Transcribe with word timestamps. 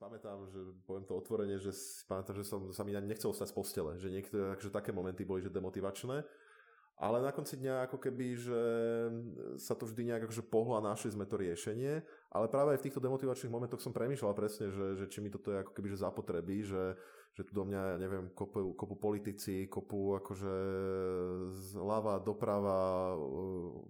pamätám, 0.00 0.48
že 0.48 0.58
poviem 0.88 1.04
to 1.04 1.12
otvorene, 1.12 1.60
že 1.60 1.76
si 1.76 2.02
pamätám, 2.08 2.32
že 2.32 2.48
som 2.48 2.72
sa 2.72 2.82
mi 2.82 2.96
nechcel 2.96 3.36
stať 3.36 3.52
z 3.52 3.54
postele, 3.54 3.92
že 4.00 4.08
niektoré 4.08 4.56
že 4.56 4.72
také 4.72 4.96
momenty 4.96 5.28
boli 5.28 5.44
že 5.44 5.52
demotivačné. 5.52 6.24
Ale 7.00 7.24
na 7.24 7.32
konci 7.32 7.56
dňa 7.56 7.88
ako 7.88 7.96
keby, 7.96 8.36
že 8.36 8.60
sa 9.56 9.72
to 9.72 9.88
vždy 9.88 10.12
nejak 10.12 10.28
akože 10.28 10.44
pohlo 10.44 10.76
našli 10.84 11.08
sme 11.08 11.24
to 11.24 11.40
riešenie, 11.40 12.04
ale 12.28 12.46
práve 12.52 12.76
aj 12.76 12.84
v 12.84 12.86
týchto 12.92 13.00
demotivačných 13.00 13.48
momentoch 13.48 13.80
som 13.80 13.96
premýšľal 13.96 14.36
presne, 14.36 14.68
že, 14.68 15.00
že 15.00 15.08
či 15.08 15.24
mi 15.24 15.32
toto 15.32 15.48
je 15.48 15.64
ako 15.64 15.72
keby, 15.72 15.96
že 15.96 16.04
zapotrebí, 16.04 16.60
že, 16.60 17.00
že 17.32 17.40
tu 17.48 17.56
do 17.56 17.64
mňa, 17.64 17.96
ja 17.96 17.98
neviem, 18.04 18.28
kopu, 18.36 18.76
kopu 18.76 19.00
politici, 19.00 19.64
kopu 19.64 20.20
akože 20.20 20.54
zľava, 21.72 22.20
doprava, 22.20 23.16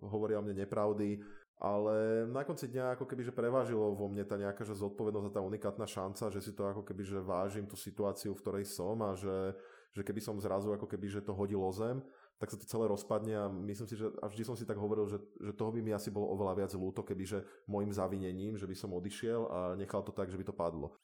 hovoria 0.07 0.39
o 0.39 0.47
mne 0.47 0.63
nepravdy, 0.63 1.19
ale 1.61 2.25
na 2.25 2.41
konci 2.41 2.73
dňa 2.73 2.97
ako 2.97 3.05
keby, 3.05 3.29
že 3.29 3.37
prevážilo 3.37 3.93
vo 3.93 4.09
mne 4.09 4.25
tá 4.25 4.41
nejaká 4.41 4.65
že 4.65 4.81
zodpovednosť 4.81 5.29
a 5.29 5.37
tá 5.37 5.41
unikátna 5.45 5.85
šanca, 5.85 6.33
že 6.33 6.41
si 6.41 6.57
to 6.57 6.65
ako 6.65 6.89
keby, 6.89 7.05
že 7.05 7.21
vážim 7.21 7.69
tú 7.69 7.77
situáciu, 7.77 8.33
v 8.33 8.41
ktorej 8.41 8.65
som 8.65 8.97
a 9.05 9.13
že, 9.13 9.53
že 9.93 10.01
keby 10.01 10.25
som 10.25 10.41
zrazu 10.41 10.73
ako 10.73 10.89
keby, 10.89 11.13
že 11.13 11.21
to 11.21 11.37
hodil 11.37 11.61
o 11.61 11.69
zem, 11.69 12.01
tak 12.41 12.49
sa 12.49 12.57
to 12.57 12.65
celé 12.65 12.89
rozpadne 12.89 13.37
a 13.37 13.53
myslím 13.53 13.85
si, 13.85 14.01
že 14.01 14.09
a 14.09 14.33
vždy 14.33 14.43
som 14.49 14.57
si 14.57 14.65
tak 14.65 14.81
hovoril, 14.81 15.05
že, 15.05 15.21
že 15.37 15.53
toho 15.53 15.69
by 15.69 15.85
mi 15.85 15.93
asi 15.93 16.09
bolo 16.09 16.33
oveľa 16.33 16.65
viac 16.65 16.73
ľúto, 16.73 17.05
kebyže 17.05 17.45
môjim 17.69 17.93
zavinením, 17.93 18.57
že 18.57 18.65
by 18.65 18.73
som 18.73 18.97
odišiel 18.97 19.41
a 19.53 19.59
nechal 19.77 20.01
to 20.01 20.17
tak, 20.17 20.33
že 20.33 20.41
by 20.41 20.49
to 20.49 20.57
padlo. 20.57 20.97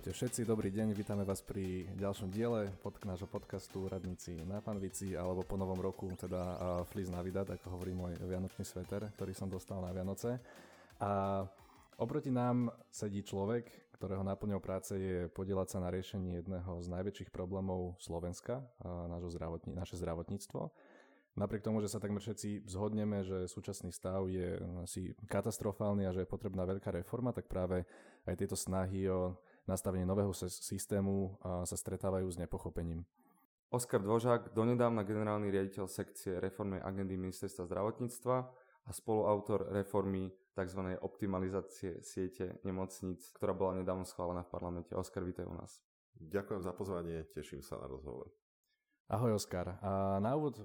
Ahojte 0.00 0.16
všetci, 0.16 0.48
dobrý 0.48 0.72
deň, 0.72 0.96
vítame 0.96 1.28
vás 1.28 1.44
pri 1.44 1.84
ďalšom 1.92 2.32
diele 2.32 2.72
pod 2.80 2.96
nášho 3.04 3.28
podcastu 3.28 3.84
Radníci 3.84 4.32
na 4.48 4.64
Panvici 4.64 5.12
alebo 5.12 5.44
po 5.44 5.60
novom 5.60 5.76
roku, 5.76 6.08
teda 6.16 6.40
uh, 6.40 6.56
Fliz 6.88 7.12
Navidad, 7.12 7.44
ako 7.52 7.76
hovorí 7.76 7.92
môj 7.92 8.16
vianočný 8.16 8.64
sveter, 8.64 9.12
ktorý 9.20 9.36
som 9.36 9.52
dostal 9.52 9.76
na 9.84 9.92
Vianoce. 9.92 10.40
A 11.04 11.44
oproti 12.00 12.32
nám 12.32 12.72
sedí 12.88 13.20
človek, 13.20 13.68
ktorého 14.00 14.24
náplňou 14.24 14.64
práce 14.64 14.96
je 14.96 15.28
podielať 15.36 15.76
sa 15.76 15.84
na 15.84 15.92
riešení 15.92 16.32
jedného 16.32 16.80
z 16.80 16.86
najväčších 16.96 17.28
problémov 17.28 18.00
Slovenska, 18.00 18.64
uh, 18.80 19.04
zdravotní, 19.28 19.76
naše 19.76 20.00
zdravotníctvo. 20.00 20.72
Napriek 21.36 21.60
tomu, 21.60 21.84
že 21.84 21.92
sa 21.92 22.00
takmer 22.00 22.24
všetci 22.24 22.64
zhodneme, 22.64 23.20
že 23.20 23.44
súčasný 23.52 23.92
stav 23.92 24.24
je 24.32 24.64
asi 24.80 25.12
katastrofálny 25.28 26.08
a 26.08 26.14
že 26.16 26.24
je 26.24 26.32
potrebná 26.32 26.64
veľká 26.64 26.88
reforma, 26.88 27.36
tak 27.36 27.52
práve 27.52 27.84
aj 28.24 28.40
tieto 28.40 28.56
snahy 28.56 29.04
o 29.04 29.36
nastavenie 29.70 30.02
nového 30.02 30.34
systému 30.34 31.38
sa 31.62 31.76
stretávajú 31.78 32.26
s 32.26 32.36
nepochopením. 32.42 33.06
Oskar 33.70 34.02
Dvožák, 34.02 34.50
donedávna 34.50 35.06
generálny 35.06 35.46
riaditeľ 35.54 35.86
sekcie 35.86 36.42
reformnej 36.42 36.82
agendy 36.82 37.14
ministerstva 37.14 37.70
zdravotníctva 37.70 38.36
a 38.84 38.90
spoluautor 38.90 39.70
reformy 39.70 40.34
tzv. 40.58 40.98
optimalizácie 40.98 42.02
siete 42.02 42.58
nemocníc, 42.66 43.30
ktorá 43.30 43.54
bola 43.54 43.78
nedávno 43.78 44.02
schválená 44.02 44.42
v 44.42 44.50
parlamente. 44.50 44.90
Oskar, 44.98 45.22
vítaj 45.22 45.46
u 45.46 45.54
nás. 45.54 45.78
Ďakujem 46.18 46.66
za 46.66 46.74
pozvanie, 46.74 47.22
teším 47.30 47.62
sa 47.62 47.78
na 47.78 47.86
rozhovor. 47.86 48.34
Ahoj 49.10 49.38
Oskar. 49.38 49.78
A 49.82 50.22
na 50.22 50.38
úvod 50.38 50.58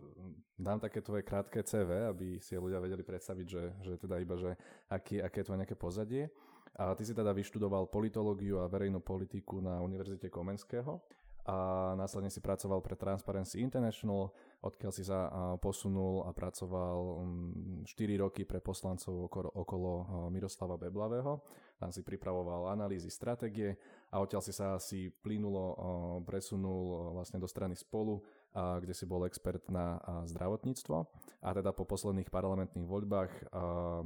dám 0.57 0.77
také 0.81 1.01
tvoje 1.01 1.25
krátke 1.25 1.61
CV, 1.61 2.09
aby 2.09 2.37
si 2.37 2.53
ľudia 2.57 2.77
vedeli 2.81 3.01
predstaviť, 3.01 3.47
že, 3.49 3.63
že 3.81 3.93
teda 4.01 4.21
iba, 4.21 4.37
že 4.37 4.53
aký, 4.89 5.21
aké 5.21 5.41
je 5.41 5.45
tvoje 5.45 5.61
nejaké 5.61 5.77
pozadie. 5.77 6.29
A 6.75 6.91
ty 6.95 7.07
si 7.07 7.15
teda 7.15 7.31
vyštudoval 7.31 7.87
politológiu 7.87 8.59
a 8.59 8.67
verejnú 8.67 8.99
politiku 8.99 9.63
na 9.63 9.79
Univerzite 9.79 10.27
Komenského 10.27 10.99
a 11.45 11.93
následne 11.93 12.33
si 12.33 12.41
pracoval 12.41 12.81
pre 12.81 12.97
Transparency 12.97 13.61
International, 13.61 14.33
odkiaľ 14.65 14.91
si 14.91 15.05
sa 15.05 15.29
posunul 15.61 16.25
a 16.25 16.33
pracoval 16.33 17.21
4 17.85 17.85
mm, 17.85 18.13
roky 18.17 18.49
pre 18.49 18.57
poslancov 18.65 19.29
okolo, 19.53 19.91
Miroslava 20.33 20.73
Beblavého. 20.81 21.45
Tam 21.77 21.93
si 21.93 22.01
pripravoval 22.01 22.73
analýzy, 22.73 23.13
stratégie 23.13 23.77
a 24.09 24.25
odtiaľ 24.25 24.41
si 24.41 24.57
sa 24.57 24.73
asi 24.73 25.13
plynulo 25.13 25.77
presunul 26.25 27.13
vlastne 27.13 27.37
do 27.37 27.45
strany 27.45 27.77
spolu 27.77 28.25
kde 28.55 28.95
si 28.95 29.03
bol 29.03 29.27
expert 29.27 29.67
na 29.67 29.99
zdravotníctvo 30.31 30.97
a 31.43 31.49
teda 31.51 31.75
po 31.75 31.83
posledných 31.83 32.31
parlamentných 32.31 32.87
voľbách 32.87 33.31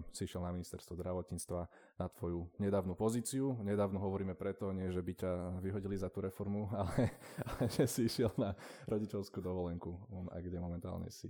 si 0.10 0.26
išiel 0.26 0.42
na 0.42 0.50
ministerstvo 0.50 0.98
zdravotníctva 0.98 1.62
na 2.02 2.08
tvoju 2.10 2.50
nedávnu 2.58 2.98
pozíciu. 2.98 3.54
Nedávno 3.62 4.02
hovoríme 4.02 4.34
preto, 4.34 4.74
nie 4.74 4.90
že 4.90 5.06
by 5.06 5.14
ťa 5.14 5.32
vyhodili 5.62 5.96
za 5.96 6.10
tú 6.10 6.26
reformu, 6.26 6.66
ale, 6.82 7.14
ale 7.46 7.64
že 7.70 7.86
si 7.86 8.10
išiel 8.10 8.34
na 8.42 8.58
rodičovskú 8.90 9.38
dovolenku, 9.38 9.94
a 10.34 10.42
kde 10.42 10.58
momentálne 10.58 11.14
si. 11.14 11.30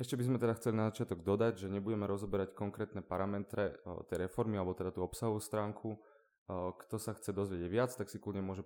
Ešte 0.00 0.16
by 0.16 0.24
sme 0.24 0.36
teda 0.40 0.56
chceli 0.56 0.80
na 0.80 0.88
začiatok 0.88 1.20
dodať, 1.20 1.64
že 1.64 1.68
nebudeme 1.68 2.08
rozoberať 2.08 2.56
konkrétne 2.56 3.04
parametre 3.04 3.80
tej 4.08 4.28
reformy 4.28 4.56
alebo 4.56 4.72
teda 4.72 4.96
tú 4.96 5.04
obsahovú 5.04 5.40
stránku. 5.40 6.00
Kto 6.48 6.96
sa 6.96 7.12
chce 7.12 7.36
dozvedieť 7.36 7.68
viac, 7.68 7.92
tak 7.92 8.08
si 8.08 8.16
kľudne 8.16 8.40
môže 8.40 8.64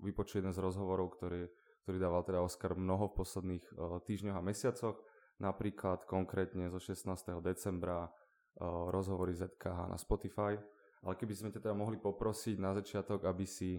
vypočuť 0.00 0.40
jeden 0.40 0.56
z 0.56 0.62
rozhovorov, 0.64 1.12
ktorý 1.20 1.52
ktorý 1.90 2.06
dával 2.06 2.22
teda 2.22 2.38
Oscar 2.38 2.78
mnoho 2.78 3.10
v 3.10 3.18
posledných 3.18 3.64
uh, 3.74 3.98
týždňoch 4.06 4.38
a 4.38 4.46
mesiacoch. 4.46 5.02
Napríklad 5.42 6.06
konkrétne 6.06 6.70
zo 6.70 6.78
16. 6.78 7.02
decembra 7.42 8.06
uh, 8.06 8.86
rozhovory 8.94 9.34
ZKH 9.34 9.90
na 9.90 9.98
Spotify. 9.98 10.54
Ale 11.02 11.18
keby 11.18 11.34
sme 11.34 11.50
ťa 11.50 11.66
teda 11.66 11.74
mohli 11.74 11.98
poprosiť 11.98 12.62
na 12.62 12.78
začiatok, 12.78 13.26
aby 13.26 13.42
si, 13.42 13.74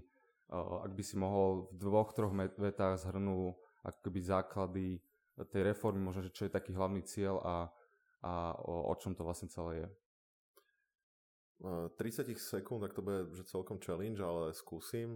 uh, 0.51 0.83
ak 0.83 0.91
by 0.91 1.03
si 1.07 1.16
mohol 1.16 1.71
v 1.71 1.79
dvoch, 1.79 2.11
troch 2.11 2.35
vetách 2.35 3.00
zhrnul 3.00 3.55
ako 3.88 4.00
keby 4.03 4.19
základy 4.19 5.00
tej 5.47 5.71
reformy, 5.71 6.03
možno, 6.03 6.27
že 6.27 6.35
čo 6.35 6.51
je 6.51 6.51
taký 6.51 6.75
hlavný 6.75 7.07
cieľ 7.07 7.39
a, 7.39 7.71
a 8.27 8.59
o, 8.59 8.91
o 8.91 8.94
čom 9.00 9.16
to 9.16 9.23
vlastne 9.23 9.47
celé 9.47 9.88
je. 9.88 9.89
30 11.95 12.27
sekúnd, 12.35 12.83
ak 12.83 12.91
to 12.91 13.05
bude 13.05 13.31
že 13.39 13.47
celkom 13.47 13.79
challenge, 13.79 14.19
ale 14.19 14.51
skúsim. 14.51 15.16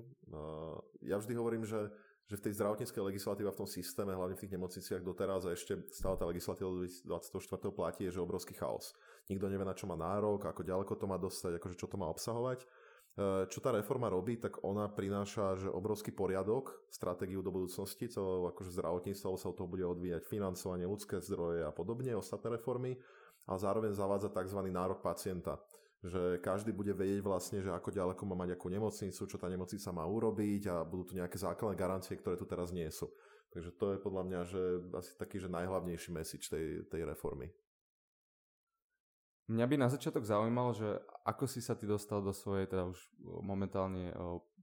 Ja 1.03 1.19
vždy 1.19 1.33
hovorím, 1.35 1.67
že 1.67 1.91
že 2.25 2.41
v 2.41 2.43
tej 2.49 2.53
zdravotníckej 2.57 3.01
legislatíve 3.05 3.53
v 3.53 3.59
tom 3.61 3.69
systéme, 3.69 4.17
hlavne 4.17 4.33
v 4.33 4.41
tých 4.41 4.53
nemocniciach 4.57 5.05
doteraz 5.05 5.45
a 5.45 5.53
ešte 5.53 5.77
stále 5.93 6.17
tá 6.17 6.25
legislatíva 6.25 6.73
24. 6.73 7.37
platí, 7.69 8.09
je, 8.09 8.17
že 8.17 8.25
obrovský 8.25 8.57
chaos. 8.57 8.97
Nikto 9.29 9.45
nevie, 9.45 9.61
na 9.61 9.77
čo 9.77 9.85
má 9.85 9.93
nárok, 9.93 10.49
ako 10.49 10.65
ďaleko 10.65 10.93
to 10.97 11.05
má 11.05 11.21
dostať, 11.21 11.61
akože 11.61 11.77
čo 11.77 11.85
to 11.85 12.01
má 12.01 12.09
obsahovať. 12.09 12.65
E, 12.65 12.65
čo 13.45 13.61
tá 13.61 13.69
reforma 13.69 14.09
robí, 14.09 14.41
tak 14.41 14.57
ona 14.65 14.89
prináša 14.89 15.53
že 15.53 15.69
obrovský 15.69 16.17
poriadok, 16.17 16.89
stratégiu 16.89 17.45
do 17.45 17.53
budúcnosti, 17.53 18.09
celého 18.09 18.49
akože 18.49 18.73
zdravotníctva, 18.73 19.37
sa 19.37 19.49
od 19.53 19.57
toho 19.61 19.69
bude 19.69 19.85
odvíjať 19.85 20.25
financovanie, 20.25 20.89
ľudské 20.89 21.21
zdroje 21.21 21.61
a 21.61 21.69
podobne, 21.69 22.17
ostatné 22.17 22.57
reformy, 22.57 22.97
a 23.45 23.61
zároveň 23.61 23.93
zavádza 23.93 24.33
tzv. 24.33 24.59
nárok 24.73 25.05
pacienta 25.05 25.61
že 26.03 26.43
každý 26.43 26.75
bude 26.75 26.91
vedieť 26.91 27.23
vlastne, 27.23 27.63
že 27.63 27.71
ako 27.71 27.93
ďaleko 27.93 28.21
má 28.27 28.35
mať 28.35 28.57
akú 28.57 28.67
nemocnicu, 28.69 29.21
čo 29.25 29.37
tá 29.39 29.47
nemocnica 29.47 29.89
má 29.95 30.03
urobiť 30.05 30.63
a 30.69 30.75
budú 30.83 31.11
tu 31.11 31.13
nejaké 31.15 31.39
základné 31.39 31.77
garancie, 31.77 32.19
ktoré 32.19 32.35
tu 32.35 32.45
teraz 32.45 32.73
nie 32.75 32.87
sú. 32.91 33.09
Takže 33.53 33.71
to 33.79 33.95
je 33.95 34.03
podľa 34.03 34.23
mňa 34.27 34.39
že 34.45 34.61
asi 34.99 35.11
taký 35.15 35.39
že 35.39 35.47
najhlavnejší 35.47 36.11
message 36.11 36.51
tej, 36.51 36.83
tej 36.91 37.07
reformy. 37.07 37.49
Mňa 39.45 39.65
by 39.69 39.75
na 39.77 39.89
začiatok 39.93 40.25
zaujímalo, 40.25 40.73
že 40.73 40.89
ako 41.21 41.45
si 41.45 41.61
sa 41.61 41.77
ty 41.77 41.85
dostal 41.85 42.25
do 42.25 42.33
svojej 42.33 42.65
teda 42.65 42.89
už 42.89 42.97
momentálne 43.45 44.09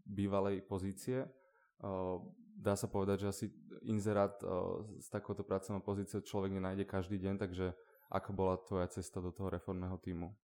bývalej 0.03 0.67
pozície. 0.67 1.23
Dá 2.59 2.75
sa 2.75 2.91
povedať, 2.91 3.27
že 3.27 3.31
asi 3.31 3.47
inzerát 3.87 4.35
s 4.99 5.07
takouto 5.07 5.47
pracovnou 5.47 5.83
pozíciou 5.87 6.23
človek 6.27 6.51
nenájde 6.55 6.85
každý 6.87 7.19
deň, 7.23 7.35
takže 7.39 7.75
ako 8.11 8.31
bola 8.35 8.59
tvoja 8.59 8.91
cesta 8.91 9.23
do 9.23 9.31
toho 9.31 9.55
reformného 9.55 9.95
týmu? 10.03 10.35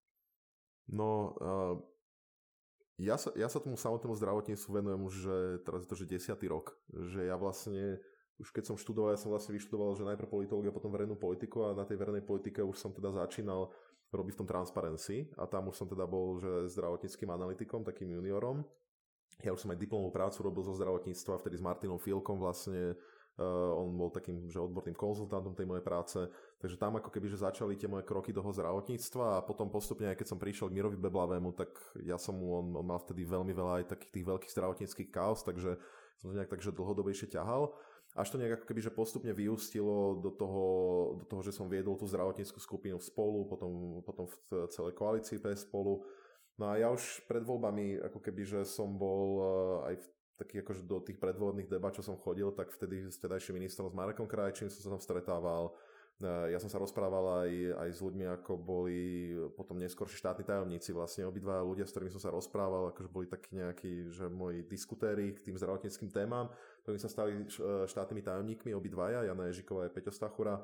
No, 0.88 1.36
uh, 1.38 1.76
ja, 2.98 3.14
sa, 3.20 3.30
ja 3.36 3.46
sa 3.46 3.60
tomu 3.60 3.78
samotnému 3.78 4.16
zdravotníctvu 4.16 4.70
venujem 4.72 5.00
už, 5.04 5.14
že 5.14 5.36
teraz 5.62 5.84
je 5.84 5.88
to, 5.88 5.96
že 5.96 6.10
desiatý 6.10 6.50
rok. 6.50 6.74
Že 6.90 7.28
ja 7.28 7.36
vlastne, 7.38 8.00
už 8.40 8.48
keď 8.50 8.74
som 8.74 8.76
študoval, 8.80 9.14
ja 9.14 9.20
som 9.20 9.30
vlastne 9.30 9.54
vyštudoval, 9.54 9.94
že 9.94 10.08
najprv 10.08 10.26
politológia, 10.26 10.74
potom 10.74 10.90
verejnú 10.90 11.14
politiku 11.14 11.68
a 11.68 11.76
na 11.76 11.84
tej 11.84 12.00
verejnej 12.00 12.24
politike 12.24 12.64
už 12.64 12.74
som 12.74 12.90
teda 12.90 13.14
začínal 13.14 13.70
robiť 14.08 14.34
v 14.34 14.40
tom 14.40 14.48
transparency 14.48 15.28
a 15.36 15.44
tam 15.44 15.68
už 15.68 15.84
som 15.84 15.88
teda 15.88 16.08
bol, 16.08 16.40
že 16.40 16.72
zdravotníckým 16.72 17.28
analytikom, 17.28 17.84
takým 17.84 18.16
juniorom. 18.16 18.64
Ja 19.44 19.54
už 19.54 19.62
som 19.62 19.70
aj 19.70 19.78
diplomovú 19.78 20.10
prácu 20.10 20.42
robil 20.42 20.64
zo 20.66 20.74
zdravotníctva, 20.74 21.38
vtedy 21.38 21.60
s 21.60 21.62
Martinom 21.62 22.00
Filkom 22.00 22.40
vlastne 22.40 22.98
on 23.42 23.94
bol 23.94 24.10
takým 24.10 24.50
že 24.50 24.58
odborným 24.58 24.98
konzultantom 24.98 25.54
tej 25.54 25.66
mojej 25.70 25.84
práce, 25.86 26.18
takže 26.58 26.74
tam 26.74 26.98
ako 26.98 27.10
keby 27.14 27.30
že 27.30 27.46
začali 27.46 27.78
tie 27.78 27.86
moje 27.86 28.02
kroky 28.02 28.34
toho 28.34 28.50
zdravotníctva 28.50 29.38
a 29.38 29.44
potom 29.46 29.70
postupne, 29.70 30.10
aj 30.10 30.18
keď 30.18 30.26
som 30.34 30.42
prišiel 30.42 30.68
k 30.68 30.76
Mirovi 30.76 30.98
Beblavému, 30.98 31.54
tak 31.54 31.70
ja 32.02 32.18
som 32.18 32.34
mu, 32.34 32.58
on, 32.58 32.74
on 32.74 32.86
mal 32.86 32.98
vtedy 32.98 33.22
veľmi 33.22 33.54
veľa 33.54 33.72
aj 33.82 33.94
takých 33.94 34.12
tých 34.20 34.26
veľkých 34.26 34.52
zdravotníckých 34.52 35.10
kaos, 35.14 35.46
takže 35.46 35.78
som 36.18 36.34
to 36.34 36.34
nejak 36.34 36.50
takže 36.50 36.74
dlhodobejšie 36.74 37.30
ťahal. 37.30 37.78
Až 38.18 38.34
to 38.34 38.40
nejak 38.42 38.58
ako 38.58 38.66
keby 38.74 38.80
že 38.82 38.90
postupne 38.90 39.30
vyústilo 39.30 40.18
do 40.18 40.34
toho, 40.34 40.64
do 41.22 41.24
toho, 41.30 41.40
že 41.46 41.54
som 41.54 41.70
viedol 41.70 41.94
tú 41.94 42.10
zdravotníckú 42.10 42.58
skupinu 42.58 42.98
spolu, 42.98 43.46
potom, 43.46 44.02
potom 44.02 44.26
v 44.26 44.66
celej 44.74 44.98
koalícii 44.98 45.38
PS 45.38 45.70
spolu 45.70 46.02
No 46.58 46.74
a 46.74 46.76
ja 46.76 46.90
už 46.90 47.22
pred 47.30 47.46
voľbami, 47.46 48.02
ako 48.02 48.18
keby, 48.18 48.42
že 48.42 48.60
som 48.66 48.98
bol 48.98 49.38
aj 49.86 49.94
v 49.94 50.06
takých 50.38 50.62
akože 50.62 50.82
do 50.86 51.02
tých 51.02 51.18
predvolebných 51.18 51.66
debat, 51.66 51.90
čo 51.90 52.06
som 52.06 52.14
chodil, 52.14 52.54
tak 52.54 52.70
vtedy 52.70 53.10
s 53.10 53.18
tedajším 53.18 53.58
ministrom 53.58 53.90
s 53.90 53.98
Marekom 53.98 54.30
Krajčím 54.30 54.70
som 54.70 54.80
sa 54.80 54.90
tam 54.94 55.02
stretával. 55.02 55.74
Ja 56.22 56.58
som 56.58 56.66
sa 56.66 56.82
rozprával 56.82 57.46
aj, 57.46 57.50
aj 57.78 57.90
s 57.94 58.02
ľuďmi, 58.02 58.26
ako 58.26 58.58
boli 58.58 59.30
potom 59.54 59.78
neskôr 59.78 60.10
štátni 60.10 60.42
tajomníci, 60.42 60.90
vlastne 60.90 61.22
obidva 61.30 61.62
ľudia, 61.62 61.86
s 61.86 61.94
ktorými 61.94 62.10
som 62.10 62.18
sa 62.18 62.34
rozprával, 62.34 62.90
akože 62.90 63.06
boli 63.06 63.30
takí 63.30 63.54
nejakí, 63.54 64.10
že 64.10 64.26
moji 64.26 64.66
diskutéri 64.66 65.30
k 65.38 65.46
tým 65.46 65.54
zdravotníckým 65.54 66.10
témam, 66.10 66.50
ktorí 66.82 66.98
sa 66.98 67.06
stali 67.06 67.46
štátnymi 67.86 68.22
tajomníkmi, 68.26 68.74
obidvaja, 68.74 69.30
Jana 69.30 69.46
Ježiková 69.46 69.86
a 69.86 69.94
Peťo 69.94 70.10
Stachura 70.10 70.58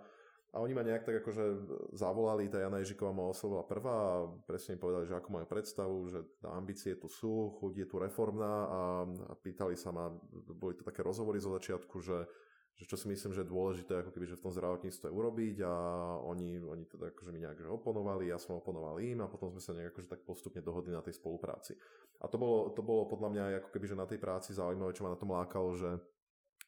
a 0.55 0.63
oni 0.63 0.71
ma 0.71 0.87
nejak 0.87 1.03
tak 1.03 1.19
akože 1.19 1.45
zavolali, 1.99 2.47
tá 2.47 2.63
Jana 2.63 2.79
Ježiková 2.79 3.11
ma 3.11 3.27
oslovila 3.27 3.67
prvá 3.67 4.23
a 4.23 4.31
presne 4.47 4.79
mi 4.79 4.87
povedali, 4.87 5.11
že 5.11 5.19
ako 5.19 5.29
majú 5.35 5.47
predstavu, 5.51 5.97
že 6.07 6.23
ambície 6.47 6.95
tu 6.95 7.11
sú, 7.11 7.59
chuť 7.59 7.83
je 7.83 7.87
tu 7.91 7.99
reformná 7.99 8.55
a, 8.71 8.81
a 9.03 9.33
pýtali 9.35 9.75
sa 9.75 9.91
ma, 9.91 10.15
boli 10.55 10.79
to 10.79 10.87
také 10.87 11.03
rozhovory 11.03 11.43
zo 11.43 11.51
začiatku, 11.59 11.99
že, 11.99 12.31
že 12.79 12.87
čo 12.87 12.95
si 12.95 13.11
myslím, 13.11 13.35
že 13.35 13.43
je 13.43 13.51
dôležité 13.51 13.93
ako 13.99 14.15
keby, 14.15 14.31
že 14.31 14.39
v 14.39 14.45
tom 14.47 14.55
zdravotníctve 14.55 15.11
urobiť 15.11 15.57
a 15.67 15.75
oni, 16.23 16.63
oni 16.63 16.87
teda 16.87 17.11
akože 17.11 17.35
mi 17.35 17.43
nejak 17.43 17.67
oponovali, 17.67 18.31
ja 18.31 18.39
som 18.39 18.55
oponoval 18.55 19.03
im 19.03 19.27
a 19.27 19.31
potom 19.31 19.51
sme 19.51 19.59
sa 19.59 19.75
nejak 19.75 19.91
akože 19.91 20.07
tak 20.07 20.23
postupne 20.23 20.63
dohodli 20.63 20.95
na 20.95 21.03
tej 21.03 21.19
spolupráci. 21.19 21.75
A 22.23 22.31
to 22.31 22.39
bolo, 22.39 22.71
to 22.71 22.79
bolo 22.79 23.11
podľa 23.11 23.29
mňa 23.35 23.45
ako 23.59 23.75
keby, 23.75 23.91
že 23.91 23.99
na 23.99 24.07
tej 24.07 24.23
práci 24.23 24.55
zaujímavé, 24.55 24.95
čo 24.95 25.03
ma 25.03 25.11
na 25.11 25.19
tom 25.19 25.35
lákalo, 25.35 25.75
že 25.75 25.99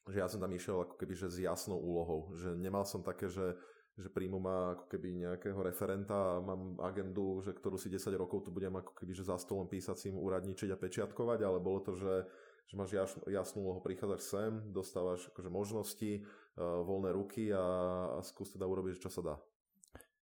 že 0.07 0.23
ja 0.23 0.31
som 0.31 0.39
tam 0.39 0.55
išiel 0.55 0.87
ako 0.87 0.95
keby, 1.03 1.19
že 1.19 1.27
s 1.27 1.43
jasnou 1.43 1.83
úlohou, 1.83 2.31
že 2.39 2.55
nemal 2.55 2.87
som 2.87 3.03
také, 3.03 3.27
že 3.27 3.59
že 3.97 4.13
príjmu 4.13 4.37
má 4.37 4.77
ako 4.77 4.93
keby 4.93 5.09
nejakého 5.25 5.57
referenta 5.65 6.37
a 6.37 6.45
mám 6.45 6.77
agendu, 6.85 7.41
že 7.41 7.57
ktorú 7.57 7.81
si 7.81 7.89
10 7.89 8.13
rokov 8.21 8.45
tu 8.45 8.53
budem 8.53 8.77
ako 8.77 8.93
keby 8.93 9.17
že 9.17 9.25
za 9.25 9.41
stolom 9.41 9.65
písacím 9.65 10.21
úradničiť 10.21 10.69
a 10.69 10.77
pečiatkovať, 10.77 11.41
ale 11.41 11.65
bolo 11.65 11.81
to, 11.81 11.97
že, 11.97 12.29
že 12.69 12.75
máš 12.77 12.93
jasnú 13.25 13.65
úlohu, 13.65 13.81
prichádzaš 13.81 14.23
sem, 14.23 14.53
dostávaš 14.69 15.33
akože 15.33 15.49
možnosti, 15.49 16.13
uh, 16.21 16.85
voľné 16.85 17.17
ruky 17.17 17.49
a, 17.57 17.65
a 18.17 18.21
skús 18.21 18.53
teda 18.53 18.69
urobiť, 18.69 19.01
čo 19.01 19.09
sa 19.09 19.25
dá. 19.25 19.37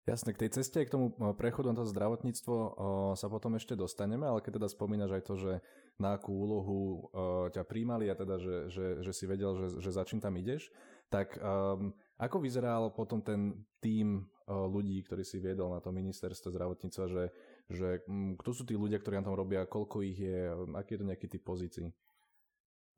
Jasne, 0.05 0.37
k 0.37 0.47
tej 0.47 0.61
ceste, 0.61 0.85
k 0.85 0.93
tomu 0.93 1.17
e, 1.17 1.32
prechodu 1.32 1.73
na 1.73 1.81
to 1.81 1.88
zdravotníctvo 1.88 2.53
o, 2.53 2.69
e, 2.69 2.73
sa 3.17 3.32
potom 3.32 3.56
ešte 3.56 3.73
dostaneme, 3.73 4.29
ale 4.29 4.44
keď 4.44 4.61
teda 4.61 4.69
spomínaš 4.69 5.17
aj 5.17 5.23
to, 5.25 5.35
že 5.41 5.53
na 5.97 6.21
akú 6.21 6.35
úlohu 6.35 7.09
ťa 7.55 7.62
príjmali 7.65 8.11
a 8.11 8.19
teda, 8.19 8.37
že, 8.37 8.56
že, 8.69 8.87
že 9.00 9.12
si 9.15 9.25
vedel, 9.31 9.55
že, 9.56 9.79
že 9.79 9.94
za 9.94 10.03
čím 10.05 10.19
tam 10.19 10.35
ideš, 10.35 10.75
tak 11.06 11.38
um, 11.38 11.94
ako 12.19 12.38
vyzeral 12.38 12.94
potom 12.94 13.19
ten 13.19 13.66
tím 13.82 14.22
eh, 14.22 14.55
ľudí, 14.55 15.02
ktorý 15.02 15.26
si 15.26 15.43
viedol 15.43 15.75
na 15.75 15.82
to 15.82 15.90
ministerstvo 15.90 16.55
zdravotníctva, 16.55 17.05
že, 17.11 17.25
že 17.70 17.88
mm, 18.06 18.38
kto 18.38 18.50
sú 18.55 18.62
tí 18.62 18.78
ľudia, 18.78 19.02
ktorí 19.02 19.19
na 19.19 19.26
tom 19.26 19.38
robia, 19.38 19.66
koľko 19.66 20.06
ich 20.06 20.19
je, 20.22 20.50
aký 20.78 20.94
je 20.94 21.00
to 21.02 21.08
nejaký 21.11 21.26
typ 21.26 21.43
pozícií? 21.43 21.88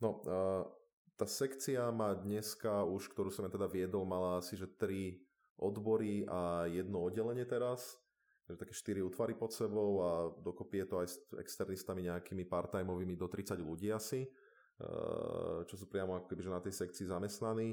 No, 0.05 0.21
uh, 0.29 0.69
tá 1.17 1.25
sekcia 1.25 1.89
má 1.89 2.13
dneska 2.13 2.85
už, 2.85 3.09
ktorú 3.17 3.33
som 3.33 3.49
ja 3.49 3.51
teda 3.53 3.65
viedol, 3.65 4.05
mala 4.05 4.45
asi, 4.45 4.53
že 4.53 4.69
tri 4.69 5.25
odbory 5.57 6.29
a 6.29 6.69
jedno 6.69 7.01
oddelenie 7.01 7.49
teraz, 7.49 7.97
takže 8.45 8.61
také 8.61 8.75
štyri 8.77 9.01
útvary 9.01 9.33
pod 9.33 9.57
sebou 9.57 10.05
a 10.05 10.11
dokopy 10.45 10.85
je 10.85 10.87
to 10.93 10.97
aj 11.01 11.09
s 11.09 11.17
externistami 11.41 12.05
nejakými 12.05 12.45
part-timeovými 12.45 13.17
do 13.17 13.25
30 13.25 13.57
ľudí 13.65 13.89
asi, 13.89 14.29
uh, 14.29 15.65
čo 15.65 15.81
sú 15.81 15.89
priamo 15.89 16.21
ako 16.21 16.29
keby, 16.29 16.45
že 16.45 16.53
na 16.53 16.61
tej 16.61 16.75
sekcii 16.77 17.09
zamestnaní. 17.09 17.73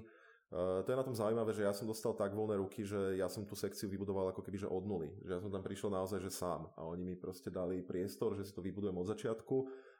Uh, 0.53 0.85
to 0.85 0.93
je 0.93 1.01
na 1.01 1.01
tom 1.01 1.17
zaujímavé, 1.17 1.49
že 1.49 1.65
ja 1.65 1.73
som 1.73 1.89
dostal 1.89 2.13
tak 2.13 2.29
voľné 2.29 2.61
ruky, 2.61 2.85
že 2.85 3.17
ja 3.17 3.25
som 3.25 3.41
tú 3.41 3.57
sekciu 3.57 3.89
vybudoval 3.89 4.29
ako 4.29 4.45
keby 4.45 4.61
že 4.61 4.69
od 4.69 4.85
nuly. 4.85 5.09
Že 5.25 5.31
ja 5.33 5.41
som 5.41 5.49
tam 5.49 5.65
prišiel 5.65 5.89
naozaj 5.89 6.21
že 6.21 6.29
sám 6.29 6.69
a 6.77 6.85
oni 6.85 7.01
mi 7.01 7.15
proste 7.17 7.49
dali 7.49 7.81
priestor, 7.81 8.37
že 8.37 8.45
si 8.45 8.53
to 8.53 8.61
vybudujem 8.61 8.93
od 8.93 9.09
začiatku. 9.09 9.55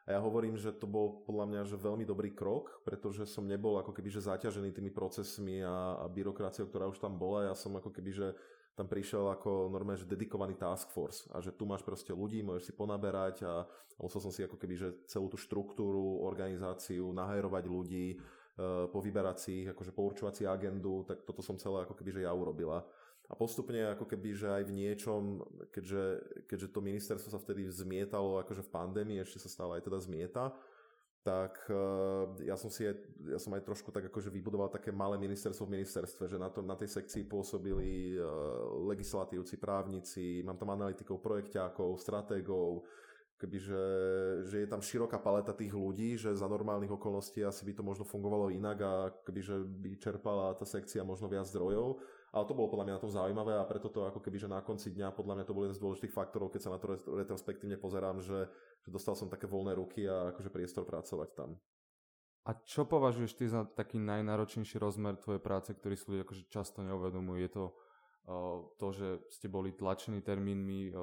A 0.06 0.14
ja 0.14 0.22
hovorím, 0.22 0.54
že 0.54 0.70
to 0.70 0.86
bol 0.86 1.26
podľa 1.26 1.50
mňa 1.50 1.60
že 1.66 1.74
veľmi 1.74 2.06
dobrý 2.06 2.30
krok, 2.38 2.86
pretože 2.86 3.26
som 3.26 3.42
nebol 3.50 3.82
ako 3.82 3.90
keby 3.90 4.14
že 4.14 4.30
zaťažený 4.30 4.70
tými 4.70 4.94
procesmi 4.94 5.58
a, 5.58 5.98
a 5.98 6.06
byrokraciou, 6.06 6.70
ktorá 6.70 6.86
už 6.86 7.02
tam 7.02 7.18
bola. 7.18 7.50
Ja 7.50 7.58
som 7.58 7.74
ako 7.74 7.90
keby 7.90 8.14
že 8.14 8.38
tam 8.78 8.86
prišiel 8.86 9.26
ako 9.34 9.74
normálne, 9.74 9.98
že 9.98 10.06
dedikovaný 10.06 10.54
task 10.54 10.86
force 10.94 11.26
a 11.34 11.42
že 11.42 11.50
tu 11.50 11.66
máš 11.66 11.82
proste 11.82 12.14
ľudí, 12.14 12.46
môžeš 12.46 12.70
si 12.70 12.72
ponaberať 12.78 13.42
a 13.42 13.66
musel 13.98 14.22
som 14.22 14.30
si 14.30 14.46
ako 14.46 14.54
keby, 14.54 14.74
že 14.78 14.88
celú 15.10 15.26
tú 15.26 15.34
štruktúru, 15.34 16.22
organizáciu, 16.22 17.10
nahajrovať 17.10 17.64
ľudí, 17.66 18.06
Eh, 18.18 18.43
povyberať 18.62 19.36
si 19.38 19.50
ich, 19.64 19.68
akože 19.70 19.90
pourčovať 19.90 20.34
si 20.34 20.42
agendu, 20.46 21.02
tak 21.02 21.26
toto 21.26 21.42
som 21.42 21.58
celé 21.58 21.82
ako 21.82 21.98
keby, 21.98 22.10
že 22.20 22.24
ja 22.26 22.30
urobila. 22.30 22.86
A 23.24 23.32
postupne 23.32 23.80
ako 23.96 24.04
keby, 24.04 24.36
že 24.36 24.52
aj 24.52 24.62
v 24.68 24.76
niečom, 24.76 25.40
keďže, 25.72 26.04
keďže 26.44 26.68
to 26.68 26.80
ministerstvo 26.84 27.30
sa 27.32 27.40
vtedy 27.40 27.64
zmietalo 27.66 28.36
akože 28.44 28.62
v 28.62 28.72
pandémii, 28.74 29.18
ešte 29.24 29.40
sa 29.40 29.48
stále 29.48 29.80
aj 29.80 29.88
teda 29.88 29.98
zmieta, 29.98 30.44
tak 31.24 31.56
uh, 31.72 32.36
ja 32.44 32.52
som 32.52 32.68
si 32.68 32.84
aj, 32.84 33.00
ja 33.32 33.40
som 33.40 33.56
aj 33.56 33.64
trošku 33.64 33.88
tak 33.88 34.12
akože 34.12 34.28
vybudoval 34.28 34.68
také 34.68 34.92
malé 34.92 35.16
ministerstvo 35.16 35.64
v 35.64 35.80
ministerstve, 35.80 36.28
že 36.28 36.36
na, 36.36 36.52
to, 36.52 36.60
na 36.60 36.76
tej 36.76 37.00
sekcii 37.00 37.24
pôsobili 37.24 38.20
uh, 38.20 38.28
legislatívci, 38.92 39.56
právnici, 39.56 40.44
mám 40.44 40.60
tam 40.60 40.76
analytikov, 40.76 41.24
projekťákov, 41.24 41.96
stratégov, 41.96 42.84
kebyže 43.44 43.82
že 44.48 44.56
je 44.64 44.68
tam 44.68 44.80
široká 44.80 45.20
paleta 45.20 45.52
tých 45.52 45.76
ľudí, 45.76 46.16
že 46.16 46.32
za 46.32 46.48
normálnych 46.48 46.88
okolností 46.96 47.44
asi 47.44 47.68
by 47.68 47.76
to 47.76 47.84
možno 47.84 48.08
fungovalo 48.08 48.48
inak 48.48 48.78
a 48.80 48.92
kebyže 49.28 49.68
by 49.68 50.00
čerpala 50.00 50.56
tá 50.56 50.64
sekcia 50.64 51.04
možno 51.04 51.28
viac 51.28 51.44
zdrojov. 51.44 52.00
Ale 52.32 52.48
to 52.50 52.56
bolo 52.56 52.72
podľa 52.72 52.84
mňa 52.88 52.96
na 52.98 53.04
tom 53.04 53.12
zaujímavé 53.12 53.54
a 53.54 53.68
preto 53.68 53.92
to 53.92 54.08
ako 54.08 54.18
keby, 54.18 54.42
že 54.42 54.50
na 54.50 54.58
konci 54.64 54.90
dňa 54.90 55.14
podľa 55.14 55.38
mňa 55.38 55.44
to 55.46 55.54
bol 55.54 55.62
jeden 55.68 55.76
z 55.76 55.84
dôležitých 55.84 56.16
faktorov, 56.16 56.50
keď 56.50 56.60
sa 56.66 56.72
na 56.74 56.82
to 56.82 56.98
retrospektívne 57.14 57.78
pozerám, 57.78 58.18
že, 58.18 58.50
že 58.82 58.90
dostal 58.90 59.14
som 59.14 59.30
také 59.30 59.46
voľné 59.46 59.78
ruky 59.78 60.08
a 60.08 60.34
akože 60.34 60.50
priestor 60.50 60.82
pracovať 60.82 61.30
tam. 61.36 61.54
A 62.44 62.52
čo 62.66 62.84
považuješ 62.84 63.32
ty 63.38 63.44
za 63.48 63.64
taký 63.64 64.02
najnáročnejší 64.02 64.76
rozmer 64.76 65.16
tvojej 65.16 65.40
práce, 65.40 65.72
ktorý 65.72 65.94
si 65.94 66.04
ľudia 66.10 66.26
akože 66.26 66.42
často 66.50 66.82
neuvedomujú? 66.82 67.38
Je 67.40 67.50
to 67.54 67.64
to, 68.80 68.86
že 68.88 69.20
ste 69.28 69.52
boli 69.52 69.76
tlačení 69.76 70.24
termínmi 70.24 70.96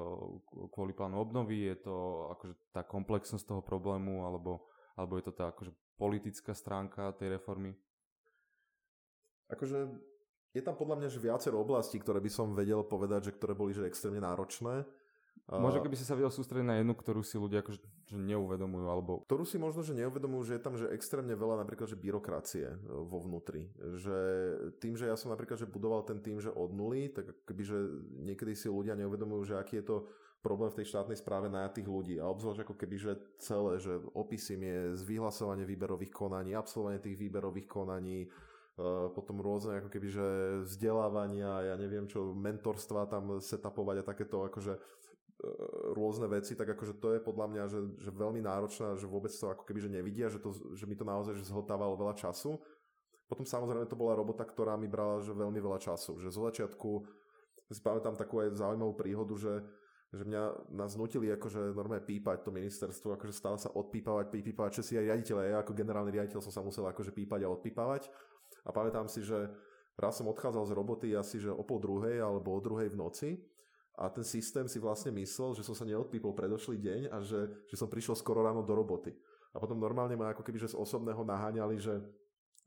kvôli 0.74 0.90
plánu 0.90 1.22
obnovy, 1.22 1.70
je 1.70 1.86
to 1.86 1.96
akože 2.34 2.54
tá 2.74 2.82
komplexnosť 2.82 3.46
toho 3.46 3.62
problému, 3.62 4.26
alebo, 4.26 4.66
alebo 4.98 5.16
je 5.18 5.24
to 5.30 5.32
tá 5.32 5.54
akože 5.54 5.70
politická 5.94 6.50
stránka 6.50 7.14
tej 7.14 7.38
reformy? 7.38 7.78
Akože 9.54 9.86
je 10.52 10.62
tam 10.66 10.74
podľa 10.74 10.98
mňa 10.98 11.08
že 11.14 11.22
viacero 11.22 11.62
oblastí, 11.62 12.02
ktoré 12.02 12.18
by 12.18 12.30
som 12.32 12.58
vedel 12.58 12.82
povedať, 12.82 13.30
že 13.30 13.36
ktoré 13.38 13.54
boli 13.54 13.70
že 13.70 13.86
extrémne 13.86 14.20
náročné. 14.20 14.82
Možno 15.60 15.84
keby 15.84 15.96
si 15.98 16.08
sa 16.08 16.16
vedel 16.16 16.32
sústrediť 16.32 16.64
na 16.64 16.80
jednu, 16.80 16.96
ktorú 16.96 17.20
si 17.20 17.36
ľudia 17.36 17.60
akože 17.60 17.82
že 18.08 18.18
neuvedomujú, 18.20 18.86
alebo... 18.88 19.12
Ktorú 19.28 19.44
si 19.44 19.56
možno, 19.60 19.84
že 19.84 19.96
neuvedomujú, 19.96 20.42
že 20.48 20.54
je 20.56 20.64
tam 20.64 20.74
že 20.76 20.88
extrémne 20.92 21.32
veľa 21.36 21.60
napríklad, 21.64 21.88
že 21.88 21.96
byrokracie 21.96 22.66
e, 22.72 22.76
vo 22.88 23.18
vnútri. 23.24 23.72
Že 23.76 24.16
tým, 24.80 24.96
že 24.96 25.08
ja 25.08 25.16
som 25.16 25.32
napríklad, 25.32 25.56
že 25.60 25.68
budoval 25.68 26.04
ten 26.04 26.20
tým, 26.20 26.40
že 26.40 26.52
od 26.52 26.72
nuly, 26.72 27.12
tak 27.12 27.32
keby, 27.48 27.62
že 27.64 27.78
niekedy 28.22 28.52
si 28.56 28.68
ľudia 28.68 28.96
neuvedomujú, 28.96 29.52
že 29.52 29.58
aký 29.60 29.80
je 29.80 29.86
to 29.88 29.96
problém 30.44 30.72
v 30.72 30.82
tej 30.82 30.92
štátnej 30.92 31.16
správe 31.20 31.52
najatých 31.52 31.88
ľudí. 31.88 32.14
A 32.20 32.28
obzvlášť 32.28 32.68
ako 32.68 32.74
keby, 32.76 32.96
že 33.00 33.12
celé, 33.40 33.80
že 33.80 33.92
opisím 34.12 34.64
je 34.64 34.78
z 34.98 35.02
vyhlasovanie 35.08 35.64
výberových 35.64 36.12
konaní, 36.12 36.52
absolvovanie 36.56 37.00
tých 37.02 37.18
výberových 37.18 37.68
konaní, 37.68 38.30
Uh, 38.72 39.12
potom 39.12 39.36
rôzne 39.36 39.84
ako 39.84 39.92
keby, 39.92 40.08
že 40.08 40.26
vzdelávania, 40.64 41.60
ja 41.60 41.74
neviem 41.76 42.08
čo, 42.08 42.32
mentorstva 42.32 43.04
tam 43.04 43.36
setapovať 43.36 44.00
a 44.00 44.08
takéto 44.08 44.48
akože 44.48 44.80
E, 44.80 45.01
rôzne 45.98 46.30
veci, 46.30 46.54
tak 46.54 46.70
akože 46.78 47.02
to 47.02 47.18
je 47.18 47.20
podľa 47.20 47.46
mňa, 47.50 47.64
že, 47.66 47.80
že 47.98 48.10
veľmi 48.14 48.38
náročné, 48.38 48.94
že 48.94 49.10
vôbec 49.10 49.34
to 49.34 49.50
ako 49.50 49.66
keby 49.66 49.82
že 49.82 49.90
nevidia, 49.90 50.30
že, 50.30 50.38
to, 50.38 50.54
že 50.74 50.86
mi 50.86 50.94
to 50.94 51.02
naozaj 51.02 51.34
že 51.34 51.50
zhltávalo 51.50 51.98
veľa 51.98 52.14
času. 52.14 52.62
Potom 53.26 53.42
samozrejme 53.42 53.90
to 53.90 53.98
bola 53.98 54.14
robota, 54.14 54.46
ktorá 54.46 54.78
mi 54.78 54.86
brala 54.86 55.18
že 55.18 55.34
veľmi 55.34 55.58
veľa 55.58 55.82
času. 55.82 56.22
Že 56.22 56.28
zo 56.30 56.42
začiatku 56.46 56.90
si 57.72 57.80
pamätám 57.82 58.14
takú 58.14 58.38
aj 58.38 58.54
zaujímavú 58.54 58.94
príhodu, 58.94 59.34
že, 59.34 59.54
že 60.14 60.22
mňa 60.22 60.72
nás 60.78 60.94
nutili 60.94 61.32
akože 61.34 61.74
normálne 61.74 62.04
pípať 62.04 62.46
to 62.46 62.54
ministerstvo, 62.54 63.18
akože 63.18 63.34
stále 63.34 63.58
sa 63.58 63.72
odpípavať, 63.74 64.30
pípavať, 64.30 64.70
čo 64.78 64.82
si 64.84 64.94
aj 64.94 65.10
riaditeľ, 65.10 65.36
ja 65.42 65.58
ako 65.64 65.74
generálny 65.74 66.12
riaditeľ 66.12 66.38
som 66.38 66.54
sa 66.54 66.62
musel 66.62 66.86
akože 66.86 67.10
pípať 67.10 67.48
a 67.48 67.50
odpípavať. 67.50 68.12
A 68.62 68.70
pamätám 68.70 69.10
si, 69.10 69.24
že 69.24 69.50
raz 69.98 70.20
som 70.20 70.30
odchádzal 70.30 70.70
z 70.70 70.76
roboty 70.76 71.08
asi 71.18 71.42
že 71.42 71.50
o 71.50 71.66
pol 71.66 71.82
druhej 71.82 72.22
alebo 72.22 72.54
o 72.54 72.60
druhej 72.62 72.94
v 72.94 73.00
noci 73.00 73.30
a 74.02 74.10
ten 74.10 74.26
systém 74.26 74.66
si 74.66 74.82
vlastne 74.82 75.14
myslel, 75.14 75.54
že 75.54 75.62
som 75.62 75.78
sa 75.78 75.86
neodpípol 75.86 76.34
predošlý 76.34 76.82
deň 76.82 77.00
a 77.14 77.22
že, 77.22 77.70
že 77.70 77.78
som 77.78 77.86
prišiel 77.86 78.18
skoro 78.18 78.42
ráno 78.42 78.66
do 78.66 78.74
roboty. 78.74 79.14
A 79.54 79.62
potom 79.62 79.78
normálne 79.78 80.18
ma 80.18 80.34
ako 80.34 80.42
keby 80.42 80.58
že 80.58 80.74
z 80.74 80.80
osobného 80.80 81.22
naháňali, 81.22 81.78
že, 81.78 82.02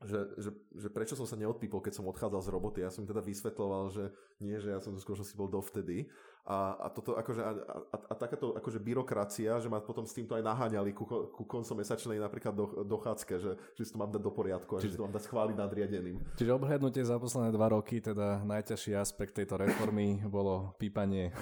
že, 0.08 0.20
že, 0.40 0.50
že 0.56 0.88
prečo 0.88 1.20
som 1.20 1.28
sa 1.28 1.36
neodpípol, 1.36 1.84
keď 1.84 2.00
som 2.00 2.08
odchádzal 2.08 2.40
z 2.40 2.54
roboty. 2.56 2.80
Ja 2.88 2.94
som 2.94 3.04
teda 3.04 3.20
vysvetloval, 3.20 3.92
že 3.92 4.16
nie, 4.40 4.56
že 4.64 4.72
ja 4.72 4.80
som 4.80 4.96
tu 4.96 5.02
si 5.04 5.36
bol 5.36 5.52
dovtedy. 5.52 6.08
A, 6.46 6.78
a, 6.78 6.88
toto 6.94 7.18
akože, 7.18 7.42
a, 7.42 7.52
a, 7.90 7.98
a 8.06 8.14
takáto 8.14 8.54
akože 8.54 8.78
byrokracia, 8.78 9.58
že 9.58 9.66
ma 9.66 9.82
potom 9.82 10.06
s 10.06 10.14
týmto 10.14 10.38
aj 10.38 10.46
naháňali 10.46 10.94
ku, 10.94 11.02
ku 11.10 11.42
koncu 11.42 11.82
mesačnej 11.82 12.22
napríklad 12.22 12.54
do, 12.54 12.86
dochádzke, 12.86 13.34
že, 13.42 13.58
že 13.74 13.82
si 13.82 13.90
to 13.90 13.98
mám 13.98 14.14
dať 14.14 14.22
do 14.22 14.30
poriadku 14.30 14.78
a 14.78 14.80
čiže, 14.80 14.94
že 14.94 14.94
si 14.94 15.00
to 15.02 15.06
mám 15.10 15.16
dať 15.18 15.26
schváliť 15.26 15.56
nadriadeným. 15.58 16.22
Čiže 16.38 16.52
obhľadnutie 16.54 17.02
za 17.02 17.18
posledné 17.18 17.50
dva 17.50 17.74
roky, 17.74 17.98
teda 17.98 18.46
najťažší 18.46 18.94
aspekt 18.94 19.34
tejto 19.42 19.58
reformy 19.58 20.22
bolo 20.30 20.78
pípanie. 20.78 21.34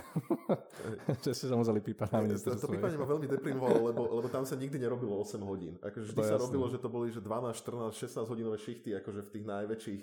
že 1.27 1.35
ste 1.35 1.51
sa 1.51 1.59
museli 1.59 1.83
pípať 1.83 2.07
na 2.07 2.19
ministerstve. 2.23 2.63
To, 2.63 2.71
to 2.71 2.75
pípanie 2.79 2.95
ma 2.95 3.03
veľmi 3.03 3.27
deprimovalo, 3.27 3.79
lebo, 3.91 4.01
lebo 4.07 4.27
tam 4.31 4.47
sa 4.47 4.55
nikdy 4.55 4.79
nerobilo 4.79 5.19
8 5.19 5.35
hodín. 5.43 5.75
Akože 5.83 6.15
vždy 6.15 6.21
sa 6.23 6.39
jasné. 6.39 6.47
robilo, 6.47 6.65
že 6.71 6.79
to 6.79 6.87
boli 6.87 7.11
že 7.11 7.19
12, 7.19 7.51
14, 7.59 8.23
16 8.23 8.31
hodinové 8.31 8.55
šichty 8.55 8.95
akože 9.03 9.19
v 9.27 9.29
tých 9.35 9.45
najväčších 9.51 10.01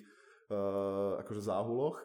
uh, 0.53 1.25
akože 1.25 1.41
záhuloch 1.41 1.97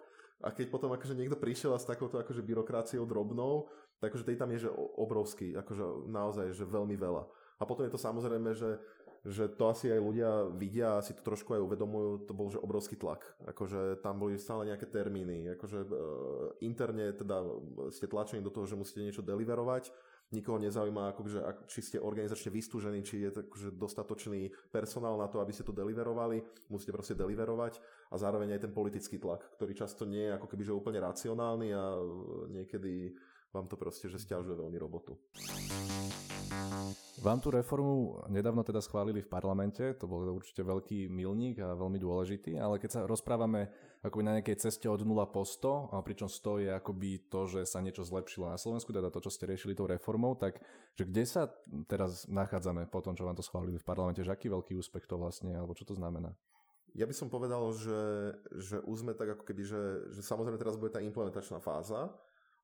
a 0.44 0.52
keď 0.52 0.68
potom 0.68 0.92
akože 0.92 1.16
niekto 1.16 1.40
prišiel 1.40 1.72
a 1.72 1.80
s 1.80 1.88
takouto 1.88 2.20
akože 2.20 2.44
byrokraciou 2.44 3.08
drobnou, 3.08 3.72
tak 4.04 4.12
akože 4.12 4.28
tej 4.28 4.38
tam 4.38 4.52
je 4.52 4.68
že 4.68 4.72
obrovský, 5.00 5.56
akože 5.56 6.12
naozaj, 6.12 6.52
že 6.52 6.68
veľmi 6.68 7.00
veľa. 7.00 7.24
A 7.60 7.64
potom 7.64 7.88
je 7.88 7.94
to 7.96 8.02
samozrejme, 8.02 8.52
že, 8.52 8.76
že 9.24 9.48
to 9.48 9.72
asi 9.72 9.88
aj 9.88 10.00
ľudia 10.04 10.52
vidia 10.52 11.00
si 11.00 11.16
to 11.16 11.24
trošku 11.24 11.56
aj 11.56 11.64
uvedomujú, 11.64 12.28
to 12.28 12.34
bol 12.36 12.52
že 12.52 12.60
obrovský 12.60 13.00
tlak. 13.00 13.24
Akože 13.48 14.04
tam 14.04 14.20
boli 14.20 14.36
stále 14.36 14.68
nejaké 14.68 14.92
termíny, 14.92 15.56
akože 15.56 15.80
e, 15.88 15.90
interne 16.68 17.16
teda 17.16 17.40
ste 17.96 18.12
tlačení 18.12 18.44
do 18.44 18.52
toho, 18.52 18.68
že 18.68 18.76
musíte 18.76 19.08
niečo 19.08 19.24
deliverovať, 19.24 19.96
nikoho 20.34 20.58
nezaujíma, 20.58 21.14
akože, 21.14 21.40
či 21.70 21.80
ste 21.86 21.98
organizačne 22.02 22.50
vystúžení, 22.50 23.06
či 23.06 23.30
je 23.30 23.30
akože 23.30 23.78
dostatočný 23.78 24.50
personál 24.74 25.22
na 25.22 25.30
to, 25.30 25.38
aby 25.38 25.54
ste 25.54 25.68
to 25.68 25.76
deliverovali, 25.76 26.42
musíte 26.74 26.96
proste 26.96 27.14
deliverovať 27.14 27.78
a 28.10 28.16
zároveň 28.18 28.58
aj 28.58 28.62
ten 28.66 28.74
politický 28.74 29.22
tlak, 29.22 29.46
ktorý 29.60 29.78
často 29.78 30.10
nie 30.10 30.26
je 30.26 30.36
ako 30.36 30.48
keby 30.50 30.64
že 30.66 30.74
úplne 30.74 31.00
racionálny 31.04 31.68
a 31.78 31.84
niekedy 32.50 33.14
vám 33.54 33.70
to 33.70 33.78
proste, 33.78 34.10
že 34.10 34.20
stiažuje 34.20 34.58
veľmi 34.58 34.78
robotu. 34.82 35.16
Vám 37.24 37.40
tú 37.40 37.48
reformu 37.48 38.20
nedávno 38.28 38.60
teda 38.60 38.84
schválili 38.84 39.24
v 39.24 39.32
parlamente, 39.32 39.96
to 39.96 40.04
bol 40.04 40.20
určite 40.36 40.60
veľký 40.68 41.08
milník 41.08 41.64
a 41.64 41.72
veľmi 41.72 41.96
dôležitý, 41.96 42.60
ale 42.60 42.76
keď 42.76 42.90
sa 42.92 43.02
rozprávame 43.08 43.72
akoby 44.04 44.24
na 44.28 44.36
nejakej 44.36 44.68
ceste 44.68 44.92
od 44.92 45.00
0 45.00 45.24
po 45.32 45.48
100, 45.48 45.96
a 45.96 46.04
pričom 46.04 46.28
100 46.28 46.68
je 46.68 46.70
akoby 46.76 47.32
to, 47.32 47.48
že 47.48 47.62
sa 47.64 47.80
niečo 47.80 48.04
zlepšilo 48.04 48.52
na 48.52 48.60
Slovensku, 48.60 48.92
teda 48.92 49.08
to, 49.08 49.24
čo 49.24 49.32
ste 49.32 49.48
riešili 49.48 49.72
tou 49.72 49.88
reformou, 49.88 50.36
tak 50.36 50.60
že 51.00 51.08
kde 51.08 51.24
sa 51.24 51.48
teraz 51.88 52.28
nachádzame 52.28 52.92
po 52.92 53.00
tom, 53.00 53.16
čo 53.16 53.24
vám 53.24 53.40
to 53.40 53.48
schválili 53.48 53.80
v 53.80 53.88
parlamente, 53.88 54.20
že 54.20 54.36
aký 54.36 54.52
veľký 54.52 54.76
úspech 54.76 55.08
to 55.08 55.16
vlastne, 55.16 55.56
alebo 55.56 55.72
čo 55.72 55.88
to 55.88 55.96
znamená? 55.96 56.36
Ja 56.96 57.08
by 57.08 57.16
som 57.16 57.32
povedal, 57.32 57.64
že, 57.76 58.02
že 58.56 58.78
už 58.84 59.08
sme 59.08 59.16
tak 59.16 59.40
ako 59.40 59.44
keby, 59.44 59.64
že, 59.64 59.84
že 60.16 60.22
samozrejme 60.24 60.60
teraz 60.60 60.80
bude 60.80 60.96
tá 60.96 61.04
implementačná 61.04 61.60
fáza, 61.64 62.12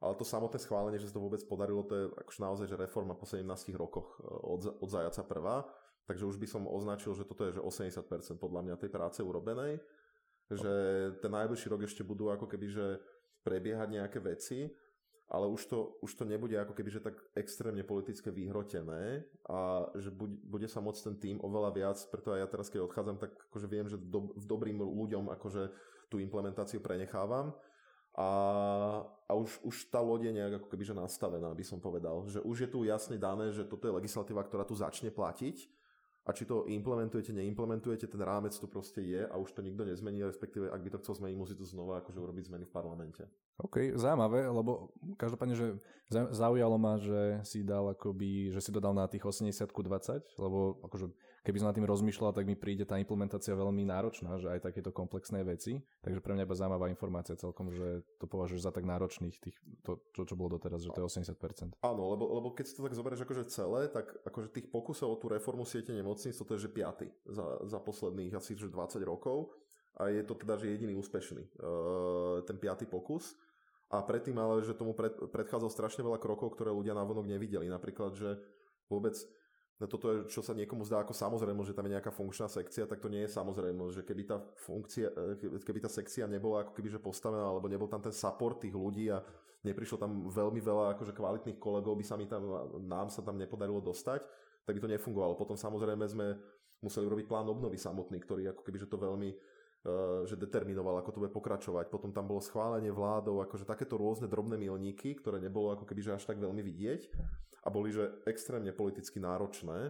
ale 0.02 0.18
to 0.18 0.26
samotné 0.26 0.58
schválenie, 0.58 0.98
že 0.98 1.14
sa 1.14 1.22
to 1.22 1.26
vôbec 1.26 1.46
podarilo, 1.46 1.86
to 1.86 1.94
je 1.94 2.06
akože 2.10 2.40
naozaj 2.42 2.66
že 2.66 2.76
reforma 2.76 3.14
po 3.14 3.30
17 3.30 3.46
rokoch 3.78 4.18
e, 4.18 4.26
od, 4.26 4.82
od 4.82 4.90
Zajaca 4.90 5.22
prvá, 5.22 5.62
takže 6.10 6.26
už 6.26 6.42
by 6.42 6.48
som 6.50 6.66
označil, 6.66 7.14
že 7.14 7.24
toto 7.24 7.46
je 7.46 7.56
že 7.56 7.62
80% 7.62 8.42
podľa 8.42 8.62
mňa 8.66 8.76
tej 8.82 8.90
práce 8.90 9.22
urobenej, 9.22 9.78
že 10.50 10.74
ten 11.22 11.32
najbližší 11.32 11.70
rok 11.70 11.86
ešte 11.86 12.02
budú 12.02 12.34
ako 12.34 12.50
keby, 12.50 12.68
že 12.68 12.86
prebiehať 13.46 13.88
nejaké 13.94 14.20
veci, 14.20 14.74
ale 15.32 15.48
už 15.48 15.64
to, 15.72 15.96
už 16.04 16.12
to 16.20 16.28
nebude 16.28 16.52
ako 16.60 16.76
keby, 16.76 16.92
že 16.92 17.00
tak 17.00 17.16
extrémne 17.40 17.88
politické 17.88 18.36
vyhrotené 18.36 19.24
a 19.48 19.88
že 19.96 20.12
bude 20.12 20.68
sa 20.68 20.84
môcť 20.84 21.02
ten 21.08 21.16
tým 21.16 21.38
oveľa 21.40 21.72
viac, 21.72 21.98
preto 22.12 22.36
aj 22.36 22.40
ja 22.44 22.48
teraz, 22.52 22.68
keď 22.68 22.84
odchádzam, 22.84 23.16
tak 23.16 23.32
akože 23.48 23.68
viem, 23.72 23.88
že 23.88 23.96
do, 23.96 24.36
v 24.36 24.46
dobrým 24.50 24.84
ľuďom 24.84 25.32
akože 25.40 25.72
tú 26.12 26.20
implementáciu 26.20 26.84
prenechávam 26.84 27.56
a, 28.16 28.30
a 29.08 29.32
už, 29.34 29.64
už 29.64 29.76
tá 29.88 30.04
loď 30.04 30.28
je 30.28 30.36
nejak 30.36 30.54
ako 30.60 30.68
keby 30.68 30.84
nastavená, 30.92 31.56
by 31.56 31.64
som 31.64 31.80
povedal. 31.80 32.28
Že 32.28 32.44
už 32.44 32.58
je 32.68 32.70
tu 32.70 32.84
jasne 32.84 33.16
dané, 33.16 33.56
že 33.56 33.64
toto 33.64 33.88
je 33.88 33.96
legislatíva, 33.96 34.44
ktorá 34.44 34.68
tu 34.68 34.76
začne 34.76 35.08
platiť 35.08 35.72
a 36.28 36.30
či 36.36 36.46
to 36.46 36.70
implementujete, 36.70 37.34
neimplementujete, 37.34 38.06
ten 38.06 38.22
rámec 38.22 38.54
tu 38.54 38.68
proste 38.68 39.02
je 39.02 39.26
a 39.26 39.36
už 39.42 39.58
to 39.58 39.66
nikto 39.66 39.88
nezmení, 39.88 40.22
respektíve 40.22 40.70
ak 40.70 40.82
by 40.84 40.90
to 40.94 41.02
chcel 41.02 41.16
zmeniť, 41.18 41.38
musí 41.40 41.56
to 41.58 41.66
znova 41.66 42.04
akože 42.04 42.20
urobiť 42.20 42.52
zmeny 42.52 42.66
v 42.68 42.74
parlamente. 42.76 43.24
OK, 43.60 43.94
zaujímavé, 43.94 44.48
lebo 44.48 44.90
každopádne, 45.20 45.56
že 45.56 45.68
zaujalo 46.12 46.76
ma, 46.76 46.98
že 46.98 47.40
si 47.48 47.64
dal 47.64 47.94
akoby, 47.94 48.52
že 48.52 48.60
si 48.60 48.72
dodal 48.74 48.92
na 48.92 49.08
tých 49.08 49.24
80 49.24 49.54
20, 49.70 50.40
lebo 50.40 50.82
akože 50.84 51.08
keby 51.42 51.58
som 51.58 51.68
nad 51.70 51.76
tým 51.78 51.90
rozmýšľal, 51.90 52.34
tak 52.34 52.46
mi 52.46 52.54
príde 52.54 52.86
tá 52.86 53.02
implementácia 53.02 53.54
veľmi 53.58 53.86
náročná, 53.86 54.38
že 54.38 54.50
aj 54.50 54.66
takéto 54.72 54.94
komplexné 54.94 55.42
veci. 55.42 55.82
Takže 56.06 56.22
pre 56.22 56.38
mňa 56.38 56.46
iba 56.46 56.58
zaujímavá 56.58 56.86
informácia 56.90 57.34
celkom, 57.38 57.74
že 57.74 58.06
to 58.22 58.26
považuješ 58.30 58.62
za 58.66 58.72
tak 58.74 58.86
náročných, 58.86 59.36
tých, 59.42 59.58
to, 59.82 59.98
to, 60.14 60.26
čo 60.26 60.38
bolo 60.38 60.58
doteraz, 60.58 60.86
že 60.86 60.94
to 60.94 61.02
je 61.02 61.10
80%. 61.10 61.82
Áno, 61.82 62.04
lebo, 62.14 62.30
lebo 62.30 62.54
keď 62.54 62.66
si 62.70 62.74
to 62.78 62.86
tak 62.86 62.98
zoberieš 62.98 63.26
akože 63.26 63.44
celé, 63.50 63.90
tak 63.90 64.14
akože 64.26 64.54
tých 64.54 64.68
pokusov 64.70 65.18
o 65.18 65.18
tú 65.18 65.30
reformu 65.34 65.66
siete 65.66 65.94
nemocníc, 65.94 66.38
to 66.38 66.54
je 66.58 66.66
že 66.66 66.70
piaty 66.70 67.10
za, 67.26 67.62
za 67.66 67.80
posledných 67.82 68.38
asi 68.38 68.54
že 68.54 68.70
20 68.70 69.02
rokov 69.06 69.54
a 70.02 70.10
je 70.10 70.26
to 70.26 70.34
teda, 70.34 70.58
že 70.58 70.74
jediný 70.74 70.98
úspešný 70.98 71.44
uh, 71.62 72.42
ten 72.42 72.58
piatý 72.58 72.90
pokus. 72.90 73.38
A 73.92 74.02
predtým 74.02 74.40
ale, 74.40 74.64
že 74.64 74.74
tomu 74.74 74.96
pred, 74.96 75.12
predchádzal 75.12 75.68
strašne 75.68 76.02
veľa 76.02 76.16
krokov, 76.18 76.56
ktoré 76.56 76.72
ľudia 76.72 76.96
na 76.96 77.04
vonok 77.04 77.28
nevideli. 77.28 77.68
Napríklad, 77.68 78.16
že 78.16 78.40
vôbec 78.88 79.20
No 79.82 79.90
toto 79.90 80.14
je, 80.14 80.30
čo 80.30 80.46
sa 80.46 80.54
niekomu 80.54 80.86
zdá 80.86 81.02
ako 81.02 81.10
samozrejme, 81.10 81.58
že 81.66 81.74
tam 81.74 81.90
je 81.90 81.98
nejaká 81.98 82.14
funkčná 82.14 82.46
sekcia, 82.46 82.86
tak 82.86 83.02
to 83.02 83.10
nie 83.10 83.26
je 83.26 83.34
samozrejme, 83.34 83.82
že 83.90 84.06
keby 84.06 84.30
tá 84.30 84.38
funkcia, 84.62 85.10
e, 85.10 85.58
keby 85.58 85.82
tá 85.82 85.90
sekcia 85.90 86.30
nebola 86.30 86.62
ako 86.62 86.78
keby 86.78 86.94
že 86.94 87.02
postavená, 87.02 87.42
alebo 87.42 87.66
nebol 87.66 87.90
tam 87.90 87.98
ten 87.98 88.14
support 88.14 88.62
tých 88.62 88.78
ľudí 88.78 89.10
a 89.10 89.26
neprišlo 89.66 89.98
tam 89.98 90.30
veľmi 90.30 90.62
veľa 90.62 90.94
akože 90.94 91.18
kvalitných 91.18 91.58
kolegov, 91.58 91.98
by 91.98 92.06
sa 92.06 92.14
mi 92.14 92.30
tam, 92.30 92.46
nám 92.86 93.10
sa 93.10 93.26
tam 93.26 93.42
nepodarilo 93.42 93.82
dostať, 93.82 94.22
tak 94.70 94.74
by 94.78 94.82
to 94.86 94.94
nefungovalo. 94.94 95.34
Potom 95.34 95.58
samozrejme 95.58 96.06
sme 96.06 96.38
museli 96.86 97.10
robiť 97.10 97.26
plán 97.26 97.50
obnovy 97.50 97.82
samotný, 97.82 98.22
ktorý 98.22 98.54
ako 98.54 98.62
keby 98.62 98.86
že 98.86 98.86
to 98.86 99.02
veľmi 99.02 99.34
že 100.30 100.38
determinoval, 100.38 101.02
ako 101.02 101.10
to 101.10 101.22
bude 101.26 101.34
pokračovať. 101.34 101.90
Potom 101.90 102.14
tam 102.14 102.30
bolo 102.30 102.38
schválenie 102.38 102.94
vládov, 102.94 103.42
akože 103.50 103.66
takéto 103.66 103.98
rôzne 103.98 104.30
drobné 104.30 104.54
milníky, 104.54 105.18
ktoré 105.18 105.42
nebolo 105.42 105.74
ako 105.74 105.90
keby 105.90 106.02
že 106.06 106.16
až 106.22 106.30
tak 106.30 106.38
veľmi 106.38 106.62
vidieť 106.62 107.02
a 107.66 107.68
boli 107.70 107.90
že 107.94 108.22
extrémne 108.30 108.70
politicky 108.74 109.18
náročné, 109.18 109.90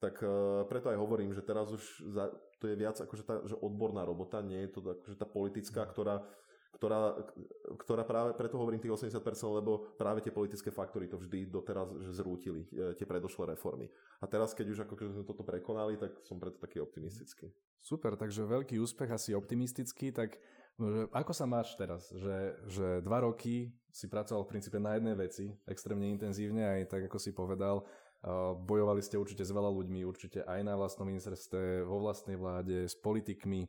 tak 0.00 0.20
uh, 0.20 0.64
preto 0.68 0.92
aj 0.92 1.00
hovorím, 1.00 1.32
že 1.32 1.44
teraz 1.44 1.72
už 1.72 1.84
za, 2.12 2.28
to 2.60 2.68
je 2.68 2.76
viac 2.76 2.96
akože 3.00 3.22
tá 3.24 3.34
že 3.48 3.56
odborná 3.56 4.04
robota, 4.04 4.44
nie 4.44 4.68
je 4.68 4.70
to 4.76 4.80
akože 4.84 5.16
tá 5.16 5.24
politická, 5.28 5.84
mm. 5.84 5.90
ktorá, 5.92 6.20
ktorá, 6.76 7.16
ktorá 7.80 8.04
práve, 8.04 8.36
preto 8.36 8.60
hovorím 8.60 8.78
tých 8.84 8.92
80%, 8.92 9.16
lebo 9.48 9.96
práve 9.96 10.20
tie 10.20 10.28
politické 10.28 10.68
faktory 10.68 11.08
to 11.08 11.16
vždy 11.16 11.48
doteraz 11.48 11.88
že 12.04 12.12
zrútili, 12.20 12.68
e, 12.68 12.92
tie 12.92 13.08
predošlé 13.08 13.56
reformy. 13.56 13.88
A 14.20 14.28
teraz, 14.28 14.52
keď 14.52 14.76
už 14.76 14.78
ako 14.84 14.94
sme 15.08 15.24
toto 15.24 15.40
prekonali, 15.40 15.96
tak 15.96 16.20
som 16.28 16.36
preto 16.36 16.60
taký 16.60 16.84
optimistický. 16.84 17.48
Super, 17.80 18.20
takže 18.20 18.44
veľký 18.44 18.76
úspech, 18.76 19.08
asi 19.08 19.32
optimistický, 19.32 20.12
tak 20.12 20.36
ako 21.16 21.32
sa 21.32 21.48
máš 21.48 21.72
teraz? 21.80 22.12
Že, 22.12 22.36
že 22.68 22.88
dva 23.00 23.24
roky 23.24 23.72
si 23.88 24.12
pracoval 24.12 24.44
v 24.44 24.52
princípe 24.52 24.76
na 24.76 25.00
jednej 25.00 25.16
veci, 25.16 25.48
extrémne 25.64 26.04
intenzívne, 26.12 26.68
aj 26.68 26.92
tak 26.92 27.08
ako 27.08 27.16
si 27.16 27.32
povedal, 27.32 27.80
bojovali 28.60 29.00
ste 29.00 29.16
určite 29.16 29.40
s 29.46 29.54
veľa 29.54 29.72
ľuďmi, 29.72 30.04
určite 30.04 30.44
aj 30.44 30.60
na 30.66 30.76
vlastnom 30.76 31.08
ministerstve, 31.08 31.86
vo 31.88 32.04
vlastnej 32.04 32.36
vláde, 32.36 32.84
s 32.84 32.92
politikmi 32.98 33.64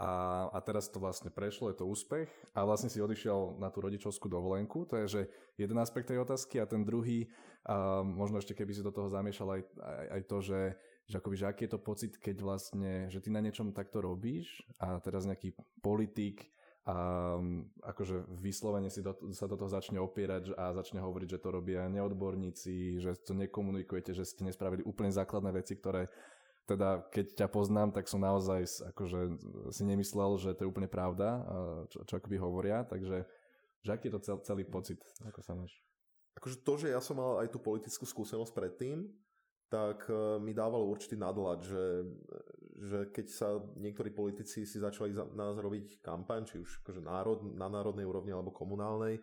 a, 0.00 0.48
a 0.48 0.58
teraz 0.64 0.88
to 0.88 0.96
vlastne 0.96 1.28
prešlo, 1.28 1.68
je 1.68 1.84
to 1.84 1.84
úspech. 1.84 2.32
A 2.56 2.64
vlastne 2.64 2.88
si 2.88 3.04
odišiel 3.04 3.60
na 3.60 3.68
tú 3.68 3.84
rodičovskú 3.84 4.32
dovolenku, 4.32 4.88
to 4.88 4.96
je 5.04 5.06
že 5.06 5.22
jeden 5.60 5.76
aspekt 5.76 6.08
tej 6.08 6.24
otázky 6.24 6.56
a 6.56 6.64
ten 6.64 6.80
druhý, 6.80 7.28
a 7.68 8.00
možno 8.00 8.40
ešte 8.40 8.56
keby 8.56 8.72
si 8.72 8.80
do 8.80 8.88
toho 8.88 9.12
zamiešal 9.12 9.60
aj, 9.60 9.62
aj, 9.76 10.06
aj 10.08 10.22
to, 10.24 10.38
že 10.40 10.60
že 11.10 11.18
akoby, 11.18 11.36
že 11.42 11.46
aký 11.50 11.62
je 11.66 11.72
to 11.74 11.80
pocit, 11.82 12.12
keď 12.22 12.36
vlastne, 12.38 13.10
že 13.10 13.18
ty 13.18 13.34
na 13.34 13.42
niečom 13.42 13.74
takto 13.74 13.98
robíš 13.98 14.62
a 14.78 15.02
teraz 15.02 15.26
nejaký 15.26 15.58
politik 15.82 16.54
a 16.86 17.36
akože 17.82 18.30
vyslovene 18.38 18.88
si 18.88 19.02
do, 19.02 19.12
sa 19.34 19.50
do 19.50 19.58
toho 19.58 19.66
začne 19.66 19.98
opierať 19.98 20.54
a 20.54 20.70
začne 20.70 21.02
hovoriť, 21.02 21.28
že 21.34 21.42
to 21.42 21.50
robia 21.50 21.90
neodborníci, 21.90 23.02
že 23.02 23.18
to 23.20 23.34
nekomunikujete, 23.34 24.14
že 24.14 24.22
ste 24.22 24.46
nespravili 24.46 24.86
úplne 24.86 25.10
základné 25.10 25.50
veci, 25.50 25.74
ktoré 25.76 26.06
teda 26.68 27.06
keď 27.10 27.44
ťa 27.44 27.48
poznám, 27.50 27.90
tak 27.90 28.06
som 28.06 28.22
naozaj 28.22 28.66
akože 28.94 29.18
si 29.74 29.82
nemyslel, 29.82 30.38
že 30.38 30.54
to 30.54 30.64
je 30.64 30.70
úplne 30.70 30.86
pravda, 30.86 31.42
čo, 31.90 32.04
čo 32.06 32.14
akoby 32.18 32.36
hovoria, 32.38 32.86
takže 32.86 33.26
že 33.80 33.90
aký 33.96 34.12
je 34.12 34.14
to 34.16 34.20
cel, 34.20 34.38
celý 34.44 34.64
pocit, 34.68 35.00
ako 35.24 35.40
sa 35.40 35.56
máš? 35.56 35.72
Akože 36.36 36.56
to, 36.62 36.72
že 36.76 36.88
ja 36.92 37.00
som 37.00 37.18
mal 37.18 37.40
aj 37.42 37.48
tú 37.50 37.58
politickú 37.58 38.04
skúsenosť 38.04 38.52
predtým, 38.52 39.08
tak 39.70 40.04
e, 40.10 40.42
mi 40.42 40.50
dávalo 40.50 40.90
určitý 40.90 41.16
nadhľad, 41.16 41.62
že, 41.62 41.84
že 42.76 42.98
keď 43.14 43.26
sa 43.30 43.48
niektorí 43.78 44.10
politici 44.10 44.66
si 44.66 44.76
začali 44.82 45.14
za 45.14 45.24
nás 45.32 45.56
robiť 45.56 46.02
kampaň, 46.02 46.44
či 46.44 46.58
už 46.60 46.82
akože 46.84 47.00
národ, 47.00 47.38
na 47.54 47.70
národnej 47.70 48.04
úrovni 48.04 48.34
alebo 48.34 48.50
komunálnej, 48.50 49.22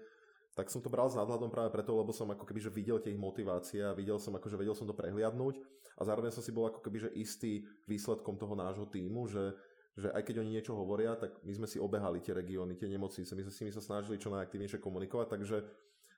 tak 0.58 0.74
som 0.74 0.82
to 0.82 0.89
bral 0.89 1.06
s 1.06 1.20
nadhľadom 1.20 1.53
práve 1.53 1.70
preto, 1.70 1.94
lebo 1.94 2.10
som 2.10 2.34
ako 2.34 2.41
keby 2.41 2.60
že 2.63 2.74
videl 2.74 2.98
tie 2.98 3.13
ich 3.13 3.22
motivácie 3.22 3.86
a 3.86 3.94
videl 3.94 4.17
som, 4.17 4.34
akože 4.34 4.58
vedel 4.58 4.74
som 4.74 4.89
to 4.89 4.96
prehliadnúť 4.98 5.62
a 5.98 6.01
zároveň 6.06 6.30
som 6.30 6.46
si 6.46 6.54
bol 6.54 6.70
ako 6.70 6.86
keby 6.86 7.10
že 7.10 7.10
istý 7.18 7.66
výsledkom 7.89 8.38
toho 8.38 8.54
nášho 8.54 8.86
týmu, 8.86 9.25
že, 9.25 9.58
že 9.98 10.13
aj 10.13 10.22
keď 10.22 10.46
oni 10.46 10.62
niečo 10.62 10.77
hovoria, 10.77 11.18
tak 11.18 11.42
my 11.42 11.54
sme 11.58 11.68
si 11.68 11.82
obehali 11.82 12.22
tie 12.22 12.38
regióny, 12.38 12.77
tie 12.77 12.86
nemocnice, 12.86 13.34
my 13.34 13.44
sme 13.50 13.54
si 13.54 13.62
my 13.66 13.74
sa 13.74 13.82
snažili 13.82 14.22
čo 14.22 14.30
najaktívnejšie 14.30 14.77
komunikovať, 14.77 15.27
takže 15.34 15.58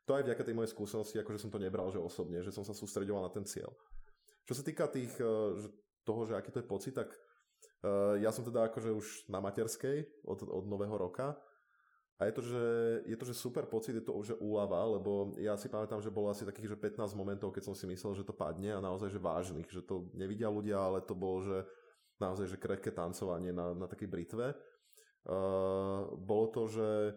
to 0.03 0.11
aj 0.17 0.25
vďaka 0.25 0.43
tej 0.43 0.55
mojej 0.57 0.73
skúsenosti, 0.73 1.21
akože 1.21 1.47
som 1.47 1.53
to 1.53 1.61
nebral, 1.61 1.87
že 1.93 2.01
osobne, 2.01 2.41
že 2.43 2.51
som 2.51 2.65
sa 2.65 2.73
sústredoval 2.73 3.23
na 3.23 3.31
ten 3.31 3.45
cieľ. 3.45 3.69
Čo 4.49 4.57
sa 4.57 4.63
týka 4.65 4.89
tých, 4.89 5.13
e, 5.21 5.69
toho, 6.01 6.25
že 6.25 6.33
aký 6.33 6.49
to 6.49 6.65
je 6.65 6.65
pocit, 6.65 6.97
tak 6.97 7.13
uh, 7.85 8.17
ja 8.17 8.33
som 8.33 8.41
teda 8.41 8.65
akože 8.73 8.89
už 8.89 9.29
na 9.29 9.37
materskej 9.37 10.25
od, 10.25 10.41
od 10.41 10.65
nového 10.65 10.97
roka 10.97 11.37
a 12.19 12.27
je 12.27 12.33
to, 12.35 12.41
že, 12.43 12.65
je 13.07 13.15
to, 13.15 13.25
že 13.31 13.39
super 13.39 13.63
pocit, 13.63 13.95
je 13.95 14.03
to 14.03 14.11
už 14.11 14.43
úlava, 14.43 14.83
lebo 14.83 15.31
ja 15.39 15.55
si 15.55 15.71
pamätám, 15.71 16.03
že 16.03 16.11
bolo 16.11 16.27
asi 16.27 16.43
takých, 16.43 16.75
že 16.75 16.99
15 16.99 17.15
momentov, 17.15 17.55
keď 17.55 17.71
som 17.71 17.75
si 17.75 17.87
myslel, 17.87 18.11
že 18.11 18.27
to 18.27 18.35
padne 18.35 18.75
a 18.75 18.83
naozaj, 18.83 19.07
že 19.07 19.23
vážnych, 19.23 19.71
že 19.71 19.79
to 19.79 20.11
nevidia 20.11 20.51
ľudia, 20.51 20.75
ale 20.75 20.99
to 20.99 21.15
bolo, 21.15 21.39
že 21.47 21.57
naozaj, 22.19 22.51
že 22.51 22.59
krehké 22.59 22.91
tancovanie 22.91 23.55
na, 23.55 23.71
na 23.71 23.87
takej 23.87 24.11
britve. 24.11 24.51
Uh, 25.23 26.11
bolo 26.19 26.51
to, 26.51 26.67
že 26.67 27.15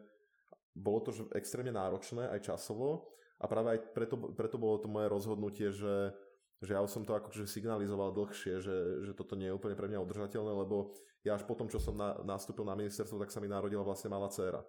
bolo 0.71 1.03
to 1.03 1.11
že 1.11 1.27
extrémne 1.35 1.75
náročné 1.75 2.31
aj 2.31 2.55
časovo 2.55 3.19
a 3.43 3.51
práve 3.51 3.75
aj 3.75 3.79
preto, 3.91 4.15
preto 4.39 4.55
bolo 4.55 4.79
to 4.79 4.87
moje 4.87 5.11
rozhodnutie, 5.11 5.69
že 5.75 6.15
že 6.63 6.79
ja 6.79 6.83
som 6.87 7.03
to 7.03 7.19
akože 7.19 7.51
signalizoval 7.51 8.15
dlhšie, 8.15 8.63
že, 8.63 8.77
že 9.03 9.13
toto 9.19 9.35
nie 9.35 9.51
je 9.51 9.57
úplne 9.59 9.75
pre 9.75 9.91
mňa 9.91 9.99
udržateľné, 9.99 10.53
lebo 10.63 10.95
ja 11.27 11.35
až 11.35 11.43
potom, 11.43 11.67
čo 11.67 11.83
som 11.83 11.99
na, 11.99 12.15
nastúpil 12.23 12.63
na 12.63 12.79
ministerstvo, 12.79 13.19
tak 13.19 13.35
sa 13.35 13.43
mi 13.43 13.51
narodila 13.51 13.83
vlastne 13.83 14.15
malá 14.15 14.31
dcéra. 14.31 14.63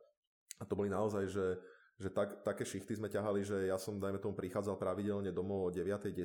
A 0.63 0.67
to 0.67 0.79
boli 0.79 0.87
naozaj, 0.87 1.27
že, 1.27 1.59
že 1.99 2.07
tak, 2.07 2.39
také 2.47 2.63
šichty 2.63 2.95
sme 2.95 3.11
ťahali, 3.11 3.43
že 3.43 3.67
ja 3.67 3.75
som, 3.75 3.99
dajme 3.99 4.23
tomu, 4.23 4.31
prichádzal 4.39 4.79
pravidelne 4.79 5.35
domov 5.35 5.67
o 5.67 5.69
9. 5.75 5.83
10. 5.83 6.15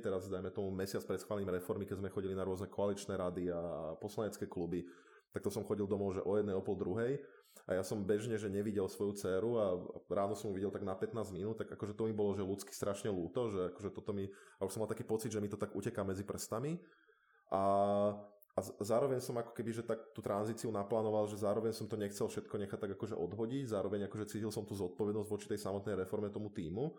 Teraz, 0.00 0.32
dajme 0.32 0.48
tomu, 0.48 0.72
mesiac 0.72 1.04
pred 1.04 1.20
schválením 1.20 1.52
reformy, 1.52 1.84
keď 1.84 2.00
sme 2.00 2.08
chodili 2.08 2.32
na 2.32 2.48
rôzne 2.48 2.72
koaličné 2.72 3.20
rady 3.20 3.52
a 3.52 3.92
poslanecké 4.00 4.48
kluby, 4.48 4.88
tak 5.36 5.44
to 5.44 5.52
som 5.52 5.68
chodil 5.68 5.84
domov, 5.84 6.16
že 6.16 6.24
o 6.24 6.32
jednej, 6.40 6.56
o 6.56 6.64
pol 6.64 6.80
druhej 6.80 7.20
a 7.68 7.78
ja 7.78 7.82
som 7.86 8.02
bežne, 8.02 8.34
že 8.34 8.50
nevidel 8.50 8.90
svoju 8.90 9.14
dceru 9.14 9.50
a 9.54 9.66
ráno 10.10 10.34
som 10.34 10.50
ju 10.50 10.58
videl 10.58 10.74
tak 10.74 10.82
na 10.82 10.98
15 10.98 11.30
minút, 11.30 11.62
tak 11.62 11.70
akože 11.70 11.94
to 11.94 12.10
mi 12.10 12.14
bolo, 12.14 12.34
že 12.34 12.42
ľudsky 12.42 12.74
strašne 12.74 13.08
lúto, 13.08 13.54
že 13.54 13.70
akože 13.70 13.90
toto 13.94 14.10
mi, 14.10 14.26
a 14.58 14.66
už 14.66 14.74
som 14.74 14.82
mal 14.82 14.90
taký 14.90 15.06
pocit, 15.06 15.30
že 15.30 15.38
mi 15.38 15.46
to 15.46 15.54
tak 15.54 15.70
uteká 15.70 16.02
medzi 16.02 16.26
prstami 16.26 16.82
a, 17.54 17.62
a 18.52 18.60
zároveň 18.84 19.16
som 19.24 19.32
ako 19.40 19.56
keby, 19.56 19.72
že 19.72 19.80
tak 19.80 20.12
tú 20.12 20.20
tranzíciu 20.20 20.68
naplánoval, 20.68 21.24
že 21.24 21.40
zároveň 21.40 21.72
som 21.72 21.88
to 21.88 21.96
nechcel 21.96 22.28
všetko 22.28 22.60
nechať 22.60 22.78
tak 22.84 22.92
akože 23.00 23.16
odhodiť, 23.16 23.64
zároveň 23.72 24.04
akože 24.12 24.28
cítil 24.28 24.52
som 24.52 24.68
tú 24.68 24.76
zodpovednosť 24.76 25.28
voči 25.32 25.46
tej 25.48 25.60
samotnej 25.64 25.96
reforme 26.04 26.28
tomu 26.28 26.52
týmu 26.52 26.92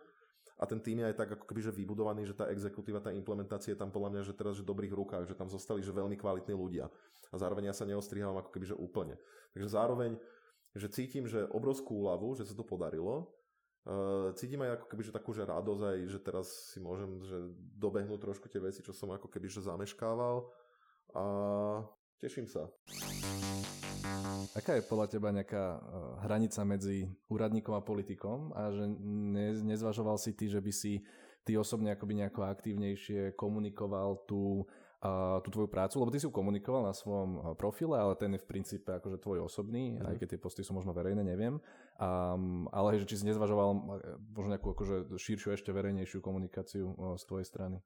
a 0.58 0.66
ten 0.66 0.82
tým 0.82 1.06
je 1.06 1.14
aj 1.14 1.16
tak 1.18 1.30
ako 1.38 1.46
keby, 1.46 1.62
že 1.62 1.70
vybudovaný, 1.70 2.26
že 2.26 2.34
tá 2.34 2.50
exekutíva, 2.50 3.06
tá 3.06 3.14
implementácia 3.14 3.78
je 3.78 3.80
tam 3.82 3.94
podľa 3.94 4.10
mňa, 4.18 4.22
že 4.26 4.34
teraz 4.34 4.58
že 4.58 4.66
v 4.66 4.72
dobrých 4.74 4.94
rukách, 4.98 5.30
že 5.30 5.38
tam 5.38 5.46
zostali 5.46 5.86
že 5.86 5.94
veľmi 5.94 6.18
kvalitní 6.18 6.58
ľudia 6.58 6.90
a 7.30 7.36
zároveň 7.38 7.70
ja 7.70 7.76
sa 7.78 7.86
neostrihávam 7.86 8.42
ako 8.42 8.50
keby, 8.50 8.74
že 8.74 8.78
úplne. 8.78 9.22
Takže 9.54 9.70
zároveň 9.78 10.18
že 10.74 10.90
cítim, 10.90 11.30
že 11.30 11.46
obrovskú 11.54 12.02
úľavu, 12.02 12.34
že 12.34 12.50
sa 12.50 12.58
to 12.58 12.66
podarilo. 12.66 13.30
Uh, 13.84 14.34
cítim 14.34 14.58
aj 14.66 14.82
ako 14.82 14.86
keby, 14.90 15.02
že 15.06 15.14
takú, 15.14 15.38
že 15.38 15.46
radosť 15.46 15.84
aj, 15.86 15.98
že 16.08 16.20
teraz 16.24 16.48
si 16.74 16.82
môžem 16.82 17.22
že 17.22 17.36
dobehnúť 17.78 18.26
trošku 18.26 18.50
tie 18.50 18.58
veci, 18.58 18.82
čo 18.82 18.96
som 18.96 19.12
ako 19.14 19.30
keby, 19.30 19.52
že 19.52 19.62
zameškával 19.62 20.50
a 21.14 21.24
teším 22.20 22.50
sa. 22.50 22.70
Aká 24.54 24.78
je 24.78 24.86
podľa 24.86 25.08
teba 25.10 25.34
nejaká 25.34 25.66
uh, 25.78 25.80
hranica 26.26 26.62
medzi 26.68 27.10
úradníkom 27.30 27.74
a 27.74 27.86
politikom 27.86 28.54
a 28.54 28.70
že 28.70 28.86
ne, 29.02 29.56
nezvažoval 29.64 30.20
si 30.22 30.36
ty, 30.36 30.50
že 30.50 30.62
by 30.62 30.72
si 30.74 31.02
ty 31.44 31.58
osobne 31.58 31.94
akoby 31.94 32.24
nejako 32.24 32.46
aktívnejšie 32.46 33.34
komunikoval 33.36 34.24
tú 34.30 34.68
tú 35.44 35.50
tvoju 35.52 35.68
prácu, 35.68 36.00
lebo 36.00 36.12
ty 36.16 36.20
si 36.20 36.24
ju 36.24 36.32
komunikoval 36.32 36.88
na 36.88 36.96
svojom 36.96 37.60
profile, 37.60 38.00
ale 38.00 38.16
ten 38.16 38.32
je 38.32 38.40
v 38.40 38.48
princípe 38.48 38.88
akože 38.88 39.20
tvoj 39.20 39.44
osobný, 39.44 40.00
mm. 40.00 40.08
aj 40.08 40.16
keď 40.16 40.28
tie 40.32 40.40
posty 40.40 40.62
sú 40.64 40.72
možno 40.72 40.96
verejné, 40.96 41.28
neviem. 41.28 41.60
Um, 42.00 42.72
ale 42.72 42.96
že 42.96 43.04
či 43.04 43.20
si 43.20 43.28
nezvažoval 43.28 44.00
možno 44.32 44.50
nejakú 44.56 44.72
akože 44.72 45.20
širšiu, 45.20 45.60
ešte 45.60 45.76
verejnejšiu 45.76 46.24
komunikáciu 46.24 46.96
z 47.20 47.24
tvojej 47.28 47.44
strany. 47.44 47.84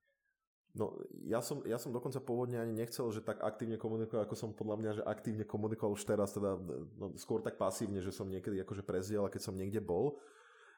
No, 0.77 0.93
ja 1.25 1.41
som, 1.41 1.65
ja 1.65 1.81
som 1.81 1.89
dokonca 1.89 2.21
pôvodne 2.21 2.61
ani 2.61 2.69
nechcel, 2.69 3.09
že 3.09 3.25
tak 3.25 3.41
aktívne 3.41 3.81
komunikovať, 3.81 4.29
ako 4.29 4.35
som 4.37 4.53
podľa 4.53 4.77
mňa, 4.77 4.91
že 5.01 5.03
aktívne 5.09 5.41
komunikoval 5.41 5.97
už 5.97 6.05
teraz, 6.05 6.37
teda 6.37 6.53
no, 7.01 7.17
skôr 7.17 7.41
tak 7.41 7.57
pasívne, 7.57 7.97
že 7.97 8.13
som 8.13 8.29
niekedy 8.29 8.61
akože 8.61 8.85
prezdiel, 8.85 9.25
keď 9.25 9.41
som 9.41 9.57
niekde 9.57 9.81
bol. 9.81 10.21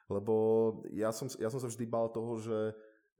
Lebo 0.08 0.34
ja 0.88 1.12
som, 1.12 1.28
ja 1.36 1.52
som 1.52 1.60
sa 1.60 1.68
vždy 1.68 1.84
bál 1.84 2.08
toho, 2.08 2.40
že, 2.40 2.60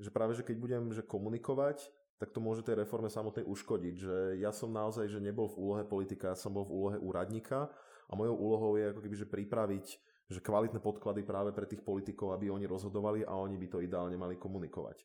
že 0.00 0.08
práve, 0.08 0.32
že 0.32 0.42
keď 0.42 0.56
budem 0.56 0.82
že 0.90 1.04
komunikovať, 1.04 1.84
tak 2.16 2.32
to 2.32 2.40
môže 2.40 2.64
tej 2.64 2.80
reforme 2.80 3.12
samotnej 3.12 3.44
uškodiť. 3.44 3.94
Že 4.00 4.16
ja 4.40 4.50
som 4.50 4.72
naozaj, 4.72 5.04
že 5.12 5.20
nebol 5.20 5.52
v 5.52 5.60
úlohe 5.60 5.84
politika, 5.84 6.32
ja 6.32 6.38
som 6.40 6.56
bol 6.56 6.64
v 6.64 6.72
úlohe 6.72 6.96
úradníka 6.96 7.68
a 8.08 8.12
mojou 8.16 8.36
úlohou 8.40 8.72
je 8.80 8.88
ako 8.88 9.00
keby, 9.04 9.16
že 9.20 9.28
pripraviť 9.28 9.86
že 10.30 10.38
kvalitné 10.38 10.78
podklady 10.78 11.26
práve 11.26 11.50
pre 11.50 11.66
tých 11.66 11.82
politikov, 11.82 12.38
aby 12.38 12.54
oni 12.54 12.62
rozhodovali 12.62 13.26
a 13.26 13.34
oni 13.34 13.58
by 13.58 13.66
to 13.66 13.82
ideálne 13.82 14.14
mali 14.14 14.38
komunikovať. 14.38 15.02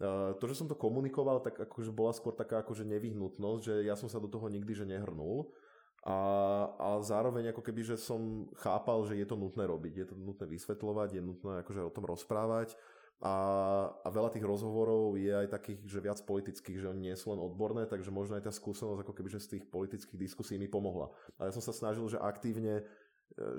Uh, 0.00 0.32
to, 0.40 0.48
že 0.48 0.64
som 0.64 0.68
to 0.68 0.72
komunikoval, 0.72 1.44
tak 1.44 1.60
akože 1.60 1.92
bola 1.92 2.16
skôr 2.16 2.32
taká 2.32 2.64
akože 2.64 2.88
nevyhnutnosť, 2.88 3.60
že 3.60 3.74
ja 3.84 3.92
som 4.00 4.08
sa 4.08 4.16
do 4.16 4.32
toho 4.32 4.48
nikdy 4.48 4.72
že 4.72 4.88
nehrnul 4.88 5.52
a, 6.08 6.16
a 6.80 6.88
zároveň 7.04 7.52
ako 7.52 7.60
keby, 7.60 7.84
že 7.84 8.00
som 8.00 8.48
chápal, 8.56 9.04
že 9.04 9.20
je 9.20 9.28
to 9.28 9.36
nutné 9.36 9.68
robiť, 9.68 9.94
je 10.00 10.06
to 10.08 10.16
nutné 10.16 10.48
vysvetľovať, 10.48 11.08
je 11.12 11.22
nutné 11.22 11.52
akože 11.60 11.84
o 11.84 11.92
tom 11.92 12.08
rozprávať 12.08 12.72
a, 13.20 13.36
a 14.00 14.08
veľa 14.08 14.32
tých 14.32 14.48
rozhovorov 14.48 15.20
je 15.20 15.28
aj 15.28 15.52
takých, 15.52 15.84
že 15.84 16.00
viac 16.00 16.24
politických, 16.24 16.80
že 16.80 16.88
oni 16.88 17.12
nie 17.12 17.16
sú 17.20 17.36
len 17.36 17.40
odborné, 17.44 17.84
takže 17.84 18.08
možno 18.08 18.40
aj 18.40 18.48
tá 18.48 18.52
skúsenosť 18.52 19.04
ako 19.04 19.12
keby, 19.12 19.28
že 19.28 19.44
z 19.44 19.50
tých 19.56 19.64
politických 19.68 20.16
diskusí 20.16 20.56
mi 20.56 20.72
pomohla. 20.72 21.12
Ale 21.36 21.52
ja 21.52 21.56
som 21.60 21.60
sa 21.60 21.76
snažil, 21.76 22.08
že 22.08 22.16
aktívne 22.16 22.80
e, 22.80 22.84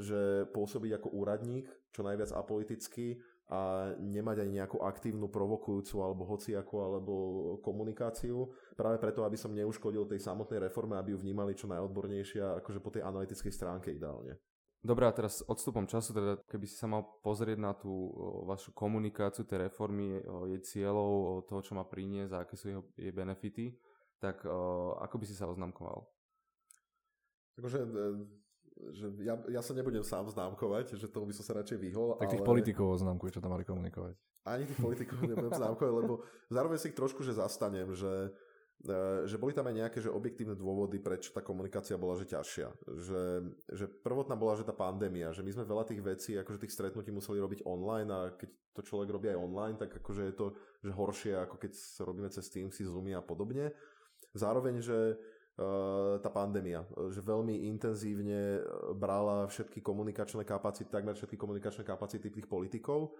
že 0.01 0.49
pôsobiť 0.49 0.97
ako 0.97 1.13
úradník, 1.13 1.69
čo 1.93 2.01
najviac 2.01 2.33
apoliticky 2.33 3.21
a 3.51 3.91
nemať 3.99 4.47
ani 4.47 4.63
nejakú 4.63 4.79
aktívnu, 4.79 5.27
provokujúcu 5.27 5.99
alebo 5.99 6.23
hociako 6.23 6.75
alebo 6.87 7.13
komunikáciu, 7.59 8.47
práve 8.79 8.95
preto, 8.95 9.27
aby 9.27 9.35
som 9.35 9.51
neuškodil 9.51 10.07
tej 10.07 10.23
samotnej 10.23 10.71
reforme, 10.71 10.95
aby 10.95 11.11
ju 11.11 11.19
vnímali 11.19 11.51
čo 11.51 11.67
najodbornejšia, 11.67 12.63
akože 12.63 12.79
po 12.79 12.95
tej 12.95 13.03
analytickej 13.03 13.51
stránke 13.51 13.91
ideálne. 13.91 14.39
Dobre, 14.81 15.05
a 15.05 15.13
teraz 15.13 15.45
odstupom 15.45 15.85
času, 15.85 16.09
teda 16.09 16.41
keby 16.49 16.65
si 16.65 16.73
sa 16.73 16.89
mal 16.89 17.05
pozrieť 17.21 17.59
na 17.61 17.77
tú 17.77 17.91
o, 17.91 18.49
vašu 18.49 18.73
komunikáciu 18.73 19.45
tej 19.45 19.69
reformy, 19.69 20.17
o, 20.25 20.49
jej 20.49 20.61
cieľov, 20.65 21.11
o 21.13 21.31
toho, 21.45 21.61
čo 21.61 21.77
má 21.77 21.85
priniesť 21.85 22.33
a 22.33 22.41
aké 22.41 22.57
sú 22.57 22.73
jeho, 22.73 22.83
jej 22.97 23.13
benefity, 23.13 23.77
tak 24.17 24.41
o, 24.41 24.97
ako 24.97 25.21
by 25.21 25.25
si 25.29 25.37
sa 25.37 25.45
oznamkoval? 25.45 26.01
Takže 27.61 27.77
e, 27.77 27.87
že 28.89 29.05
ja, 29.21 29.37
ja 29.47 29.61
sa 29.61 29.77
nebudem 29.77 30.01
sám 30.01 30.25
známkovať, 30.33 30.97
že 30.97 31.05
tomu 31.05 31.29
by 31.29 31.35
som 31.37 31.45
sa 31.45 31.53
radšej 31.61 31.77
vyhol. 31.77 32.17
Tak 32.17 32.33
tých 32.33 32.41
ale... 32.41 32.49
politikov 32.49 32.97
oznamkuj, 32.97 33.37
čo 33.37 33.43
tam 33.43 33.53
mali 33.53 33.61
komunikovať. 33.61 34.17
Ani 34.41 34.65
tých 34.65 34.81
politikov 34.81 35.21
nebudem 35.29 35.53
známkovať, 35.53 35.93
lebo 35.93 36.25
zároveň 36.49 36.77
si 36.81 36.89
ich 36.89 36.97
trošku 36.97 37.21
že 37.21 37.37
zastanem, 37.37 37.85
že 37.93 38.33
E, 38.81 39.29
že 39.29 39.37
boli 39.37 39.53
tam 39.53 39.69
aj 39.69 39.75
nejaké 39.77 39.97
že 40.01 40.09
objektívne 40.09 40.57
dôvody, 40.57 40.97
prečo 40.97 41.29
tá 41.29 41.45
komunikácia 41.45 42.01
bola 42.01 42.17
že 42.17 42.25
ťažšia. 42.25 42.67
Že, 42.81 43.21
že 43.69 43.85
prvotná 44.01 44.33
bola, 44.33 44.57
že 44.57 44.65
tá 44.65 44.73
pandémia, 44.73 45.29
že 45.29 45.45
my 45.45 45.53
sme 45.53 45.69
veľa 45.69 45.85
tých 45.85 46.01
vecí, 46.01 46.31
akože 46.33 46.65
tých 46.65 46.73
stretnutí 46.73 47.13
museli 47.13 47.37
robiť 47.37 47.61
online 47.69 48.09
a 48.09 48.33
keď 48.33 48.49
to 48.73 48.81
človek 48.81 49.09
robí 49.13 49.27
aj 49.29 49.37
online, 49.37 49.77
tak 49.77 49.93
akože 50.01 50.23
je 50.25 50.33
to 50.33 50.47
že 50.81 50.91
horšie, 50.97 51.33
ako 51.37 51.55
keď 51.61 51.71
robíme 52.01 52.29
cez 52.33 52.49
Teamsy, 52.49 52.89
Zoomy 52.89 53.13
a 53.13 53.21
podobne. 53.21 53.69
Zároveň, 54.33 54.81
že 54.81 55.19
tá 56.21 56.29
pandémia, 56.33 56.81
že 57.13 57.21
veľmi 57.21 57.69
intenzívne 57.69 58.61
brala 58.97 59.45
všetky 59.45 59.83
komunikačné 59.83 60.41
kapacity, 60.41 60.89
takmer 60.89 61.13
všetky 61.13 61.37
komunikačné 61.37 61.85
kapacity 61.85 62.33
tých 62.33 62.49
politikov 62.49 63.13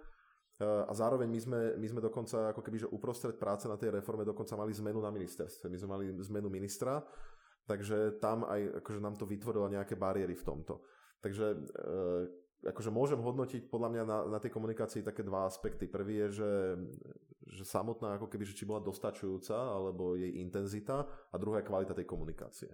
Eh, 0.62 0.84
a 0.86 0.92
zároveň 0.94 1.26
my 1.26 1.40
sme, 1.40 1.60
my 1.80 1.86
sme 1.88 2.00
dokonca 2.04 2.54
ako 2.54 2.60
keby, 2.62 2.86
že 2.86 2.92
uprostred 2.92 3.34
práce 3.34 3.66
na 3.66 3.74
tej 3.74 3.98
reforme 3.98 4.22
dokonca 4.22 4.54
mali 4.54 4.70
zmenu 4.76 5.02
na 5.02 5.10
ministerstve. 5.10 5.66
My 5.66 5.78
sme 5.80 5.90
mali 5.90 6.04
zmenu 6.12 6.46
ministra, 6.52 7.02
takže 7.66 8.22
tam 8.22 8.46
aj 8.46 8.84
akože 8.84 9.00
nám 9.02 9.18
to 9.18 9.26
vytvorilo 9.26 9.66
nejaké 9.66 9.98
bariéry 9.98 10.38
v 10.38 10.46
tomto. 10.46 10.84
Takže 11.22 11.46
akože 12.62 12.90
môžem 12.94 13.18
hodnotiť 13.18 13.66
podľa 13.66 13.88
mňa 13.90 14.02
na, 14.06 14.18
na 14.30 14.38
tej 14.38 14.54
komunikácii 14.54 15.02
také 15.02 15.26
dva 15.26 15.50
aspekty. 15.50 15.90
Prvý 15.90 16.26
je, 16.26 16.28
že, 16.42 16.52
že 17.60 17.64
samotná 17.66 18.16
ako 18.16 18.30
keby, 18.30 18.46
že 18.46 18.54
či 18.54 18.64
bola 18.64 18.82
dostačujúca, 18.82 19.54
alebo 19.54 20.14
jej 20.14 20.38
intenzita 20.38 21.04
a 21.06 21.34
druhá 21.38 21.60
je 21.60 21.68
kvalita 21.68 21.92
tej 21.92 22.06
komunikácie. 22.06 22.70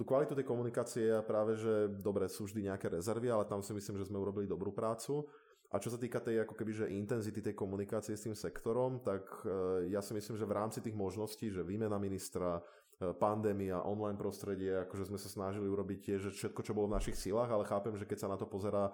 Tu 0.00 0.08
kvalitu 0.08 0.32
tej 0.32 0.48
komunikácie 0.48 1.12
je 1.12 1.20
práve, 1.20 1.60
že 1.60 1.92
dobre, 2.00 2.24
sú 2.24 2.48
vždy 2.48 2.72
nejaké 2.72 2.88
rezervy, 2.88 3.28
ale 3.28 3.44
tam 3.44 3.60
si 3.60 3.76
myslím, 3.76 4.00
že 4.00 4.08
sme 4.08 4.16
urobili 4.16 4.48
dobrú 4.48 4.72
prácu. 4.72 5.28
A 5.70 5.78
čo 5.78 5.92
sa 5.92 6.00
týka 6.00 6.18
tej 6.18 6.42
ako 6.42 6.56
keby, 6.56 6.72
že 6.72 6.90
intenzity 6.90 7.38
tej 7.38 7.54
komunikácie 7.54 8.16
s 8.18 8.26
tým 8.26 8.34
sektorom, 8.34 9.04
tak 9.06 9.22
e, 9.46 9.92
ja 9.94 10.02
si 10.02 10.16
myslím, 10.16 10.34
že 10.34 10.48
v 10.48 10.56
rámci 10.56 10.82
tých 10.82 10.98
možností, 10.98 11.52
že 11.52 11.62
výmena 11.62 11.94
ministra, 12.00 12.58
e, 12.98 13.12
pandémia, 13.14 13.86
online 13.86 14.18
prostredie, 14.18 14.82
akože 14.82 15.14
sme 15.14 15.18
sa 15.20 15.30
snažili 15.30 15.70
urobiť 15.70 15.98
tiež 16.00 16.34
všetko, 16.34 16.64
čo 16.66 16.74
bolo 16.74 16.90
v 16.90 16.98
našich 16.98 17.14
silách, 17.14 17.54
ale 17.54 17.68
chápem, 17.70 17.94
že 17.94 18.08
keď 18.08 18.18
sa 18.18 18.32
na 18.32 18.40
to 18.40 18.50
pozerá 18.50 18.90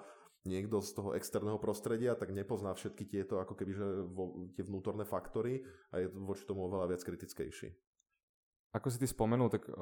niekto 0.47 0.81
z 0.81 0.91
toho 0.97 1.11
externého 1.13 1.61
prostredia, 1.61 2.15
tak 2.15 2.31
nepozná 2.31 2.73
všetky 2.73 3.05
tieto 3.05 3.43
ako 3.43 3.59
keby, 3.59 3.73
že 3.75 3.87
vo, 4.07 4.51
tie 4.55 4.63
vnútorné 4.63 5.05
faktory 5.05 5.67
a 5.91 6.01
je 6.01 6.07
voči 6.11 6.47
tomu 6.47 6.65
oveľa 6.71 6.95
viac 6.95 7.03
kritickejší. 7.03 7.75
Ako 8.75 8.87
si 8.89 9.03
ty 9.03 9.07
spomenul, 9.11 9.51
tak 9.51 9.67
uh, 9.67 9.77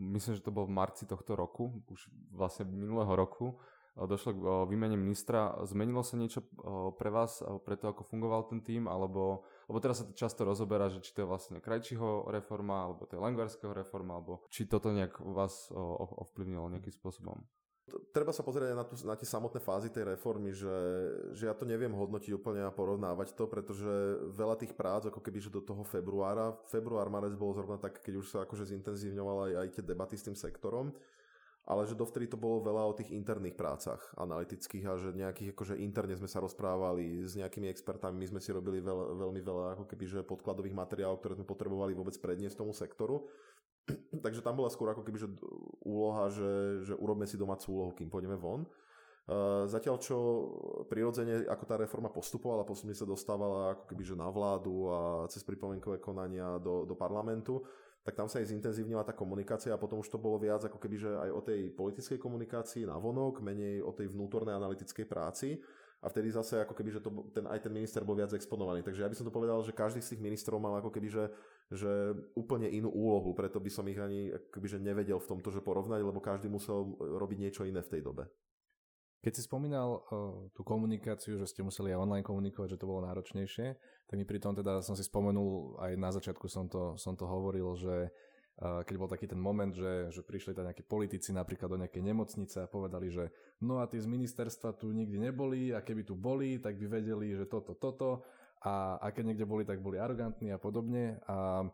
myslím, 0.00 0.34
že 0.34 0.44
to 0.44 0.54
bol 0.54 0.64
v 0.66 0.76
marci 0.76 1.04
tohto 1.04 1.36
roku, 1.38 1.84
už 1.86 2.08
vlastne 2.32 2.66
minulého 2.66 3.12
roku, 3.14 3.60
došlo 3.94 4.30
k 4.34 4.42
výmene 4.66 4.98
ministra. 4.98 5.54
Zmenilo 5.70 6.02
sa 6.02 6.18
niečo 6.18 6.42
pre 6.98 7.14
vás, 7.14 7.38
pre 7.62 7.78
to, 7.78 7.94
ako 7.94 8.02
fungoval 8.02 8.50
ten 8.50 8.58
tým, 8.58 8.90
alebo, 8.90 9.46
lebo 9.70 9.78
teraz 9.78 10.02
sa 10.02 10.10
to 10.10 10.18
často 10.18 10.42
rozoberá, 10.42 10.90
že 10.90 10.98
či 10.98 11.14
to 11.14 11.22
je 11.22 11.30
vlastne 11.30 11.62
krajčího 11.62 12.26
reforma, 12.26 12.90
alebo 12.90 13.06
to 13.06 13.14
je 13.14 13.22
langvarského 13.22 13.70
reforma, 13.70 14.18
alebo 14.18 14.42
či 14.50 14.66
toto 14.66 14.90
nejak 14.90 15.22
vás 15.22 15.70
ovplyvnilo 16.26 16.74
nejakým 16.74 16.90
spôsobom? 16.90 17.38
Treba 17.84 18.32
sa 18.32 18.40
pozrieť 18.40 18.72
aj 18.72 18.78
na, 18.80 18.84
tú, 18.88 18.94
na 19.04 19.12
tie 19.12 19.28
samotné 19.28 19.60
fázy 19.60 19.92
tej 19.92 20.16
reformy, 20.16 20.56
že, 20.56 20.72
že 21.36 21.44
ja 21.44 21.52
to 21.52 21.68
neviem 21.68 21.92
hodnotiť 21.92 22.32
úplne 22.32 22.64
a 22.64 22.72
porovnávať 22.72 23.36
to, 23.36 23.44
pretože 23.44 23.84
veľa 24.32 24.56
tých 24.56 24.72
prác, 24.72 25.04
ako 25.04 25.20
keby 25.20 25.36
že 25.44 25.52
do 25.52 25.60
toho 25.60 25.84
februára, 25.84 26.56
február, 26.72 27.12
marec 27.12 27.36
bolo 27.36 27.52
zrovna 27.52 27.76
tak, 27.76 28.00
keď 28.00 28.14
už 28.24 28.26
sa 28.32 28.38
akože 28.48 28.72
zintenzívňovala 28.72 29.52
aj, 29.52 29.54
aj 29.60 29.68
tie 29.76 29.84
debaty 29.84 30.16
s 30.16 30.24
tým 30.24 30.32
sektorom, 30.32 30.96
ale 31.68 31.84
že 31.84 31.92
dovtedy 31.92 32.24
to 32.24 32.40
bolo 32.40 32.64
veľa 32.64 32.88
o 32.88 32.96
tých 32.96 33.12
interných 33.12 33.52
prácach 33.52 34.00
analytických 34.16 34.84
a 34.88 34.96
že 34.96 35.12
nejakých 35.12 35.52
akože 35.52 35.74
interne 35.76 36.16
sme 36.16 36.28
sa 36.28 36.40
rozprávali 36.40 37.20
s 37.20 37.36
nejakými 37.36 37.68
expertami, 37.68 38.16
my 38.16 38.26
sme 38.32 38.40
si 38.40 38.48
robili 38.48 38.80
veľ, 38.80 39.16
veľmi 39.28 39.40
veľa 39.44 39.64
ako 39.76 39.84
keby 39.92 40.04
že 40.08 40.20
podkladových 40.24 40.72
materiálov, 40.72 41.20
ktoré 41.20 41.36
sme 41.36 41.44
potrebovali 41.44 41.92
vôbec 41.92 42.16
predniesť 42.16 42.64
tomu 42.64 42.72
sektoru 42.72 43.28
Takže 44.24 44.40
tam 44.40 44.56
bola 44.56 44.72
skôr 44.72 44.90
ako 44.92 45.04
keby 45.04 45.18
že 45.20 45.28
úloha, 45.84 46.32
že, 46.32 46.84
že 46.84 46.94
urobme 46.96 47.28
si 47.28 47.36
domácu 47.36 47.70
úlohu, 47.72 47.92
kým 47.92 48.08
pôjdeme 48.08 48.36
von. 48.38 48.64
Zatiaľ 49.64 49.96
čo 50.04 50.16
prirodzene, 50.92 51.48
ako 51.48 51.64
tá 51.64 51.80
reforma 51.80 52.12
postupovala, 52.12 52.68
postupne 52.68 52.92
sa 52.92 53.08
dostávala 53.08 53.72
ako 53.72 53.88
keby 53.88 54.04
že 54.04 54.20
na 54.20 54.28
vládu 54.28 54.92
a 54.92 55.24
cez 55.32 55.40
pripomienkové 55.40 55.96
konania 55.96 56.60
do, 56.60 56.84
do 56.84 56.92
parlamentu, 56.92 57.64
tak 58.04 58.20
tam 58.20 58.28
sa 58.28 58.44
aj 58.44 58.52
zintenzívnila 58.52 59.00
tá 59.00 59.16
komunikácia 59.16 59.72
a 59.72 59.80
potom 59.80 60.04
už 60.04 60.12
to 60.12 60.20
bolo 60.20 60.36
viac 60.36 60.60
ako 60.68 60.76
keby 60.76 60.96
že 61.00 61.08
aj 61.08 61.30
o 61.32 61.40
tej 61.40 61.72
politickej 61.72 62.20
komunikácii 62.20 62.84
na 62.84 63.00
vonok, 63.00 63.40
menej 63.40 63.80
o 63.80 63.96
tej 63.96 64.12
vnútornej 64.12 64.52
analytickej 64.52 65.08
práci 65.08 65.56
a 66.04 66.12
vtedy 66.12 66.28
zase 66.28 66.60
ako 66.60 66.76
keby, 66.76 66.90
že 66.92 67.00
to, 67.00 67.08
ten, 67.32 67.48
aj 67.48 67.64
ten 67.64 67.72
minister 67.72 68.04
bol 68.04 68.12
viac 68.12 68.36
exponovaný. 68.36 68.84
Takže 68.84 69.00
ja 69.00 69.08
by 69.08 69.16
som 69.16 69.24
to 69.24 69.32
povedal, 69.32 69.64
že 69.64 69.72
každý 69.72 70.04
z 70.04 70.12
tých 70.12 70.20
ministrov 70.20 70.60
mal 70.60 70.76
ako 70.84 70.92
keby, 70.92 71.08
že, 71.08 71.32
že 71.74 72.14
úplne 72.38 72.70
inú 72.70 72.88
úlohu, 72.88 73.34
preto 73.34 73.58
by 73.58 73.70
som 73.70 73.84
ich 73.90 73.98
ani 73.98 74.30
že 74.64 74.78
nevedel 74.78 75.18
v 75.18 75.28
tomto, 75.36 75.50
že 75.50 75.60
porovnať, 75.60 76.00
lebo 76.00 76.22
každý 76.22 76.48
musel 76.48 76.94
robiť 76.98 77.38
niečo 77.38 77.62
iné 77.66 77.82
v 77.82 77.92
tej 77.98 78.00
dobe. 78.06 78.30
Keď 79.20 79.32
si 79.40 79.42
spomínal 79.44 80.04
uh, 80.04 80.48
tú 80.52 80.62
komunikáciu, 80.62 81.40
že 81.40 81.48
ste 81.48 81.64
museli 81.64 81.96
aj 81.96 82.00
online 82.00 82.26
komunikovať, 82.26 82.76
že 82.76 82.80
to 82.80 82.88
bolo 82.88 83.08
náročnejšie, 83.08 83.66
tak 84.04 84.16
mi 84.20 84.28
pri 84.28 84.36
tom 84.36 84.52
teda 84.52 84.84
som 84.84 84.92
si 84.94 85.04
spomenul, 85.04 85.80
aj 85.80 85.92
na 85.96 86.12
začiatku 86.12 86.44
som 86.48 86.68
to, 86.68 86.94
som 87.00 87.16
to 87.16 87.24
hovoril, 87.24 87.72
že 87.72 88.12
keď 88.62 88.94
bol 88.94 89.10
taký 89.10 89.26
ten 89.26 89.40
moment, 89.40 89.74
že, 89.74 90.14
že 90.14 90.22
prišli 90.22 90.54
tam 90.54 90.70
nejakí 90.70 90.86
politici 90.86 91.34
napríklad 91.34 91.74
do 91.74 91.80
nejakej 91.82 92.02
nemocnice 92.06 92.62
a 92.62 92.70
povedali, 92.70 93.10
že 93.10 93.34
no 93.58 93.82
a 93.82 93.90
tí 93.90 93.98
z 93.98 94.06
ministerstva 94.06 94.78
tu 94.78 94.94
nikdy 94.94 95.18
neboli 95.18 95.74
a 95.74 95.82
keby 95.82 96.06
tu 96.06 96.14
boli, 96.14 96.62
tak 96.62 96.78
by 96.78 97.02
vedeli, 97.02 97.34
že 97.34 97.50
toto, 97.50 97.74
toto 97.74 98.22
a, 98.64 98.96
a 98.96 99.06
niekde 99.20 99.44
boli, 99.44 99.68
tak 99.68 99.84
boli 99.84 100.00
arogantní 100.00 100.48
a 100.50 100.58
podobne 100.58 101.20
a 101.28 101.68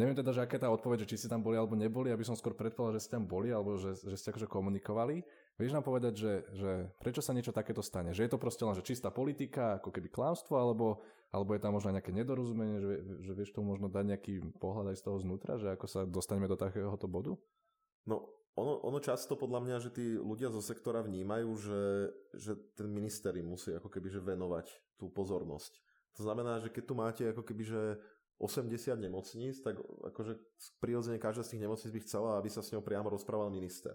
neviem 0.00 0.16
teda, 0.16 0.32
že 0.32 0.40
aká 0.40 0.56
tá 0.56 0.72
odpoveď, 0.72 1.04
že 1.04 1.14
či 1.14 1.20
ste 1.20 1.28
tam 1.28 1.44
boli 1.44 1.60
alebo 1.60 1.76
neboli, 1.76 2.08
aby 2.08 2.24
som 2.24 2.32
skôr 2.32 2.56
predpovedal, 2.56 2.96
že 2.96 3.04
ste 3.04 3.20
tam 3.20 3.28
boli 3.28 3.52
alebo 3.52 3.76
že, 3.76 3.94
že 4.00 4.16
ste 4.16 4.32
akože 4.32 4.48
komunikovali. 4.48 5.20
Vieš 5.60 5.76
nám 5.76 5.84
povedať, 5.84 6.16
že, 6.16 6.32
že 6.56 6.70
prečo 7.04 7.20
sa 7.20 7.36
niečo 7.36 7.52
takéto 7.52 7.84
stane? 7.84 8.16
Že 8.16 8.24
je 8.24 8.32
to 8.32 8.40
proste 8.40 8.64
len 8.64 8.72
že 8.72 8.82
čistá 8.82 9.12
politika, 9.12 9.76
ako 9.76 9.92
keby 9.92 10.08
klamstvo, 10.08 10.56
alebo 10.56 11.04
alebo 11.32 11.56
je 11.56 11.64
tam 11.64 11.72
možno 11.72 11.96
nejaké 11.96 12.12
nedorozumenie, 12.12 12.76
že, 12.78 12.94
že 13.24 13.32
vieš 13.32 13.56
to 13.56 13.64
možno 13.64 13.88
dať 13.88 14.04
nejaký 14.04 14.34
pohľad 14.60 14.92
aj 14.92 15.00
z 15.00 15.04
toho 15.08 15.16
znútra, 15.16 15.56
že 15.56 15.72
ako 15.72 15.86
sa 15.88 16.00
dostaneme 16.04 16.44
do 16.44 16.60
takéhoto 16.60 17.08
bodu? 17.08 17.32
No, 18.04 18.28
ono, 18.52 18.84
ono 18.84 19.00
často 19.00 19.32
podľa 19.40 19.64
mňa, 19.64 19.76
že 19.80 19.90
tí 19.96 20.12
ľudia 20.12 20.52
zo 20.52 20.60
sektora 20.60 21.00
vnímajú, 21.00 21.50
že, 21.56 21.82
že 22.36 22.52
ten 22.76 22.92
minister 22.92 23.32
im 23.40 23.48
musí 23.48 23.72
ako 23.72 23.88
keby 23.88 24.12
že 24.12 24.20
venovať 24.20 24.68
tú 25.00 25.08
pozornosť. 25.08 25.72
To 26.16 26.22
znamená, 26.22 26.60
že 26.60 26.68
keď 26.68 26.84
tu 26.84 26.94
máte 26.94 27.22
ako 27.28 27.42
keby 27.44 27.62
že 27.64 27.82
80 28.42 28.98
nemocníc, 28.98 29.62
tak 29.62 29.78
akože 29.78 30.34
prirodzene 30.82 31.22
každá 31.22 31.46
z 31.46 31.56
tých 31.56 31.62
nemocníc 31.62 31.94
by 31.94 32.00
chcela, 32.02 32.30
aby 32.36 32.50
sa 32.50 32.60
s 32.60 32.74
ňou 32.74 32.82
priamo 32.82 33.08
rozprával 33.08 33.54
minister. 33.54 33.94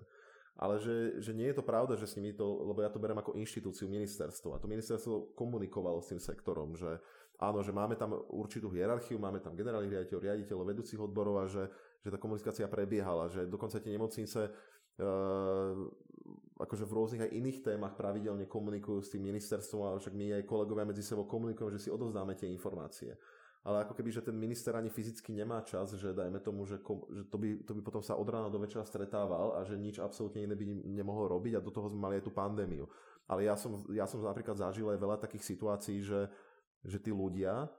Ale 0.58 0.82
že, 0.82 1.22
že 1.22 1.38
nie 1.38 1.54
je 1.54 1.62
to 1.62 1.68
pravda, 1.68 1.94
že 1.94 2.10
s 2.10 2.18
nimi 2.18 2.34
to, 2.34 2.48
lebo 2.66 2.82
ja 2.82 2.90
to 2.90 2.98
berem 2.98 3.20
ako 3.22 3.38
inštitúciu 3.38 3.86
ministerstvo. 3.86 4.58
A 4.58 4.62
to 4.62 4.66
ministerstvo 4.66 5.38
komunikovalo 5.38 6.02
s 6.02 6.10
tým 6.10 6.18
sektorom, 6.18 6.74
že 6.74 6.98
áno, 7.38 7.62
že 7.62 7.70
máme 7.70 7.94
tam 7.94 8.18
určitú 8.34 8.74
hierarchiu, 8.74 9.22
máme 9.22 9.38
tam 9.38 9.54
generálnych 9.54 9.94
riaditeľov, 9.94 10.24
riaditeľov, 10.26 10.66
vedúcich 10.66 10.98
odborov 10.98 11.36
a 11.38 11.46
že, 11.46 11.70
že 12.02 12.10
tá 12.10 12.18
komunikácia 12.18 12.66
prebiehala, 12.66 13.30
že 13.30 13.46
dokonca 13.46 13.78
tie 13.78 13.94
nemocnice 13.94 14.50
Uh, 14.98 15.94
akože 16.58 16.90
v 16.90 16.96
rôznych 16.98 17.24
aj 17.30 17.32
iných 17.38 17.60
témach 17.62 17.94
pravidelne 17.94 18.50
komunikujú 18.50 19.00
s 19.06 19.14
tým 19.14 19.30
ministerstvom, 19.30 19.82
ale 19.86 20.02
však 20.02 20.14
my 20.18 20.26
aj 20.42 20.50
kolegovia 20.50 20.90
medzi 20.90 21.06
sebou 21.06 21.30
komunikujeme, 21.30 21.78
že 21.78 21.88
si 21.88 21.90
odovzdáme 21.94 22.34
tie 22.34 22.50
informácie 22.50 23.14
ale 23.68 23.84
ako 23.84 24.00
keby, 24.00 24.10
že 24.16 24.24
ten 24.24 24.40
minister 24.40 24.72
ani 24.80 24.88
fyzicky 24.88 25.36
nemá 25.36 25.60
čas, 25.60 25.92
že 26.00 26.16
dajme 26.16 26.40
tomu, 26.40 26.64
že, 26.64 26.80
kom, 26.80 27.04
že 27.12 27.28
to, 27.28 27.36
by, 27.36 27.68
to 27.68 27.76
by 27.76 27.82
potom 27.84 28.00
sa 28.00 28.16
od 28.16 28.24
rána 28.24 28.48
do 28.48 28.64
večera 28.64 28.88
stretával 28.88 29.60
a 29.60 29.68
že 29.68 29.76
nič 29.76 30.00
absolútne 30.00 30.48
iné 30.48 30.56
by 30.56 30.64
nemohol 30.88 31.28
robiť 31.36 31.60
a 31.60 31.66
do 31.66 31.68
toho 31.76 31.92
sme 31.92 32.00
mali 32.00 32.24
aj 32.24 32.24
tú 32.24 32.32
pandémiu. 32.32 32.88
Ale 33.28 33.44
ja 33.44 33.60
som, 33.60 33.84
ja 33.92 34.08
som 34.08 34.24
napríklad 34.24 34.56
zažil 34.56 34.88
aj 34.88 35.04
veľa 35.04 35.20
takých 35.20 35.44
situácií, 35.44 36.00
že, 36.00 36.32
že 36.88 37.04
tí 37.04 37.12
ľudia, 37.12 37.68
e, 37.68 37.70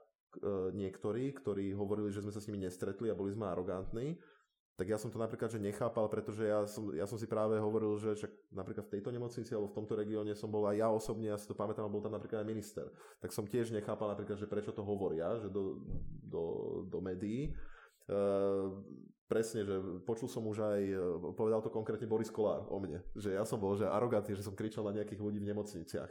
niektorí, 0.77 1.33
ktorí 1.33 1.73
hovorili, 1.73 2.13
že 2.13 2.21
sme 2.21 2.29
sa 2.29 2.37
s 2.37 2.45
nimi 2.45 2.61
nestretli 2.61 3.09
a 3.09 3.17
boli 3.17 3.33
sme 3.33 3.49
arogantní, 3.49 4.13
tak 4.79 4.87
ja 4.87 4.95
som 4.95 5.11
to 5.11 5.19
napríklad 5.19 5.51
že 5.51 5.59
nechápal, 5.59 6.07
pretože 6.07 6.47
ja 6.47 6.63
som, 6.63 6.95
ja 6.95 7.03
som 7.03 7.19
si 7.19 7.27
práve 7.27 7.59
hovoril, 7.59 7.99
že 7.99 8.15
však 8.15 8.55
napríklad 8.55 8.87
v 8.87 8.93
tejto 8.95 9.11
nemocnici 9.11 9.51
alebo 9.51 9.67
v 9.67 9.77
tomto 9.83 9.99
regióne 9.99 10.31
som 10.39 10.47
bol 10.47 10.63
aj 10.71 10.79
ja 10.79 10.87
osobne, 10.87 11.27
ja 11.27 11.35
si 11.35 11.51
to 11.51 11.51
pamätám, 11.51 11.91
bol 11.91 11.99
tam 11.99 12.15
napríklad 12.15 12.41
aj 12.41 12.47
minister. 12.47 12.87
Tak 13.19 13.35
som 13.35 13.43
tiež 13.43 13.75
nechápal 13.75 14.15
napríklad, 14.15 14.39
že 14.39 14.47
prečo 14.47 14.71
to 14.71 14.87
hovoria, 14.87 15.35
že 15.35 15.51
do, 15.51 15.83
do, 16.23 16.43
do 16.87 17.03
médií. 17.03 17.51
Uh, 18.07 18.79
presne, 19.27 19.67
že 19.67 19.75
počul 20.07 20.31
som 20.31 20.47
už 20.47 20.63
aj, 20.63 20.81
povedal 21.35 21.59
to 21.61 21.69
konkrétne 21.69 22.09
Boris 22.09 22.31
Kolár 22.31 22.65
o 22.71 22.79
mne, 22.79 23.03
že 23.13 23.35
ja 23.35 23.43
som 23.43 23.61
bol 23.61 23.77
že 23.77 23.85
arogantný, 23.85 24.33
že 24.33 24.47
som 24.47 24.57
kričal 24.57 24.87
na 24.87 24.95
nejakých 24.95 25.21
ľudí 25.21 25.37
v 25.43 25.53
nemocniciach. 25.53 26.09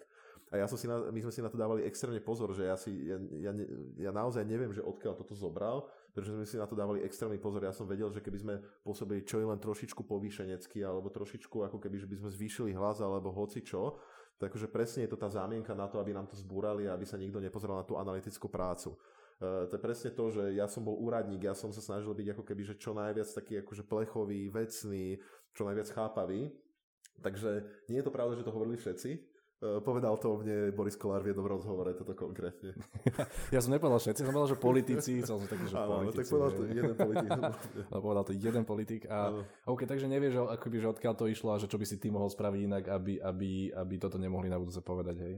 A 0.48 0.54
ja 0.60 0.66
som 0.70 0.80
si 0.80 0.88
na, 0.88 1.08
my 1.12 1.20
sme 1.20 1.32
si 1.32 1.44
na 1.44 1.50
to 1.50 1.60
dávali 1.60 1.84
extrémne 1.84 2.22
pozor, 2.22 2.54
že 2.56 2.64
ja, 2.64 2.76
si, 2.78 2.94
ja, 3.10 3.18
ja, 3.42 3.52
ja 4.00 4.10
naozaj 4.14 4.46
neviem, 4.46 4.72
že 4.72 4.80
odkiaľ 4.80 5.18
toto 5.18 5.36
zobral, 5.36 5.84
pretože 6.12 6.34
sme 6.34 6.46
si 6.46 6.56
na 6.58 6.66
to 6.66 6.74
dávali 6.74 7.04
extrémny 7.04 7.38
pozor. 7.38 7.62
Ja 7.62 7.74
som 7.74 7.86
vedel, 7.86 8.10
že 8.10 8.24
keby 8.24 8.38
sme 8.38 8.54
pôsobili 8.82 9.22
čo 9.22 9.38
je 9.38 9.46
len 9.46 9.60
trošičku 9.60 10.02
povýšenecky, 10.04 10.82
alebo 10.82 11.12
trošičku 11.12 11.64
ako 11.68 11.78
keby, 11.78 11.96
že 12.00 12.08
by 12.10 12.16
sme 12.20 12.30
zvýšili 12.34 12.70
hlas, 12.74 12.98
alebo 12.98 13.30
hoci 13.30 13.62
čo, 13.62 14.00
takže 14.40 14.70
presne 14.70 15.06
je 15.06 15.12
to 15.14 15.18
tá 15.20 15.28
zámienka 15.30 15.74
na 15.74 15.86
to, 15.86 16.00
aby 16.00 16.14
nám 16.14 16.26
to 16.26 16.36
zbúrali 16.38 16.86
a 16.86 16.94
aby 16.94 17.04
sa 17.06 17.20
nikto 17.20 17.38
nepozeral 17.38 17.82
na 17.82 17.86
tú 17.86 17.98
analytickú 17.98 18.50
prácu. 18.50 18.96
Uh, 19.38 19.70
to 19.70 19.78
je 19.78 19.84
presne 19.86 20.10
to, 20.10 20.34
že 20.34 20.58
ja 20.58 20.66
som 20.66 20.82
bol 20.82 20.98
úradník, 20.98 21.46
ja 21.46 21.54
som 21.54 21.70
sa 21.70 21.78
snažil 21.78 22.10
byť 22.10 22.34
ako 22.34 22.42
keby, 22.42 22.62
že 22.66 22.74
čo 22.74 22.90
najviac 22.90 23.28
taký 23.30 23.62
akože 23.62 23.86
plechový, 23.86 24.50
vecný, 24.50 25.22
čo 25.54 25.62
najviac 25.62 25.94
chápavý. 25.94 26.50
Takže 27.22 27.66
nie 27.90 27.98
je 28.02 28.06
to 28.06 28.14
pravda, 28.14 28.34
že 28.38 28.46
to 28.46 28.54
hovorili 28.54 28.78
všetci, 28.78 29.37
povedal 29.58 30.14
to 30.22 30.26
o 30.32 30.36
mne 30.38 30.70
Boris 30.70 30.94
Kolár 30.94 31.26
v 31.26 31.34
jednom 31.34 31.46
rozhovore, 31.46 31.90
toto 31.98 32.14
konkrétne. 32.14 32.78
ja 33.54 33.58
som 33.58 33.74
nepovedal 33.74 33.98
všetci, 33.98 34.22
som 34.22 34.30
povedal, 34.30 34.54
že 34.54 34.58
politici, 34.62 35.12
som 35.26 35.42
taký, 35.42 35.66
že 35.66 35.74
Áno, 35.74 36.06
politici. 36.06 36.18
tak 36.22 36.26
povedal 36.30 36.50
to 36.54 36.62
jeden 36.70 36.94
politik. 36.94 37.30
no, 37.90 37.96
povedal 37.98 38.24
to 38.24 38.32
jeden 38.38 38.64
politik 38.64 39.02
a 39.10 39.18
OK, 39.66 39.80
takže 39.82 40.06
nevieš, 40.06 40.46
akoby, 40.46 40.76
že 40.78 40.88
odkiaľ 40.94 41.14
to 41.18 41.26
išlo 41.26 41.48
a 41.54 41.60
že 41.60 41.66
čo 41.66 41.74
by 41.74 41.86
si 41.86 41.98
ty 41.98 42.06
mohol 42.06 42.30
spraviť 42.30 42.60
inak, 42.70 42.84
aby, 42.86 43.18
aby, 43.18 43.50
aby 43.74 43.94
toto 43.98 44.14
nemohli 44.14 44.46
na 44.46 44.62
budúce 44.62 44.78
povedať, 44.78 45.16
hej? 45.26 45.34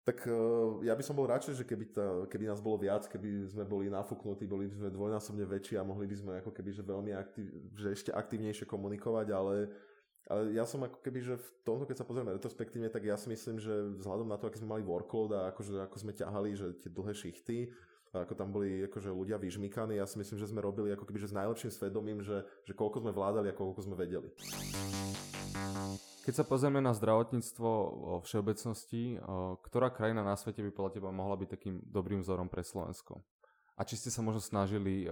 Tak 0.00 0.26
uh, 0.26 0.80
ja 0.80 0.96
by 0.96 1.04
som 1.04 1.14
bol 1.14 1.28
radšej, 1.28 1.60
že 1.60 1.64
keby, 1.68 1.84
tá, 1.92 2.24
keby 2.26 2.48
nás 2.48 2.64
bolo 2.64 2.80
viac, 2.80 3.04
keby 3.06 3.52
sme 3.52 3.68
boli 3.68 3.92
nafúknutí, 3.92 4.48
boli 4.48 4.66
by 4.66 4.74
sme 4.80 4.88
dvojnásobne 4.90 5.44
väčší 5.44 5.76
a 5.76 5.86
mohli 5.86 6.08
by 6.08 6.16
sme 6.16 6.32
ako 6.40 6.50
keby 6.56 6.72
že 6.72 6.82
veľmi 6.82 7.12
aktiv, 7.12 7.46
že 7.76 7.92
ešte 7.92 8.10
aktívnejšie 8.10 8.64
komunikovať, 8.64 9.26
ale 9.30 9.68
ale 10.28 10.52
ja 10.52 10.68
som 10.68 10.84
ako 10.84 11.00
keby, 11.00 11.22
že 11.22 11.34
v 11.40 11.48
tomto, 11.64 11.88
keď 11.88 12.02
sa 12.02 12.06
pozrieme 12.06 12.34
retrospektívne, 12.34 12.92
tak 12.92 13.08
ja 13.08 13.16
si 13.16 13.30
myslím, 13.32 13.56
že 13.56 13.94
vzhľadom 13.98 14.28
na 14.28 14.36
to, 14.36 14.46
aký 14.46 14.60
sme 14.60 14.78
mali 14.78 14.82
workload 14.84 15.32
a 15.34 15.40
akože, 15.54 15.80
ako 15.86 15.96
sme 15.96 16.12
ťahali, 16.12 16.50
že 16.54 16.76
tie 16.78 16.90
dlhé 16.92 17.12
šichty, 17.16 17.72
ako 18.10 18.34
tam 18.34 18.50
boli 18.50 18.90
akože 18.90 19.10
ľudia 19.14 19.38
vyžmykaní, 19.38 19.94
ja 19.94 20.06
si 20.06 20.18
myslím, 20.18 20.38
že 20.42 20.50
sme 20.50 20.58
robili 20.58 20.90
ako 20.90 21.06
keby, 21.06 21.22
že 21.22 21.30
s 21.30 21.38
najlepším 21.38 21.70
svedomím, 21.70 22.18
že, 22.26 22.42
že 22.66 22.74
koľko 22.74 23.06
sme 23.06 23.14
vládali 23.14 23.50
a 23.50 23.58
koľko 23.58 23.86
sme 23.86 23.94
vedeli. 23.94 24.34
Keď 26.26 26.34
sa 26.34 26.44
pozrieme 26.44 26.82
na 26.82 26.90
zdravotníctvo 26.90 27.70
vo 27.90 28.16
všeobecnosti, 28.26 29.18
ktorá 29.66 29.94
krajina 29.94 30.26
na 30.26 30.34
svete 30.34 30.60
by 30.62 30.70
podľa 30.74 30.94
teba 30.98 31.10
mohla 31.14 31.38
byť 31.38 31.48
takým 31.48 31.80
dobrým 31.86 32.22
vzorom 32.22 32.50
pre 32.50 32.66
Slovensko? 32.66 33.22
A 33.78 33.86
či 33.88 33.96
ste 33.96 34.12
sa 34.12 34.20
možno 34.20 34.44
snažili 34.44 35.08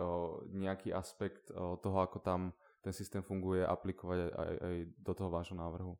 nejaký 0.52 0.92
aspekt 0.92 1.48
toho, 1.54 1.98
ako 2.02 2.20
tam 2.20 2.52
ten 2.82 2.92
systém 2.92 3.22
funguje, 3.22 3.66
aplikovať 3.66 4.18
aj, 4.32 4.54
aj 4.62 4.74
do 4.98 5.12
toho 5.14 5.30
vášho 5.30 5.56
návrhu? 5.58 5.98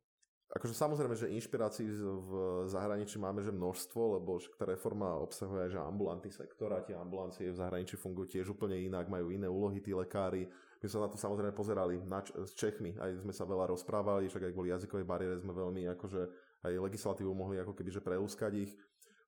Akože 0.49 0.73
samozrejme, 0.73 1.13
že 1.13 1.29
inšpirácií 1.29 1.85
v 2.01 2.31
zahraničí 2.65 3.21
máme 3.21 3.45
že 3.45 3.53
množstvo, 3.53 4.17
lebo 4.17 4.41
tá 4.57 4.65
reforma 4.65 5.13
obsahuje 5.21 5.69
aj 5.69 5.71
že 5.77 5.77
ambulantný 5.77 6.31
sektor 6.33 6.73
a 6.73 6.81
tie 6.81 6.97
ambulancie 6.97 7.53
v 7.53 7.59
zahraničí 7.61 8.01
fungujú 8.01 8.33
tiež 8.33 8.57
úplne 8.57 8.81
inak, 8.81 9.13
majú 9.13 9.29
iné 9.29 9.45
úlohy 9.45 9.77
tí 9.77 9.93
lekári. 9.93 10.49
My 10.81 10.89
sme 10.89 11.05
na 11.05 11.13
to 11.13 11.21
samozrejme 11.21 11.53
pozerali 11.53 12.01
na, 12.01 12.25
s 12.25 12.57
Čechmi, 12.57 12.97
aj 12.97 13.21
sme 13.21 13.29
sa 13.29 13.45
veľa 13.45 13.69
rozprávali, 13.69 14.25
však 14.25 14.49
aj 14.49 14.53
kvôli 14.57 14.73
jazykovej 14.73 15.05
bariére 15.05 15.37
sme 15.37 15.53
veľmi 15.53 15.85
akože 15.93 16.21
aj 16.65 16.73
legislatívu 16.81 17.29
mohli 17.29 17.61
ako 17.61 17.77
keby 17.77 17.89
že 17.93 18.01
preúskať 18.01 18.53
ich. 18.57 18.73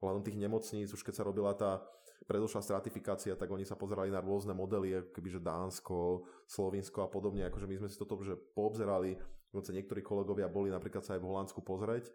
Hľadom 0.01 0.25
tých 0.25 0.41
nemocníc, 0.41 0.89
už 0.89 1.05
keď 1.05 1.21
sa 1.21 1.27
robila 1.29 1.53
tá 1.53 1.85
predošla 2.27 2.61
stratifikácia, 2.61 3.33
tak 3.35 3.49
oni 3.49 3.65
sa 3.65 3.75
pozerali 3.75 4.13
na 4.13 4.21
rôzne 4.21 4.53
modely, 4.53 4.97
ako 4.97 5.11
keby 5.13 5.29
že 5.33 5.41
Dánsko, 5.41 6.25
Slovinsko 6.45 7.05
a 7.05 7.09
podobne, 7.09 7.45
akože 7.49 7.67
my 7.67 7.75
sme 7.81 7.89
si 7.89 7.97
toto 7.97 8.19
že 8.21 8.37
poobzerali, 8.37 9.17
dokonca 9.49 9.71
niektorí 9.73 10.01
kolegovia 10.05 10.47
boli 10.47 10.69
napríklad 10.69 11.01
sa 11.01 11.17
aj 11.17 11.21
v 11.21 11.29
Holandsku 11.29 11.59
pozrieť. 11.65 12.09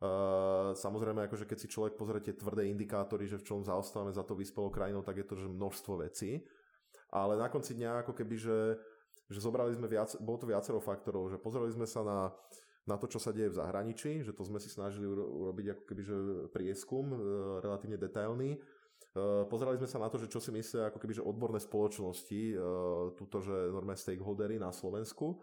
Uh, 0.00 0.72
samozrejme, 0.72 1.28
akože 1.28 1.44
keď 1.44 1.58
si 1.60 1.68
človek 1.68 1.92
pozrie 2.00 2.24
tvrdé 2.24 2.72
indikátory, 2.72 3.28
že 3.28 3.36
v 3.36 3.44
čom 3.44 3.60
zaostávame 3.60 4.16
za 4.16 4.24
to 4.24 4.32
vyspelou 4.32 4.72
krajinou, 4.72 5.04
tak 5.04 5.20
je 5.20 5.26
to 5.28 5.36
že 5.36 5.44
množstvo 5.44 6.00
vecí. 6.00 6.40
Ale 7.12 7.36
na 7.36 7.52
konci 7.52 7.76
dňa 7.76 8.08
ako 8.08 8.16
keby, 8.16 8.40
že, 8.40 8.80
že 9.28 9.44
zobrali 9.44 9.76
sme 9.76 9.92
viac, 9.92 10.08
bolo 10.24 10.40
to 10.40 10.48
viacero 10.48 10.80
faktorov, 10.80 11.28
že 11.28 11.36
pozreli 11.36 11.68
sme 11.68 11.84
sa 11.84 12.00
na 12.00 12.32
na 12.88 12.96
to, 12.96 13.06
čo 13.06 13.22
sa 13.22 13.30
deje 13.30 13.54
v 13.54 13.58
zahraničí, 13.62 14.26
že 14.26 14.32
to 14.32 14.42
sme 14.42 14.58
si 14.58 14.66
snažili 14.66 15.06
urobiť 15.06 15.66
ako 15.76 15.82
keby 15.84 16.02
že 16.02 16.16
prieskum 16.50 17.12
e, 17.12 17.16
relatívne 17.60 17.94
detailný. 18.00 18.58
E, 19.14 19.46
pozerali 19.50 19.78
sme 19.78 19.90
sa 19.90 19.98
na 19.98 20.08
to, 20.10 20.18
že 20.18 20.30
čo 20.30 20.38
si 20.38 20.54
myslia 20.54 20.90
ako 20.90 20.98
keby 21.02 21.18
že 21.18 21.26
odborné 21.26 21.58
spoločnosti, 21.58 22.42
e, 22.52 22.56
túto, 23.14 23.42
že 23.42 23.54
normálne 23.70 23.98
stakeholdery 23.98 24.58
na 24.58 24.70
Slovensku. 24.70 25.38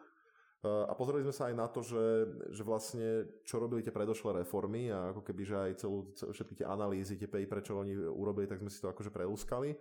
A 0.67 0.91
pozreli 0.97 1.21
sme 1.21 1.31
sa 1.31 1.47
aj 1.47 1.55
na 1.55 1.69
to, 1.69 1.85
že, 1.85 2.27
že 2.49 2.65
vlastne 2.65 3.29
čo 3.45 3.61
robili 3.61 3.85
tie 3.85 3.93
predošlé 3.93 4.41
reformy 4.41 4.89
a 4.89 5.13
ako 5.13 5.21
keby, 5.21 5.41
že 5.45 5.55
aj 5.55 5.71
celú, 5.85 6.09
všetky 6.17 6.59
tie 6.59 6.67
analýzy, 6.67 7.13
tie 7.13 7.29
paper, 7.29 7.61
čo 7.61 7.77
oni 7.77 7.93
urobili, 7.93 8.49
tak 8.49 8.65
sme 8.65 8.73
si 8.73 8.81
to 8.81 8.89
akože 8.89 9.13
preúskali. 9.13 9.77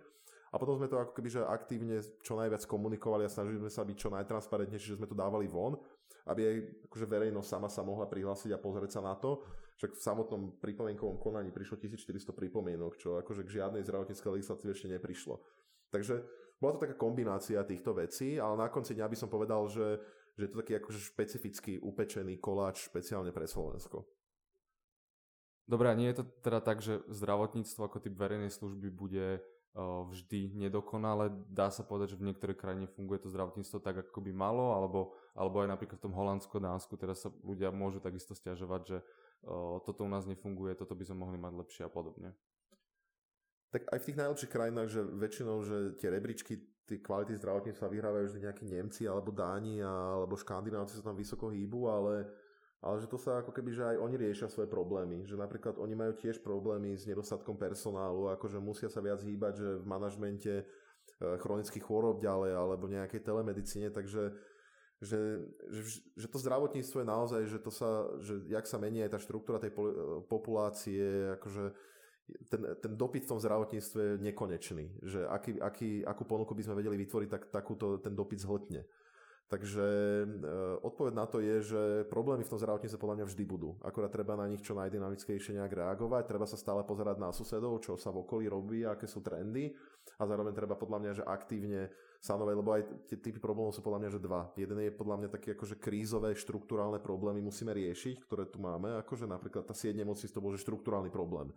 A 0.53 0.55
potom 0.55 0.77
sme 0.77 0.85
to 0.85 1.01
ako 1.01 1.17
keby, 1.17 1.33
že 1.33 1.41
aktívne 1.43 1.97
čo 2.21 2.37
najviac 2.37 2.61
komunikovali 2.69 3.25
a 3.25 3.33
snažili 3.33 3.57
sme 3.57 3.73
sa 3.73 3.83
byť 3.83 3.97
čo 3.97 4.13
najtransparentnejšie, 4.13 4.89
že 4.95 4.97
sme 5.01 5.09
to 5.09 5.17
dávali 5.17 5.49
von 5.49 5.81
aby 6.27 6.41
aj 6.43 6.55
akože 6.91 7.05
verejnosť 7.07 7.47
sama 7.47 7.69
sa 7.71 7.81
mohla 7.81 8.05
prihlásiť 8.05 8.51
a 8.51 8.61
pozrieť 8.61 8.99
sa 8.99 9.01
na 9.03 9.15
to. 9.15 9.39
Však 9.77 9.93
v 9.93 10.01
samotnom 10.01 10.43
pripomienkovom 10.57 11.21
konaní 11.21 11.53
prišlo 11.53 11.77
1400 11.77 12.33
pripomienok, 12.33 12.97
čo 12.97 13.21
akože 13.21 13.45
k 13.45 13.61
žiadnej 13.61 13.85
zdravotníckej 13.85 14.33
legislatíve 14.33 14.73
ešte 14.73 14.89
neprišlo. 14.89 15.37
Takže 15.93 16.25
bola 16.57 16.75
to 16.75 16.83
taká 16.89 16.97
kombinácia 16.97 17.61
týchto 17.61 17.93
vecí, 17.93 18.41
ale 18.41 18.57
na 18.57 18.67
konci 18.73 18.97
dňa 18.97 19.05
by 19.05 19.17
som 19.17 19.29
povedal, 19.29 19.69
že, 19.69 20.01
že 20.33 20.49
je 20.49 20.51
to 20.51 20.59
taký 20.65 20.73
akože 20.81 20.99
špecifický 21.13 21.73
upečený 21.77 22.41
koláč 22.41 22.89
špeciálne 22.89 23.29
pre 23.29 23.45
Slovensko. 23.45 24.09
Dobre, 25.67 25.91
a 25.91 25.99
nie 25.99 26.09
je 26.09 26.23
to 26.23 26.25
teda 26.41 26.59
tak, 26.63 26.81
že 26.81 27.03
zdravotníctvo 27.11 27.81
ako 27.85 28.01
typ 28.01 28.15
verejnej 28.15 28.49
služby 28.49 28.87
bude 28.89 29.43
vždy 29.75 30.57
nedokonale. 30.57 31.29
Dá 31.51 31.69
sa 31.69 31.85
povedať, 31.85 32.15
že 32.15 32.19
v 32.19 32.31
niektorej 32.31 32.57
krajine 32.57 32.87
funguje 32.89 33.21
to 33.21 33.29
zdravotníctvo 33.29 33.77
tak, 33.81 34.09
ako 34.09 34.19
by 34.25 34.31
malo, 34.33 34.73
alebo, 34.73 35.13
alebo 35.37 35.61
aj 35.61 35.69
napríklad 35.69 35.97
v 36.01 36.05
tom 36.09 36.17
Holandsku, 36.17 36.57
Dánsku, 36.57 36.97
teraz 36.97 37.21
sa 37.21 37.29
ľudia 37.45 37.69
môžu 37.69 38.01
takisto 38.01 38.33
stiažovať, 38.33 38.81
že 38.89 38.97
toto 39.85 40.01
u 40.01 40.09
nás 40.09 40.25
nefunguje, 40.25 40.73
toto 40.73 40.97
by 40.97 41.05
sme 41.05 41.21
mohli 41.21 41.37
mať 41.37 41.53
lepšie 41.53 41.83
a 41.85 41.91
podobne. 41.93 42.33
Tak 43.69 43.85
aj 43.91 43.99
v 44.01 44.07
tých 44.09 44.19
najlepších 44.23 44.53
krajinách, 44.53 44.89
že 44.89 45.01
väčšinou, 45.03 45.57
že 45.61 45.77
tie 45.99 46.09
rebríčky, 46.09 46.57
tie 46.87 46.97
kvality 47.03 47.35
zdravotníctva 47.35 47.91
vyhrávajú 47.91 48.25
vždy 48.31 48.39
nejakí 48.47 48.63
Nemci 48.63 49.03
alebo 49.05 49.29
Dáni 49.29 49.83
alebo 49.83 50.39
Škandinávci 50.39 50.97
sa 50.97 51.03
tam 51.03 51.19
vysoko 51.19 51.51
hýbu, 51.51 51.85
ale 51.91 52.31
ale 52.77 53.01
že 53.01 53.09
to 53.09 53.17
sa 53.17 53.41
ako 53.41 53.49
keby, 53.49 53.73
že 53.73 53.83
aj 53.83 53.97
oni 53.97 54.15
riešia 54.21 54.47
svoje 54.53 54.69
problémy. 54.69 55.25
Že 55.25 55.41
napríklad 55.41 55.81
oni 55.81 55.97
majú 55.97 56.13
tiež 56.13 56.45
problémy 56.45 56.93
s 56.93 57.09
nedostatkom 57.09 57.57
personálu, 57.57 58.29
akože 58.37 58.61
musia 58.61 58.89
sa 58.89 59.01
viac 59.01 59.21
hýbať, 59.25 59.53
že 59.57 59.69
v 59.81 59.85
manažmente 59.89 60.53
e, 60.61 60.63
chronických 61.41 61.81
chorób 61.81 62.21
ďalej 62.21 62.53
alebo 62.53 62.85
nejakej 62.85 63.25
telemedicíne, 63.25 63.89
takže 63.89 64.37
že, 64.97 65.45
že, 65.69 66.01
že 66.17 66.25
to 66.25 66.41
zdravotníctvo 66.41 67.05
je 67.05 67.07
naozaj, 67.07 67.41
že 67.45 67.59
to 67.61 67.69
sa, 67.69 68.09
že 68.17 68.41
jak 68.49 68.65
sa 68.65 68.81
mení 68.81 69.05
aj 69.05 69.13
tá 69.13 69.19
štruktúra 69.21 69.61
tej 69.61 69.73
e, 69.73 69.77
populácie, 70.25 71.33
akože 71.37 71.73
ten, 72.49 72.61
ten 72.81 72.93
dopyt 72.97 73.23
v 73.23 73.31
tom 73.35 73.39
zdravotníctve 73.39 73.99
je 74.01 74.13
nekonečný. 74.21 74.85
Že 75.05 75.19
aký, 75.31 75.51
aký, 75.61 75.89
akú 76.03 76.23
ponuku 76.27 76.53
by 76.53 76.63
sme 76.65 76.77
vedeli 76.81 76.97
vytvoriť, 77.05 77.29
tak 77.29 77.43
takúto 77.53 77.97
ten 78.01 78.13
dopyt 78.13 78.43
zhltne. 78.43 78.83
Takže 79.47 79.87
e, 80.27 80.27
odpoveď 80.83 81.13
na 81.15 81.23
to 81.23 81.39
je, 81.39 81.63
že 81.63 81.81
problémy 82.11 82.43
v 82.43 82.51
tom 82.51 82.59
zdravotníctve 82.59 82.99
podľa 82.99 83.23
mňa 83.23 83.25
vždy 83.31 83.43
budú. 83.47 83.79
Akorát 83.79 84.11
treba 84.11 84.35
na 84.35 84.43
nich 84.43 84.59
čo 84.59 84.75
najdynamickejšie 84.75 85.55
nejak 85.55 85.71
reagovať, 85.71 86.27
treba 86.27 86.43
sa 86.43 86.59
stále 86.59 86.83
pozerať 86.83 87.15
na 87.15 87.31
susedov, 87.31 87.79
čo 87.79 87.95
sa 87.95 88.11
v 88.11 88.27
okolí 88.27 88.51
robí, 88.51 88.83
aké 88.83 89.07
sú 89.07 89.23
trendy 89.23 89.71
a 90.19 90.27
zároveň 90.27 90.51
treba 90.51 90.75
podľa 90.75 90.99
mňa, 90.99 91.11
že 91.15 91.23
aktívne 91.23 91.87
sanovať, 92.19 92.55
lebo 92.59 92.69
aj 92.75 92.81
tie 93.07 93.17
typy 93.23 93.39
problémov 93.39 93.71
sú 93.71 93.79
podľa 93.79 94.03
mňa, 94.03 94.09
že 94.11 94.19
dva. 94.19 94.51
Jeden 94.59 94.83
je 94.83 94.91
podľa 94.91 95.15
mňa 95.15 95.29
také 95.31 95.55
akože 95.55 95.79
krízové, 95.79 96.35
štruktúrálne 96.35 96.99
problémy 96.99 97.39
musíme 97.39 97.71
riešiť, 97.71 98.27
ktoré 98.27 98.51
tu 98.51 98.59
máme, 98.59 98.99
akože 98.99 99.31
napríklad 99.31 99.63
tá 99.63 99.71
sieť 99.71 99.95
nemocníc 99.95 100.35
to 100.35 100.43
bol 100.43 100.51
že 100.51 100.59
štruktúrálny 100.59 101.07
problém. 101.07 101.55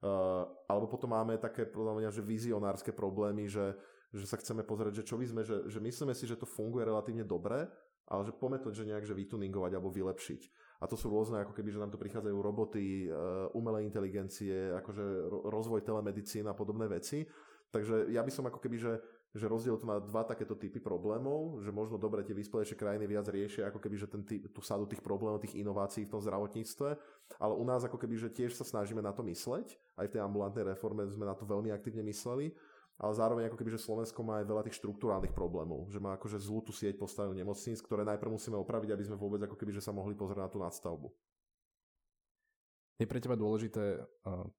Uh, 0.00 0.48
alebo 0.64 0.88
potom 0.88 1.12
máme 1.12 1.36
také 1.36 1.68
podľa 1.68 1.94
mňa, 2.00 2.08
že 2.08 2.24
vizionárske 2.24 2.88
problémy, 2.88 3.52
že 3.52 3.76
že 4.10 4.26
sa 4.26 4.38
chceme 4.38 4.66
pozrieť, 4.66 5.02
že 5.02 5.06
čo 5.06 5.14
by 5.14 5.26
sme, 5.26 5.42
že, 5.46 5.70
že 5.70 5.78
myslíme 5.78 6.14
si, 6.14 6.26
že 6.26 6.34
to 6.34 6.46
funguje 6.48 6.82
relatívne 6.82 7.22
dobre, 7.22 7.70
ale 8.10 8.26
že 8.26 8.34
poďme 8.34 8.58
to 8.58 8.74
že 8.74 8.82
nejak 8.82 9.06
že 9.06 9.14
vytuningovať 9.14 9.78
alebo 9.78 9.94
vylepšiť. 9.94 10.40
A 10.82 10.90
to 10.90 10.98
sú 10.98 11.06
rôzne, 11.12 11.38
ako 11.38 11.54
keby, 11.54 11.70
že 11.70 11.78
nám 11.78 11.94
tu 11.94 11.98
prichádzajú 12.00 12.36
roboty, 12.42 13.06
e, 13.06 13.08
umelé 13.54 13.86
inteligencie, 13.86 14.74
akože 14.82 15.30
rozvoj 15.46 15.86
telemedicín 15.86 16.50
a 16.50 16.56
podobné 16.56 16.90
veci. 16.90 17.22
Takže 17.70 18.10
ja 18.10 18.26
by 18.26 18.32
som 18.34 18.50
ako 18.50 18.58
keby, 18.58 18.82
že, 18.82 18.98
že 19.30 19.46
rozdiel 19.46 19.78
to 19.78 19.86
na 19.86 20.02
dva 20.02 20.26
takéto 20.26 20.58
typy 20.58 20.82
problémov, 20.82 21.62
že 21.62 21.70
možno 21.70 22.02
dobre 22.02 22.26
tie 22.26 22.34
vyspelejšie 22.34 22.74
krajiny 22.74 23.06
viac 23.06 23.30
riešia 23.30 23.70
ako 23.70 23.78
keby, 23.78 23.94
že 23.94 24.10
ten 24.10 24.26
typ, 24.26 24.50
tú 24.50 24.58
sadu 24.58 24.90
tých 24.90 24.98
problémov, 24.98 25.38
tých 25.38 25.54
inovácií 25.54 26.02
v 26.02 26.18
tom 26.18 26.18
zdravotníctve, 26.18 26.88
ale 27.38 27.54
u 27.54 27.62
nás 27.62 27.86
ako 27.86 27.94
keby, 27.94 28.18
že 28.18 28.34
tiež 28.34 28.58
sa 28.58 28.66
snažíme 28.66 28.98
na 28.98 29.14
to 29.14 29.22
mysleť, 29.22 29.78
aj 30.02 30.06
v 30.10 30.12
tej 30.18 30.22
ambulantnej 30.26 30.66
reforme 30.66 31.06
sme 31.06 31.30
na 31.30 31.38
to 31.38 31.46
veľmi 31.46 31.70
aktívne 31.70 32.02
mysleli 32.10 32.50
ale 33.00 33.16
zároveň 33.16 33.48
ako 33.48 33.56
keby, 33.56 33.72
že 33.72 33.80
Slovensko 33.80 34.20
má 34.20 34.44
aj 34.44 34.46
veľa 34.52 34.62
tých 34.68 34.76
štruktúrálnych 34.76 35.32
problémov, 35.32 35.88
že 35.88 35.96
má 35.96 36.20
akože 36.20 36.36
zlú 36.36 36.60
tú 36.60 36.68
sieť 36.68 37.00
postavenú 37.00 37.32
nemocníc, 37.32 37.80
ktoré 37.80 38.04
najprv 38.04 38.36
musíme 38.36 38.60
opraviť, 38.60 38.92
aby 38.92 39.04
sme 39.08 39.16
vôbec 39.16 39.40
ako 39.40 39.56
keby, 39.56 39.72
že 39.72 39.80
sa 39.80 39.96
mohli 39.96 40.12
pozrieť 40.12 40.44
na 40.44 40.52
tú 40.52 40.60
nadstavbu. 40.60 41.08
Je 43.00 43.08
pre 43.08 43.16
teba 43.16 43.32
dôležité, 43.32 44.04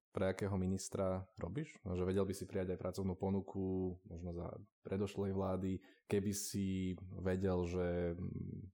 pre 0.10 0.34
akého 0.34 0.58
ministra 0.58 1.22
robíš? 1.38 1.78
No, 1.86 1.94
že 1.94 2.02
vedel 2.02 2.26
by 2.26 2.34
si 2.34 2.50
prijať 2.50 2.74
aj 2.74 2.82
pracovnú 2.82 3.14
ponuku, 3.14 3.94
možno 4.10 4.34
za 4.34 4.50
predošlej 4.82 5.30
vlády, 5.38 5.78
keby 6.10 6.34
si 6.34 6.98
vedel, 7.22 7.62
že 7.70 8.18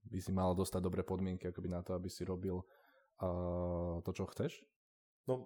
by 0.08 0.18
si 0.24 0.32
mal 0.32 0.56
dostať 0.56 0.80
dobré 0.80 1.04
podmienky 1.04 1.52
akoby 1.52 1.68
na 1.68 1.84
to, 1.84 1.92
aby 1.92 2.08
si 2.08 2.24
robil 2.24 2.64
to, 4.00 4.10
čo 4.16 4.24
chceš? 4.32 4.64
No, 5.28 5.44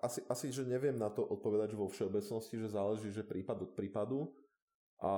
asi, 0.00 0.24
asi, 0.32 0.48
že 0.48 0.64
neviem 0.64 0.96
na 0.96 1.12
to 1.12 1.20
odpovedať 1.28 1.76
vo 1.76 1.92
všeobecnosti, 1.92 2.56
že 2.56 2.72
záleží, 2.72 3.12
že 3.12 3.20
prípad 3.20 3.68
od 3.68 3.70
prípadu, 3.76 4.32
a, 5.04 5.12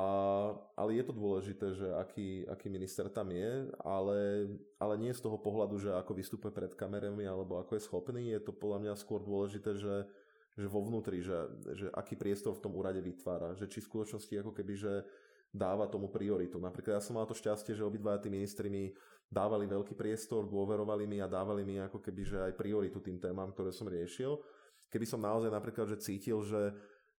ale 0.75 0.99
je 0.99 1.05
to 1.07 1.15
dôležité, 1.15 1.67
že 1.71 1.87
aký, 1.95 2.43
aký 2.51 2.67
minister 2.67 3.07
tam 3.07 3.31
je, 3.31 3.71
ale, 3.87 4.51
ale 4.83 4.95
nie 4.99 5.15
z 5.15 5.23
toho 5.23 5.39
pohľadu, 5.39 5.79
že 5.79 5.95
ako 5.95 6.19
vystupuje 6.19 6.51
pred 6.51 6.75
kamerami 6.75 7.23
alebo 7.23 7.63
ako 7.63 7.79
je 7.79 7.87
schopný, 7.87 8.35
je 8.35 8.43
to 8.43 8.51
podľa 8.51 8.83
mňa 8.83 8.95
skôr 8.99 9.23
dôležité, 9.23 9.79
že, 9.79 10.11
že 10.59 10.67
vo 10.67 10.83
vnútri, 10.83 11.23
že, 11.23 11.47
že 11.79 11.87
aký 11.95 12.19
priestor 12.19 12.59
v 12.59 12.67
tom 12.67 12.75
úrade 12.75 12.99
vytvára, 12.99 13.55
že 13.55 13.71
či 13.71 13.79
v 13.79 13.87
skutočnosti 13.87 14.35
ako 14.43 14.51
keby, 14.51 14.75
že 14.75 15.07
dáva 15.55 15.87
tomu 15.87 16.11
prioritu. 16.11 16.59
Napríklad 16.59 16.99
ja 16.99 17.03
som 17.05 17.15
mal 17.15 17.29
to 17.31 17.39
šťastie, 17.39 17.79
že 17.79 17.87
obidva 17.87 18.19
tí 18.19 18.27
ministri 18.27 18.67
mi 18.67 18.91
dávali 19.27 19.67
veľký 19.67 19.99
priestor, 19.99 20.47
dôverovali 20.47 21.05
mi 21.05 21.19
a 21.19 21.27
dávali 21.27 21.67
mi 21.67 21.83
ako 21.83 21.99
keby, 21.99 22.23
že 22.23 22.39
aj 22.41 22.59
prioritu 22.59 23.03
tým 23.03 23.19
témam, 23.19 23.51
ktoré 23.51 23.75
som 23.75 23.91
riešil. 23.91 24.39
Keby 24.87 25.07
som 25.07 25.23
naozaj 25.23 25.51
napríklad, 25.51 25.91
že 25.91 25.99
cítil, 25.99 26.39
že, 26.47 26.71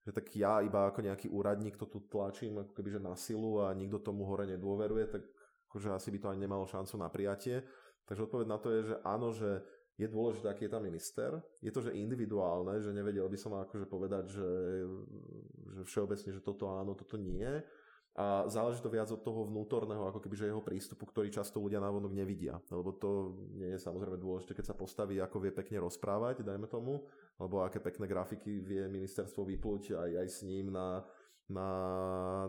že 0.08 0.12
tak 0.16 0.32
ja 0.32 0.64
iba 0.64 0.88
ako 0.88 1.04
nejaký 1.04 1.28
úradník 1.28 1.76
to 1.76 1.86
tu 1.86 2.08
tlačím 2.08 2.64
ako 2.64 2.72
keby, 2.72 2.96
že 2.96 3.02
na 3.04 3.14
silu 3.20 3.60
a 3.60 3.76
nikto 3.76 4.00
tomu 4.00 4.24
hore 4.24 4.48
nedôveruje, 4.48 5.06
tak 5.12 5.24
akože 5.68 5.92
asi 5.92 6.10
by 6.16 6.20
to 6.24 6.28
ani 6.32 6.40
nemalo 6.48 6.64
šancu 6.64 6.96
na 6.96 7.12
prijatie. 7.12 7.60
Takže 8.08 8.24
odpoveď 8.24 8.48
na 8.48 8.58
to 8.58 8.68
je, 8.72 8.82
že 8.88 8.96
áno, 9.04 9.36
že 9.36 9.50
je 10.00 10.08
dôležité, 10.08 10.48
aký 10.48 10.70
je 10.70 10.74
tam 10.78 10.86
minister. 10.86 11.42
Je 11.60 11.74
to, 11.74 11.84
že 11.84 11.92
individuálne, 11.92 12.80
že 12.80 12.96
nevedel 12.96 13.28
by 13.28 13.36
som 13.36 13.58
akože 13.58 13.90
povedať, 13.90 14.30
že, 14.32 14.52
že 15.76 15.82
všeobecne, 15.84 16.30
že 16.32 16.40
toto 16.40 16.72
áno, 16.72 16.96
toto 16.96 17.20
nie 17.20 17.50
a 18.18 18.50
záleží 18.50 18.82
to 18.82 18.90
viac 18.90 19.14
od 19.14 19.22
toho 19.22 19.46
vnútorného, 19.46 20.10
ako 20.10 20.18
keby 20.18 20.34
že 20.34 20.50
jeho 20.50 20.66
prístupu, 20.66 21.06
ktorý 21.06 21.30
často 21.30 21.62
ľudia 21.62 21.78
návonok 21.78 22.18
nevidia. 22.18 22.58
Lebo 22.74 22.98
to 22.98 23.38
nie 23.54 23.78
je 23.78 23.78
samozrejme 23.78 24.18
dôležité, 24.18 24.58
keď 24.58 24.74
sa 24.74 24.76
postaví, 24.76 25.22
ako 25.22 25.38
vie 25.38 25.54
pekne 25.54 25.86
rozprávať, 25.86 26.42
dajme 26.42 26.66
tomu, 26.66 27.06
alebo 27.38 27.62
aké 27.62 27.78
pekné 27.78 28.10
grafiky 28.10 28.58
vie 28.58 28.90
ministerstvo 28.90 29.46
vyplúť 29.46 29.94
aj, 29.94 30.12
aj 30.18 30.28
s 30.34 30.40
ním 30.50 30.74
na, 30.74 31.06
na, 31.46 31.70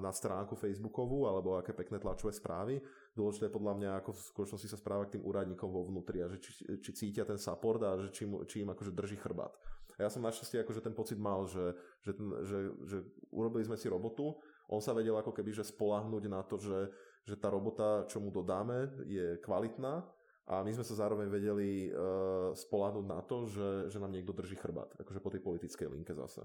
na 0.01 0.09
stránku 0.09 0.57
Facebookovú, 0.57 1.29
alebo 1.29 1.61
aké 1.61 1.77
pekné 1.77 2.01
tlačové 2.01 2.33
správy. 2.33 2.81
Dôležité 3.13 3.53
je 3.53 3.57
podľa 3.61 3.75
mňa, 3.77 3.91
ako 4.01 4.17
v 4.17 4.25
skutočnosti 4.25 4.73
sa 4.73 4.81
správa 4.81 5.05
k 5.05 5.21
tým 5.21 5.29
úradníkom 5.29 5.69
vo 5.69 5.85
vnútri 5.85 6.25
a 6.25 6.33
že 6.33 6.41
či, 6.41 6.65
či 6.81 6.91
cítia 6.97 7.29
ten 7.29 7.37
support 7.37 7.85
a 7.85 8.01
že 8.01 8.09
či, 8.09 8.25
či 8.49 8.65
im 8.65 8.73
akože 8.73 8.97
drží 8.97 9.21
chrbát. 9.21 9.53
A 10.01 10.07
ja 10.07 10.09
som 10.09 10.25
našťastie 10.25 10.63
akože 10.65 10.81
ten 10.81 10.95
pocit 10.97 11.19
mal, 11.21 11.45
že, 11.45 11.75
že, 12.07 12.17
že, 12.47 12.59
že 12.87 12.97
urobili 13.35 13.67
sme 13.67 13.75
si 13.75 13.91
robotu, 13.91 14.39
on 14.69 14.85
sa 14.85 14.93
vedel 14.93 15.17
ako 15.17 15.33
keby 15.33 15.51
že 15.57 15.65
spolahnúť 15.65 16.25
na 16.29 16.45
to, 16.45 16.61
že, 16.61 16.93
že 17.25 17.35
tá 17.41 17.49
robota, 17.49 18.05
čo 18.07 18.21
mu 18.21 18.29
dodáme, 18.29 18.93
je 19.09 19.41
kvalitná 19.41 20.05
a 20.49 20.65
my 20.65 20.71
sme 20.73 20.85
sa 20.85 20.97
zároveň 20.97 21.29
vedeli 21.29 21.93
uh, 21.93 22.53
spolahnuť 22.57 23.05
na 23.05 23.21
to, 23.21 23.45
že, 23.49 23.93
že 23.93 24.01
nám 24.01 24.13
niekto 24.13 24.33
drží 24.33 24.57
chrbát, 24.57 24.93
akože 24.97 25.21
po 25.21 25.33
tej 25.33 25.45
politickej 25.45 25.89
linke 25.93 26.17
zase. 26.17 26.45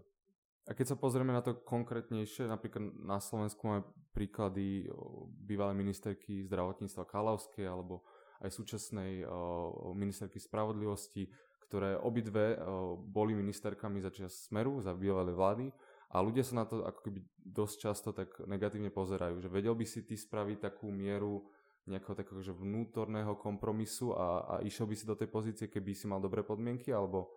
A 0.64 0.72
keď 0.72 0.96
sa 0.96 1.00
pozrieme 1.00 1.36
na 1.36 1.44
to 1.44 1.60
konkrétnejšie, 1.60 2.48
napríklad 2.48 2.96
na 3.04 3.20
Slovensku 3.20 3.68
máme 3.68 3.84
príklady 4.16 4.88
bývalej 5.44 5.76
ministerky 5.76 6.40
zdravotníctva 6.48 7.04
Kalavskej 7.04 7.68
alebo 7.68 8.08
aj 8.40 8.48
súčasnej 8.48 9.28
ministerky 9.92 10.40
spravodlivosti, 10.40 11.28
ktoré 11.68 12.00
obidve 12.00 12.56
boli 12.96 13.36
ministerkami 13.36 14.00
za 14.00 14.12
čas 14.16 14.48
Smeru, 14.48 14.80
za 14.80 14.96
bývalé 14.96 15.36
vlády 15.36 15.68
a 16.14 16.22
ľudia 16.22 16.46
sa 16.46 16.62
na 16.62 16.66
to 16.70 16.86
ako 16.86 17.10
keby 17.10 17.26
dosť 17.42 17.76
často 17.82 18.10
tak 18.14 18.38
negatívne 18.46 18.94
pozerajú, 18.94 19.42
že 19.42 19.50
vedel 19.50 19.74
by 19.74 19.82
si 19.82 20.06
ty 20.06 20.14
spraviť 20.14 20.62
takú 20.62 20.94
mieru 20.94 21.42
nejakého 21.90 22.16
takého 22.16 22.40
že 22.40 22.56
vnútorného 22.56 23.36
kompromisu 23.36 24.16
a, 24.16 24.28
a 24.46 24.54
išiel 24.64 24.88
by 24.88 24.96
si 24.96 25.10
do 25.10 25.18
tej 25.18 25.28
pozície, 25.28 25.66
keby 25.68 25.92
si 25.92 26.06
mal 26.08 26.24
dobré 26.24 26.46
podmienky, 26.46 26.94
alebo... 26.94 27.34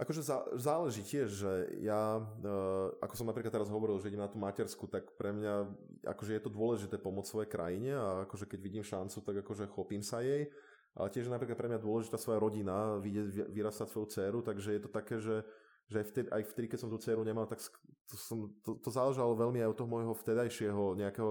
Akože 0.00 0.24
zá, 0.24 0.40
záleží 0.56 1.04
tiež, 1.04 1.28
že 1.28 1.52
ja, 1.84 2.16
e, 2.16 2.48
ako 3.04 3.14
som 3.20 3.28
napríklad 3.28 3.52
teraz 3.52 3.68
hovoril, 3.68 4.00
že 4.00 4.08
idem 4.08 4.24
na 4.24 4.32
tú 4.32 4.40
matersku, 4.40 4.88
tak 4.88 5.12
pre 5.20 5.28
mňa, 5.28 5.68
akože 6.08 6.40
je 6.40 6.40
to 6.40 6.48
dôležité 6.48 6.96
pomôcť 6.96 7.28
svojej 7.28 7.52
krajine 7.52 7.92
a 7.92 8.24
akože 8.24 8.48
keď 8.48 8.60
vidím 8.64 8.80
šancu, 8.80 9.20
tak 9.20 9.44
akože 9.44 9.68
chopím 9.68 10.00
sa 10.00 10.24
jej. 10.24 10.48
Ale 10.96 11.12
tiež 11.12 11.28
napríklad 11.28 11.60
pre 11.60 11.68
mňa 11.68 11.84
dôležitá 11.84 12.16
svoja 12.16 12.40
rodina, 12.40 12.96
vidieť 12.96 13.52
vyrastať 13.52 13.92
svoju 13.92 14.06
dceru, 14.08 14.40
takže 14.40 14.72
je 14.72 14.80
to 14.80 14.88
také, 14.88 15.20
že 15.20 15.44
že 15.90 15.96
aj 15.98 16.06
vtedy, 16.06 16.28
aj 16.30 16.42
vtedy, 16.54 16.66
keď 16.70 16.78
som 16.78 16.90
tú 16.90 17.02
dceru 17.02 17.26
nemal, 17.26 17.50
tak 17.50 17.58
to, 18.06 18.14
som, 18.14 18.46
to, 18.62 18.78
to 18.78 18.90
záležalo 18.94 19.34
veľmi 19.34 19.58
aj 19.58 19.74
od 19.74 19.76
toho 19.82 19.90
môjho 19.90 20.14
vtedajšieho 20.14 20.94
nejakého 20.94 21.30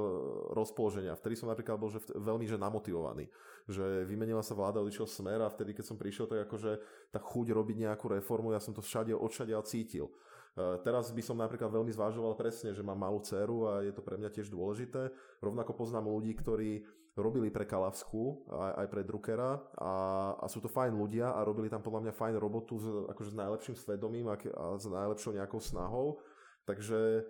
rozpoloženia. 0.52 1.16
Vtedy 1.16 1.40
som 1.40 1.48
napríklad 1.48 1.80
bol 1.80 1.88
že 1.88 2.04
vtedy, 2.04 2.20
veľmi 2.20 2.44
že 2.44 2.60
namotivovaný. 2.60 3.32
Že 3.72 4.04
vymenila 4.04 4.44
sa 4.44 4.60
vláda, 4.60 4.84
odišiel 4.84 5.08
smer 5.08 5.40
a 5.40 5.52
vtedy, 5.52 5.72
keď 5.72 5.86
som 5.88 5.96
prišiel, 5.96 6.28
tak 6.28 6.52
akože 6.52 6.76
tá 7.16 7.20
chuť 7.24 7.56
robiť 7.56 7.88
nejakú 7.88 8.12
reformu, 8.12 8.52
ja 8.52 8.60
som 8.60 8.76
to 8.76 8.84
všade 8.84 9.16
odšade 9.16 9.56
cítil. 9.64 10.12
Uh, 10.58 10.82
teraz 10.82 11.14
by 11.14 11.22
som 11.22 11.38
napríklad 11.38 11.70
veľmi 11.70 11.94
zvážoval 11.94 12.34
presne, 12.34 12.74
že 12.74 12.86
mám 12.86 12.98
malú 12.98 13.22
dceru 13.22 13.70
a 13.70 13.86
je 13.86 13.94
to 13.94 14.02
pre 14.02 14.18
mňa 14.18 14.30
tiež 14.34 14.50
dôležité. 14.50 15.14
Rovnako 15.44 15.78
poznám 15.78 16.10
ľudí, 16.10 16.34
ktorí 16.38 16.84
robili 17.20 17.52
pre 17.52 17.68
Kalavsku, 17.68 18.48
aj, 18.50 18.74
aj 18.86 18.88
pre 18.88 19.02
Druckera 19.04 19.60
a, 19.76 19.94
a 20.40 20.46
sú 20.48 20.64
to 20.64 20.72
fajn 20.72 20.96
ľudia 20.96 21.36
a 21.36 21.44
robili 21.44 21.68
tam 21.68 21.84
podľa 21.84 22.10
mňa 22.10 22.14
fajn 22.16 22.36
robotu 22.40 22.80
s, 22.80 22.86
akože 22.86 23.36
s 23.36 23.40
najlepším 23.40 23.76
svedomím 23.76 24.28
a, 24.32 24.40
a 24.40 24.80
s 24.80 24.88
najlepšou 24.88 25.36
nejakou 25.36 25.60
snahou. 25.60 26.24
Takže, 26.64 27.26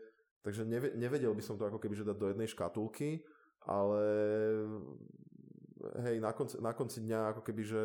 takže 0.46 0.68
nevedel 0.94 1.32
by 1.34 1.44
som 1.44 1.58
to 1.58 1.66
ako 1.66 1.80
keby 1.82 1.96
že 1.96 2.08
dať 2.08 2.18
do 2.18 2.30
jednej 2.30 2.50
škatulky, 2.50 3.24
ale 3.66 4.04
hej, 6.04 6.20
na 6.20 6.32
konci, 6.36 6.56
na 6.60 6.72
konci 6.76 7.04
dňa 7.04 7.36
ako 7.36 7.42
keby, 7.46 7.62
že 7.64 7.82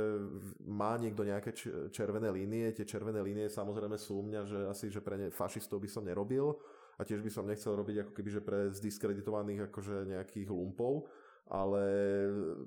má 0.66 0.98
niekto 0.98 1.22
nejaké 1.22 1.54
červené 1.94 2.30
línie, 2.30 2.74
tie 2.74 2.86
červené 2.86 3.22
línie 3.22 3.46
samozrejme 3.46 3.98
sú 3.98 4.20
u 4.20 4.24
mňa, 4.26 4.40
že 4.44 4.58
asi, 4.66 4.86
že 4.90 5.00
pre 5.00 5.16
ne, 5.18 5.28
fašistov 5.30 5.78
by 5.82 5.88
som 5.88 6.06
nerobil 6.06 6.58
a 6.98 7.02
tiež 7.02 7.22
by 7.22 7.30
som 7.30 7.46
nechcel 7.46 7.74
robiť 7.74 8.06
ako 8.06 8.12
keby, 8.14 8.30
že 8.30 8.40
pre 8.42 8.70
zdiskreditovaných 8.70 9.70
akože 9.70 10.10
nejakých 10.14 10.48
lumpov, 10.50 11.10
ale 11.50 11.82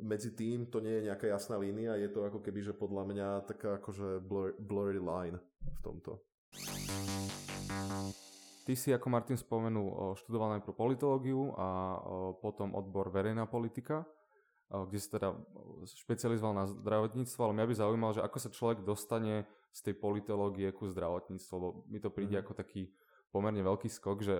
medzi 0.03 0.35
tým 0.35 0.67
to 0.67 0.83
nie 0.83 1.01
je 1.01 1.07
nejaká 1.09 1.27
jasná 1.31 1.57
línia, 1.57 1.97
je 1.97 2.11
to 2.11 2.27
ako 2.27 2.43
keby, 2.43 2.59
že 2.61 2.77
podľa 2.77 3.03
mňa 3.07 3.27
taká 3.47 3.79
akože 3.79 4.21
blur, 4.21 4.53
blurry 4.59 4.99
line 4.99 5.39
v 5.63 5.79
tomto. 5.81 6.21
Ty 8.67 8.75
si, 8.75 8.91
ako 8.91 9.07
Martin 9.07 9.39
spomenul, 9.39 10.11
študoval 10.19 10.59
najprv 10.59 10.75
politológiu 10.75 11.55
a 11.55 11.67
potom 12.43 12.75
odbor 12.75 13.07
verejná 13.07 13.47
politika, 13.47 14.03
kde 14.67 14.99
si 14.99 15.07
teda 15.07 15.31
špecializoval 15.87 16.53
na 16.53 16.65
zdravotníctvo, 16.67 17.39
ale 17.39 17.55
mňa 17.55 17.65
by 17.71 17.73
zaujímalo, 17.75 18.11
že 18.19 18.25
ako 18.25 18.37
sa 18.39 18.49
človek 18.51 18.83
dostane 18.83 19.47
z 19.71 19.79
tej 19.87 19.95
politológie 19.95 20.71
ku 20.75 20.91
zdravotníctvu, 20.91 21.53
lebo 21.55 21.67
mi 21.87 21.99
to 22.03 22.11
príde 22.11 22.35
mm. 22.35 22.41
ako 22.43 22.53
taký 22.55 22.91
pomerne 23.31 23.63
veľký 23.63 23.91
skok, 23.91 24.23
že 24.23 24.39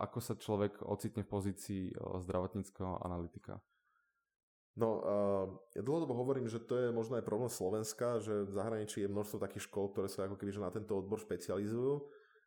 ako 0.00 0.18
sa 0.20 0.36
človek 0.36 0.84
ocitne 0.84 1.24
v 1.24 1.32
pozícii 1.32 1.82
zdravotníckého 1.96 3.00
analytika. 3.00 3.60
No, 4.76 5.00
ja 5.72 5.80
dlhodobo 5.80 6.12
hovorím, 6.12 6.52
že 6.52 6.60
to 6.60 6.76
je 6.76 6.88
možno 6.92 7.16
aj 7.16 7.24
problém 7.24 7.48
Slovenska, 7.48 8.20
že 8.20 8.44
v 8.44 8.52
zahraničí 8.52 9.00
je 9.00 9.08
množstvo 9.08 9.40
takých 9.40 9.72
škôl, 9.72 9.88
ktoré 9.88 10.12
sa 10.12 10.28
ako 10.28 10.36
keby 10.36 10.52
že 10.52 10.60
na 10.60 10.68
tento 10.68 10.92
odbor 10.92 11.16
špecializujú. 11.16 12.04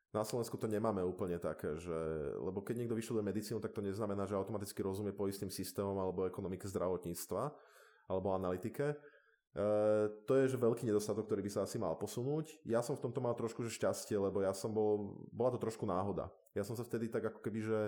Na 0.09 0.25
Slovensku 0.25 0.57
to 0.57 0.65
nemáme 0.65 1.05
úplne 1.05 1.37
také, 1.37 1.77
že, 1.77 1.93
lebo 2.41 2.65
keď 2.65 2.81
niekto 2.81 2.97
vyštuduje 2.97 3.21
medicínu, 3.21 3.61
tak 3.61 3.77
to 3.77 3.85
neznamená, 3.85 4.25
že 4.25 4.33
automaticky 4.33 4.81
rozumie 4.81 5.13
poistným 5.13 5.53
systémom 5.53 5.93
alebo 6.01 6.25
ekonomike 6.25 6.65
zdravotníctva 6.65 7.53
alebo 8.09 8.33
analytike. 8.33 8.97
Uh, 9.53 10.09
to 10.25 10.37
je 10.37 10.53
že 10.53 10.57
veľký 10.57 10.85
nedostatok, 10.85 11.29
ktorý 11.29 11.45
by 11.45 11.51
sa 11.53 11.61
asi 11.65 11.77
mal 11.77 11.93
posunúť. 11.93 12.57
Ja 12.65 12.81
som 12.81 12.97
v 12.97 13.05
tomto 13.05 13.21
mal 13.21 13.37
trošku 13.37 13.61
že 13.65 13.73
šťastie, 13.73 14.17
lebo 14.17 14.41
ja 14.41 14.53
som 14.53 14.73
bol, 14.73 15.13
bola 15.29 15.53
to 15.53 15.61
trošku 15.61 15.85
náhoda. 15.85 16.29
Ja 16.57 16.65
som 16.65 16.73
sa 16.73 16.81
vtedy 16.81 17.09
tak 17.09 17.29
ako 17.29 17.41
keby, 17.45 17.61
že 17.61 17.79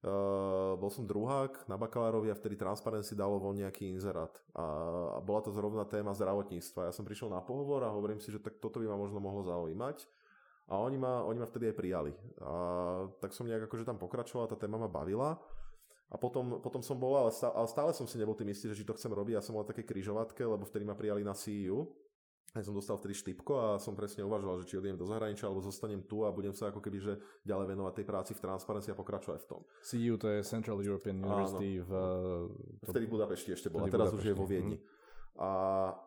Uh, 0.00 0.80
bol 0.80 0.88
som 0.88 1.04
druhák 1.04 1.68
na 1.68 1.76
bakalárovi 1.76 2.32
a 2.32 2.38
vtedy 2.38 2.56
Transparency 2.56 3.12
dalo 3.12 3.36
von 3.36 3.52
nejaký 3.52 3.84
inzerát. 3.84 4.32
A, 4.56 4.64
a 5.12 5.20
bola 5.20 5.44
to 5.44 5.52
zrovna 5.52 5.84
téma 5.84 6.16
zdravotníctva. 6.16 6.88
Ja 6.88 6.92
som 6.96 7.04
prišiel 7.04 7.28
na 7.28 7.44
pohovor 7.44 7.84
a 7.84 7.92
hovorím 7.92 8.16
si, 8.16 8.32
že 8.32 8.40
tak 8.40 8.56
toto 8.64 8.80
by 8.80 8.88
ma 8.88 8.96
možno 8.96 9.20
mohlo 9.20 9.44
zaujímať. 9.44 10.08
A 10.70 10.78
oni 10.78 10.96
ma, 10.96 11.26
oni 11.26 11.42
ma 11.42 11.50
vtedy 11.50 11.74
aj 11.74 11.76
prijali. 11.76 12.12
A 12.40 12.52
tak 13.18 13.34
som 13.34 13.44
nejak 13.44 13.66
akože 13.66 13.82
tam 13.82 13.98
pokračoval, 13.98 14.46
tá 14.46 14.54
téma 14.54 14.78
ma 14.78 14.86
bavila. 14.86 15.34
A 16.10 16.18
potom, 16.18 16.62
potom 16.62 16.82
som 16.82 16.98
bol, 16.98 17.14
ale 17.18 17.30
stále, 17.34 17.54
ale 17.54 17.68
stále 17.70 17.90
som 17.94 18.06
si 18.06 18.18
nebol 18.18 18.34
tým 18.34 18.50
istý, 18.50 18.70
že 18.70 18.82
či 18.82 18.86
to 18.86 18.94
chcem 18.94 19.10
robiť. 19.10 19.38
Ja 19.38 19.42
som 19.42 19.54
bol 19.54 19.66
také 19.66 19.82
križovatke, 19.82 20.42
lebo 20.42 20.66
vtedy 20.66 20.82
ma 20.86 20.94
prijali 20.94 21.26
na 21.26 21.34
CEU 21.34 21.86
ja 22.50 22.66
som 22.66 22.74
dostal 22.74 22.98
vtedy 22.98 23.14
štipko 23.14 23.54
a 23.54 23.68
som 23.78 23.94
presne 23.94 24.26
uvažoval, 24.26 24.58
že 24.58 24.66
či 24.66 24.74
odiem 24.82 24.98
do 24.98 25.06
zahraničia 25.06 25.46
alebo 25.46 25.62
zostanem 25.62 26.02
tu 26.02 26.26
a 26.26 26.34
budem 26.34 26.50
sa 26.50 26.74
ako 26.74 26.82
keby 26.82 26.98
že 26.98 27.12
ďalej 27.46 27.66
venovať 27.78 27.92
tej 28.02 28.06
práci 28.10 28.32
v 28.34 28.42
Transparency 28.42 28.90
a 28.90 28.98
pokračovať 28.98 29.38
v 29.38 29.46
tom. 29.46 29.60
CU 29.86 30.14
to 30.18 30.26
je 30.26 30.42
Central 30.42 30.82
European 30.82 31.22
University 31.22 31.78
Áno. 31.78 31.86
v... 31.86 31.92
Vtedy 32.90 33.06
v 33.06 33.12
Budapešti 33.14 33.54
ešte 33.54 33.70
bola, 33.70 33.86
teraz 33.86 34.10
už 34.10 34.26
je 34.26 34.34
vo 34.34 34.50
Viedni. 34.50 34.82
Mm. 34.82 34.98
A, 35.38 35.50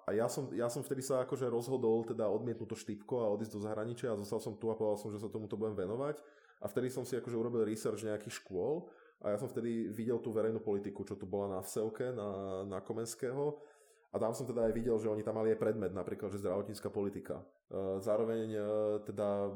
a 0.05 0.09
ja, 0.12 0.27
som, 0.27 0.51
ja 0.51 0.67
som 0.67 0.83
vtedy 0.83 1.01
sa 1.01 1.23
akože 1.23 1.47
rozhodol 1.47 2.03
teda 2.05 2.27
odmietnúť 2.27 2.75
to 2.75 2.77
štipko 2.77 3.23
a 3.23 3.31
odísť 3.33 3.55
do 3.57 3.62
zahraničia 3.63 4.13
a 4.13 4.19
zostal 4.19 4.43
som 4.43 4.53
tu 4.59 4.69
a 4.69 4.77
povedal 4.77 4.99
som, 4.99 5.09
že 5.09 5.23
sa 5.23 5.31
tomuto 5.31 5.57
budem 5.57 5.73
venovať. 5.88 6.21
A 6.63 6.69
vtedy 6.69 6.91
som 6.93 7.07
si 7.07 7.17
akože 7.17 7.36
urobil 7.36 7.65
research 7.65 8.05
nejakých 8.05 8.43
škôl 8.43 8.88
a 9.23 9.33
ja 9.33 9.38
som 9.39 9.47
vtedy 9.47 9.89
videl 9.89 10.19
tú 10.19 10.36
verejnú 10.36 10.59
politiku, 10.59 11.07
čo 11.07 11.15
tu 11.15 11.23
bola 11.23 11.57
na 11.57 11.59
Vselke, 11.63 12.12
na, 12.12 12.62
na 12.67 12.79
Komenského 12.83 13.57
a 14.13 14.21
tam 14.21 14.29
som 14.38 14.45
teda 14.45 14.69
aj 14.69 14.73
videl, 14.77 14.93
že 15.01 15.09
oni 15.09 15.25
tam 15.25 15.41
mali 15.41 15.57
aj 15.57 15.59
predmet, 15.59 15.89
napríklad, 15.89 16.29
že 16.29 16.45
zdravotnícka 16.45 16.93
politika. 16.93 17.41
E, 17.65 17.97
zároveň 17.97 18.45
e, 18.53 18.62
teda 19.09 19.49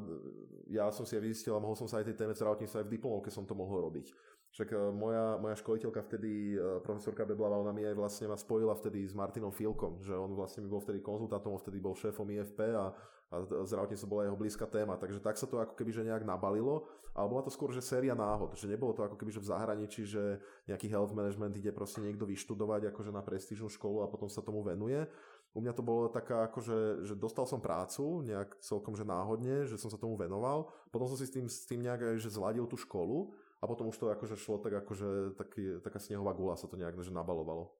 ja 0.73 0.89
som 0.89 1.05
si 1.05 1.13
aj 1.13 1.21
vysistil 1.21 1.53
a 1.53 1.61
mohol 1.61 1.77
som 1.77 1.85
sa 1.85 2.01
aj 2.01 2.09
tej 2.09 2.17
téme 2.17 2.33
zdravotníctva 2.33 2.81
aj 2.81 2.87
v 2.89 2.93
diplomovke 2.97 3.29
som 3.29 3.45
to 3.45 3.53
mohol 3.53 3.85
robiť. 3.85 4.09
Však 4.57 4.73
e, 4.73 4.77
moja, 4.89 5.37
moja 5.37 5.53
školiteľka 5.61 6.01
vtedy, 6.01 6.57
profesorka 6.81 7.29
Beblava, 7.29 7.61
ona 7.61 7.69
mi 7.69 7.85
aj 7.85 7.93
vlastne 7.93 8.25
ma 8.25 8.33
spojila 8.33 8.73
vtedy 8.73 9.05
s 9.05 9.13
Martinom 9.13 9.53
Filkom, 9.53 10.01
že 10.01 10.17
on 10.17 10.33
vlastne 10.33 10.65
mi 10.65 10.69
bol 10.73 10.81
vtedy 10.81 10.97
konzultantom, 10.97 11.53
vtedy 11.61 11.77
bol 11.77 11.93
šéfom 11.93 12.25
IFP 12.25 12.73
a 12.73 12.89
a 13.27 13.43
zdravotníctvo 13.43 14.07
bola 14.07 14.23
jeho 14.23 14.39
blízka 14.39 14.63
téma. 14.63 14.95
Takže 14.95 15.19
tak 15.19 15.35
sa 15.35 15.43
to 15.43 15.59
ako 15.59 15.75
keby 15.75 15.91
že 15.91 16.07
nejak 16.07 16.23
nabalilo, 16.23 16.87
ale 17.11 17.27
bola 17.27 17.43
to 17.43 17.51
skôr, 17.51 17.75
že 17.75 17.83
séria 17.83 18.15
náhod, 18.15 18.55
že 18.55 18.71
nebolo 18.71 18.95
to 18.95 19.03
ako 19.03 19.19
keby 19.19 19.35
že 19.35 19.43
v 19.43 19.49
zahraničí, 19.51 20.01
že 20.07 20.39
nejaký 20.63 20.87
health 20.87 21.11
management 21.11 21.59
ide 21.59 21.75
proste 21.75 21.99
niekto 21.99 22.23
vyštudovať 22.23 22.87
akože 22.95 23.11
na 23.11 23.19
prestížnu 23.19 23.67
školu 23.67 23.99
a 23.99 24.07
potom 24.07 24.31
sa 24.31 24.39
tomu 24.39 24.63
venuje. 24.63 25.03
U 25.51 25.59
mňa 25.59 25.73
to 25.75 25.83
bolo 25.83 26.07
taká, 26.07 26.47
akože, 26.47 27.03
že 27.03 27.19
dostal 27.19 27.43
som 27.43 27.59
prácu 27.59 28.23
nejak 28.23 28.63
celkom 28.63 28.95
že 28.95 29.03
náhodne, 29.03 29.67
že 29.67 29.75
som 29.75 29.91
sa 29.91 29.99
tomu 29.99 30.15
venoval. 30.15 30.71
Potom 30.87 31.11
som 31.11 31.19
si 31.19 31.27
s 31.27 31.33
tým, 31.33 31.51
s 31.51 31.67
tým 31.67 31.83
nejak 31.83 32.15
že 32.21 32.31
zladil 32.31 32.63
tú 32.63 32.79
školu 32.79 33.35
a 33.57 33.63
potom 33.65 33.89
už 33.89 33.97
to 33.97 34.05
akože 34.13 34.37
šlo 34.37 34.61
tak 34.61 34.85
akože 34.85 35.33
taký, 35.37 35.81
taká 35.81 35.97
snehová 35.97 36.33
gula 36.33 36.53
sa 36.53 36.69
to 36.69 36.77
nejak 36.77 36.97
že 37.01 37.09
nabalovalo. 37.09 37.73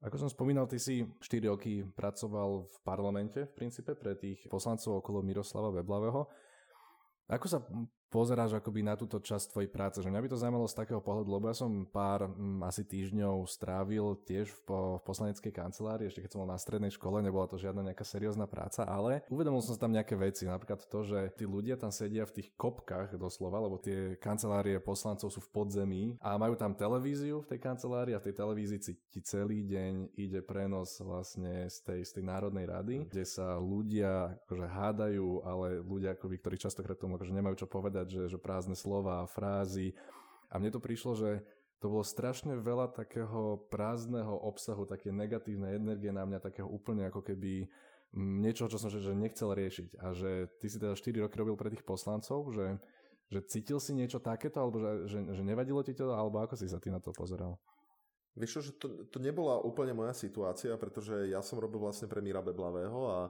Ako 0.00 0.16
som 0.16 0.32
spomínal, 0.32 0.64
ty 0.64 0.80
si 0.80 1.04
4 1.04 1.52
roky 1.52 1.84
pracoval 1.84 2.72
v 2.72 2.76
parlamente 2.80 3.44
v 3.44 3.52
princípe 3.52 3.92
pre 3.92 4.16
tých 4.16 4.48
poslancov 4.48 5.04
okolo 5.04 5.20
Miroslava 5.20 5.68
Weblavého. 5.76 6.24
Ako 7.28 7.46
sa 7.46 7.60
pozeráš 8.10 8.58
akoby 8.58 8.82
na 8.82 8.98
túto 8.98 9.22
časť 9.22 9.54
tvojej 9.54 9.70
práce? 9.70 10.02
Že 10.02 10.10
mňa 10.10 10.22
by 10.26 10.30
to 10.34 10.40
zaujímalo 10.42 10.66
z 10.66 10.78
takého 10.82 11.00
pohľadu, 11.00 11.30
lebo 11.30 11.46
ja 11.46 11.56
som 11.56 11.86
pár 11.86 12.26
m, 12.26 12.60
mm, 12.60 12.66
asi 12.66 12.82
týždňov 12.82 13.46
strávil 13.46 14.18
tiež 14.26 14.50
v, 14.50 14.58
po, 14.66 14.78
v 14.98 15.02
poslaneckej 15.06 15.52
kancelárii, 15.54 16.10
ešte 16.10 16.26
keď 16.26 16.30
som 16.34 16.40
bol 16.42 16.50
na 16.50 16.58
strednej 16.58 16.92
škole, 16.92 17.22
nebola 17.22 17.46
to 17.46 17.56
žiadna 17.56 17.86
nejaká 17.86 18.02
seriózna 18.02 18.50
práca, 18.50 18.82
ale 18.84 19.22
uvedomil 19.30 19.62
som 19.62 19.78
sa 19.78 19.86
tam 19.86 19.94
nejaké 19.94 20.18
veci, 20.18 20.44
napríklad 20.44 20.84
to, 20.90 21.00
že 21.06 21.32
tí 21.38 21.46
ľudia 21.46 21.78
tam 21.78 21.94
sedia 21.94 22.26
v 22.26 22.42
tých 22.42 22.52
kopkách 22.58 23.14
doslova, 23.16 23.62
lebo 23.62 23.78
tie 23.78 24.18
kancelárie 24.18 24.82
poslancov 24.82 25.30
sú 25.30 25.40
v 25.40 25.52
podzemí 25.54 26.04
a 26.18 26.34
majú 26.34 26.58
tam 26.58 26.74
televíziu 26.74 27.40
v 27.44 27.54
tej 27.54 27.60
kancelárii 27.62 28.16
a 28.16 28.20
v 28.20 28.26
tej 28.30 28.34
televízii 28.34 28.80
ti 29.12 29.20
celý 29.22 29.62
deň 29.68 30.16
ide 30.16 30.40
prenos 30.40 30.98
vlastne 31.04 31.68
z 31.68 31.78
tej, 31.84 32.00
z 32.02 32.10
tej 32.18 32.24
Národnej 32.24 32.64
rady, 32.66 32.96
kde 33.10 33.24
sa 33.26 33.60
ľudia 33.60 34.40
akože 34.46 34.66
hádajú, 34.66 35.28
ale 35.44 35.84
ľudia, 35.84 36.16
akoby, 36.16 36.36
ktorí 36.40 36.56
častokrát 36.56 36.96
tomu 36.96 37.20
akože 37.20 37.36
nemajú 37.36 37.60
čo 37.60 37.68
povedať, 37.68 37.99
že, 38.08 38.32
že 38.32 38.38
prázdne 38.40 38.78
slova, 38.78 39.28
frázy. 39.28 39.92
A 40.48 40.56
mne 40.56 40.72
to 40.72 40.80
prišlo, 40.80 41.12
že 41.18 41.30
to 41.80 41.88
bolo 41.88 42.04
strašne 42.04 42.60
veľa 42.60 42.92
takého 42.92 43.64
prázdneho 43.72 44.36
obsahu, 44.44 44.84
také 44.84 45.08
negatívnej 45.08 45.80
energie 45.80 46.12
na 46.12 46.28
mňa, 46.28 46.44
takého 46.44 46.68
úplne 46.68 47.08
ako 47.08 47.24
keby 47.24 47.68
niečo, 48.16 48.68
čo 48.68 48.76
som 48.76 48.92
že, 48.92 49.00
že 49.00 49.16
nechcel 49.16 49.56
riešiť. 49.56 49.96
A 50.04 50.12
že 50.12 50.52
ty 50.60 50.68
si 50.68 50.76
teda 50.76 50.92
4 50.92 51.24
roky 51.24 51.36
robil 51.40 51.56
pre 51.56 51.72
tých 51.72 51.80
poslancov, 51.80 52.52
že, 52.52 52.76
že 53.32 53.40
cítil 53.48 53.80
si 53.80 53.96
niečo 53.96 54.20
takéto, 54.20 54.60
alebo 54.60 54.76
že, 54.76 54.92
že, 55.08 55.18
že 55.40 55.42
nevadilo 55.42 55.80
ti 55.80 55.96
to, 55.96 56.12
alebo 56.12 56.44
ako 56.44 56.52
si 56.60 56.68
sa 56.68 56.76
ty 56.76 56.92
na 56.92 57.00
to 57.00 57.16
pozeral? 57.16 57.56
Vieš 58.36 58.50
čo, 58.52 58.60
že 58.60 58.72
to, 58.76 58.86
to 59.08 59.18
nebola 59.18 59.58
úplne 59.64 59.96
moja 59.96 60.12
situácia, 60.12 60.76
pretože 60.76 61.32
ja 61.32 61.40
som 61.40 61.58
robil 61.58 61.80
vlastne 61.80 62.06
pre 62.06 62.20
Mira 62.20 62.44
Beblavého 62.44 63.00
a, 63.08 63.20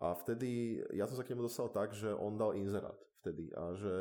a 0.00 0.16
vtedy 0.24 0.80
ja 0.96 1.04
som 1.04 1.20
sa 1.20 1.22
k 1.22 1.36
nemu 1.36 1.46
dostal 1.46 1.68
tak, 1.68 1.92
že 1.92 2.08
on 2.16 2.34
dal 2.40 2.56
inzerát 2.56 2.96
vtedy 3.20 3.52
a 3.52 3.76
že 3.76 3.94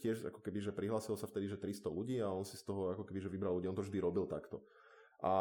tiež 0.00 0.32
ako 0.32 0.40
keby, 0.40 0.58
že 0.64 0.72
prihlásil 0.72 1.14
sa 1.14 1.28
vtedy, 1.28 1.46
že 1.46 1.60
300 1.60 1.92
ľudí 1.92 2.16
a 2.24 2.32
on 2.32 2.42
si 2.42 2.56
z 2.56 2.64
toho 2.64 2.90
ako 2.96 3.04
keby, 3.04 3.20
že 3.20 3.28
vybral 3.28 3.52
ľudí, 3.60 3.68
on 3.68 3.76
to 3.76 3.84
vždy 3.84 4.00
robil 4.00 4.24
takto. 4.24 4.64
A, 5.22 5.34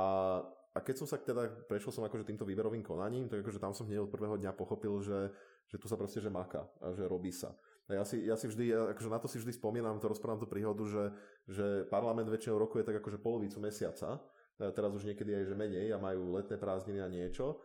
a 0.75 0.79
keď 0.83 0.95
som 1.01 1.07
sa 1.07 1.17
teda, 1.17 1.47
prešiel 1.65 1.95
som 1.95 2.03
akože 2.05 2.27
týmto 2.27 2.45
výberovým 2.45 2.83
konaním, 2.83 3.31
tak 3.31 3.41
akože 3.41 3.57
tam 3.57 3.71
som 3.71 3.87
hneď 3.87 4.05
od 4.05 4.13
prvého 4.13 4.35
dňa 4.37 4.51
pochopil, 4.53 4.99
že, 5.01 5.31
že 5.71 5.79
tu 5.79 5.87
sa 5.87 5.95
proste, 5.95 6.19
že 6.19 6.29
maká 6.29 6.67
a 6.83 6.93
že 6.93 7.07
robí 7.07 7.31
sa. 7.33 7.55
A 7.89 7.97
ja 7.97 8.03
si, 8.05 8.21
ja 8.23 8.37
si 8.37 8.45
vždy, 8.45 8.93
akože 8.95 9.09
na 9.09 9.19
to 9.19 9.27
si 9.27 9.41
vždy 9.41 9.57
spomínam, 9.57 9.97
to 9.97 10.11
rozprávam 10.11 10.39
tú 10.39 10.47
príhodu, 10.47 10.83
že, 10.85 11.03
že 11.49 11.65
parlament 11.89 12.29
väčšinou 12.29 12.61
roku 12.61 12.77
je 12.77 12.87
tak 12.87 13.01
akože 13.01 13.19
polovicu 13.19 13.57
mesiaca, 13.57 14.21
teraz 14.55 14.91
už 14.93 15.09
niekedy 15.09 15.33
aj 15.33 15.43
že 15.49 15.55
menej 15.57 15.89
a 15.89 15.97
majú 15.97 16.37
letné 16.37 16.55
prázdniny 16.61 17.01
a 17.01 17.09
niečo 17.09 17.57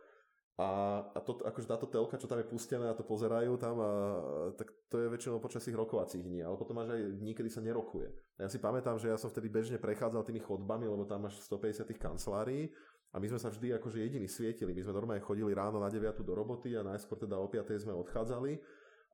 a, 0.56 1.04
a 1.12 1.18
to, 1.20 1.36
akože 1.44 1.68
táto 1.68 1.84
telka, 1.84 2.16
čo 2.16 2.24
tam 2.24 2.40
je 2.40 2.48
pustené 2.48 2.88
a 2.88 2.96
to 2.96 3.04
pozerajú 3.04 3.60
tam, 3.60 3.76
a, 3.76 3.90
tak 4.56 4.72
to 4.88 4.96
je 5.04 5.12
väčšinou 5.12 5.36
počas 5.36 5.60
tých 5.60 5.76
rokovacích 5.76 6.24
dní, 6.24 6.40
ale 6.40 6.56
potom 6.56 6.80
máš 6.80 6.96
aj 6.96 7.12
dní, 7.20 7.36
sa 7.52 7.60
nerokuje. 7.60 8.08
A 8.40 8.44
ja 8.44 8.48
si 8.48 8.56
pamätám, 8.56 8.96
že 8.96 9.12
ja 9.12 9.20
som 9.20 9.28
vtedy 9.28 9.52
bežne 9.52 9.76
prechádzal 9.76 10.24
tými 10.24 10.40
chodbami, 10.40 10.88
lebo 10.88 11.04
tam 11.04 11.28
máš 11.28 11.44
150 11.44 11.92
kancelárií 12.00 12.72
a 13.12 13.20
my 13.20 13.26
sme 13.28 13.40
sa 13.40 13.52
vždy 13.52 13.76
akože 13.76 14.00
jediní 14.00 14.24
svietili. 14.28 14.72
My 14.72 14.80
sme 14.80 14.96
normálne 14.96 15.20
chodili 15.20 15.52
ráno 15.52 15.76
na 15.76 15.92
9 15.92 16.24
do 16.24 16.32
roboty 16.32 16.72
a 16.72 16.80
najskôr 16.80 17.20
teda 17.20 17.36
o 17.36 17.52
5 17.52 17.84
sme 17.84 17.92
odchádzali 17.92 18.56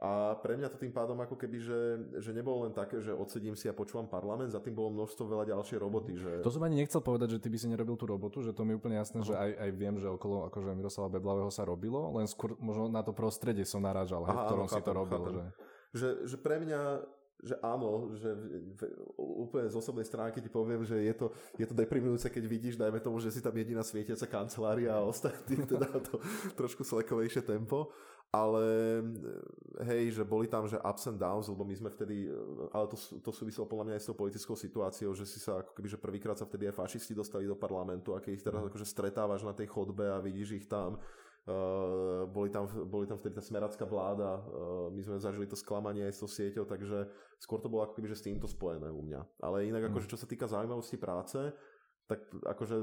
a 0.03 0.35
pre 0.35 0.59
mňa 0.59 0.67
to 0.67 0.83
tým 0.83 0.91
pádom 0.91 1.15
ako 1.23 1.39
keby, 1.39 1.63
že, 1.63 1.79
že 2.19 2.35
nebolo 2.35 2.67
len 2.67 2.75
také, 2.75 2.99
že 2.99 3.15
odsedím 3.15 3.55
si 3.55 3.71
a 3.71 3.75
počúvam 3.77 4.11
parlament, 4.11 4.51
za 4.51 4.59
tým 4.59 4.75
bolo 4.75 4.91
množstvo 4.91 5.31
veľa 5.31 5.55
ďalšej 5.55 5.79
roboty. 5.79 6.19
Že... 6.19 6.31
To 6.43 6.51
som 6.51 6.67
ani 6.67 6.83
nechcel 6.83 6.99
povedať, 6.99 7.39
že 7.39 7.43
ty 7.47 7.47
by 7.47 7.59
si 7.63 7.71
nerobil 7.71 7.95
tú 7.95 8.11
robotu, 8.11 8.43
že 8.43 8.51
to 8.51 8.67
mi 8.67 8.75
je 8.75 8.83
úplne 8.83 8.99
jasné, 8.99 9.23
uh-huh. 9.23 9.31
že 9.31 9.39
aj, 9.39 9.51
aj 9.63 9.71
viem, 9.79 9.95
že 10.03 10.11
okolo 10.11 10.51
akože 10.51 10.75
Miroslava 10.75 11.07
Beblavého 11.07 11.55
sa 11.55 11.63
robilo, 11.63 12.11
len 12.19 12.27
skôr 12.27 12.59
možno 12.59 12.91
na 12.91 13.07
to 13.07 13.15
prostredie 13.15 13.63
som 13.63 13.79
narážal, 13.79 14.27
Aha, 14.27 14.35
v 14.35 14.39
ktorom 14.51 14.67
áno, 14.67 14.73
si 14.75 14.81
chápem, 14.83 14.91
to 14.91 14.99
robil. 14.99 15.23
Že... 15.23 15.45
Že, 15.95 16.09
že 16.27 16.37
pre 16.43 16.57
mňa 16.59 16.81
že 17.43 17.59
áno, 17.59 18.15
že 18.15 18.31
úplne 19.19 19.67
z 19.67 19.75
osobnej 19.75 20.07
stránky 20.07 20.39
ti 20.39 20.47
poviem, 20.47 20.87
že 20.87 20.95
je 20.95 21.11
to, 21.11 21.35
je 21.59 21.67
to 21.67 21.75
deprimujúce, 21.75 22.31
keď 22.31 22.47
vidíš, 22.47 22.79
dajme 22.79 23.03
tomu, 23.03 23.19
že 23.19 23.35
si 23.35 23.43
tam 23.43 23.51
jediná 23.51 23.83
svietiaca 23.83 24.31
kancelária 24.31 24.95
a 24.95 25.03
ostatní 25.03 25.59
teda 25.75 25.91
to 26.07 26.23
trošku 26.55 26.87
slekovejšie 26.87 27.43
tempo 27.43 27.91
ale 28.33 28.65
hej, 29.85 30.17
že 30.17 30.25
boli 30.25 30.49
tam, 30.49 30.65
že 30.65 30.81
ups 30.81 31.05
and 31.05 31.21
downs, 31.21 31.53
lebo 31.53 31.69
my 31.69 31.77
sme 31.77 31.93
vtedy, 31.93 32.33
ale 32.73 32.89
to, 32.89 32.97
to 33.21 33.29
súviselo 33.29 33.69
podľa 33.69 33.93
mňa 33.93 33.95
aj 34.01 34.03
s 34.03 34.09
tou 34.09 34.17
politickou 34.17 34.57
situáciou, 34.57 35.13
že 35.13 35.29
si 35.29 35.37
sa 35.37 35.61
ako 35.61 35.77
keby, 35.77 35.89
že 35.93 36.01
prvýkrát 36.01 36.41
sa 36.41 36.49
vtedy 36.49 36.65
aj 36.73 36.81
fašisti 36.81 37.13
dostali 37.13 37.45
do 37.45 37.61
parlamentu 37.61 38.17
a 38.17 38.25
keď 38.25 38.33
ich 38.33 38.41
teraz 38.41 38.65
mhm. 38.65 38.73
akože 38.73 38.89
stretávaš 38.89 39.45
na 39.45 39.53
tej 39.53 39.69
chodbe 39.69 40.09
a 40.09 40.17
vidíš 40.25 40.65
ich 40.65 40.67
tam, 40.67 40.97
Uh, 41.43 42.23
boli, 42.31 42.55
tam, 42.55 42.71
boli 42.87 43.03
tam 43.03 43.19
vtedy 43.19 43.35
tá 43.35 43.43
smeracká 43.43 43.83
vláda, 43.83 44.39
uh, 44.39 44.87
my 44.95 45.03
sme 45.03 45.19
zažili 45.19 45.51
to 45.51 45.59
sklamanie 45.59 46.07
aj 46.07 46.15
s 46.15 46.23
tou 46.23 46.31
sieťou, 46.31 46.63
takže 46.71 47.11
skôr 47.43 47.59
to 47.59 47.67
bolo 47.67 47.83
ako 47.83 47.99
keby, 47.99 48.15
že 48.15 48.23
s 48.23 48.27
týmto 48.31 48.47
spojené 48.47 48.87
u 48.87 49.03
mňa. 49.03 49.43
Ale 49.43 49.67
inak, 49.67 49.83
mm. 49.83 49.91
akože 49.91 50.07
čo 50.07 50.23
sa 50.23 50.31
týka 50.31 50.47
zaujímavosti 50.47 51.03
práce, 51.03 51.51
tak 52.11 52.19
akože 52.45 52.77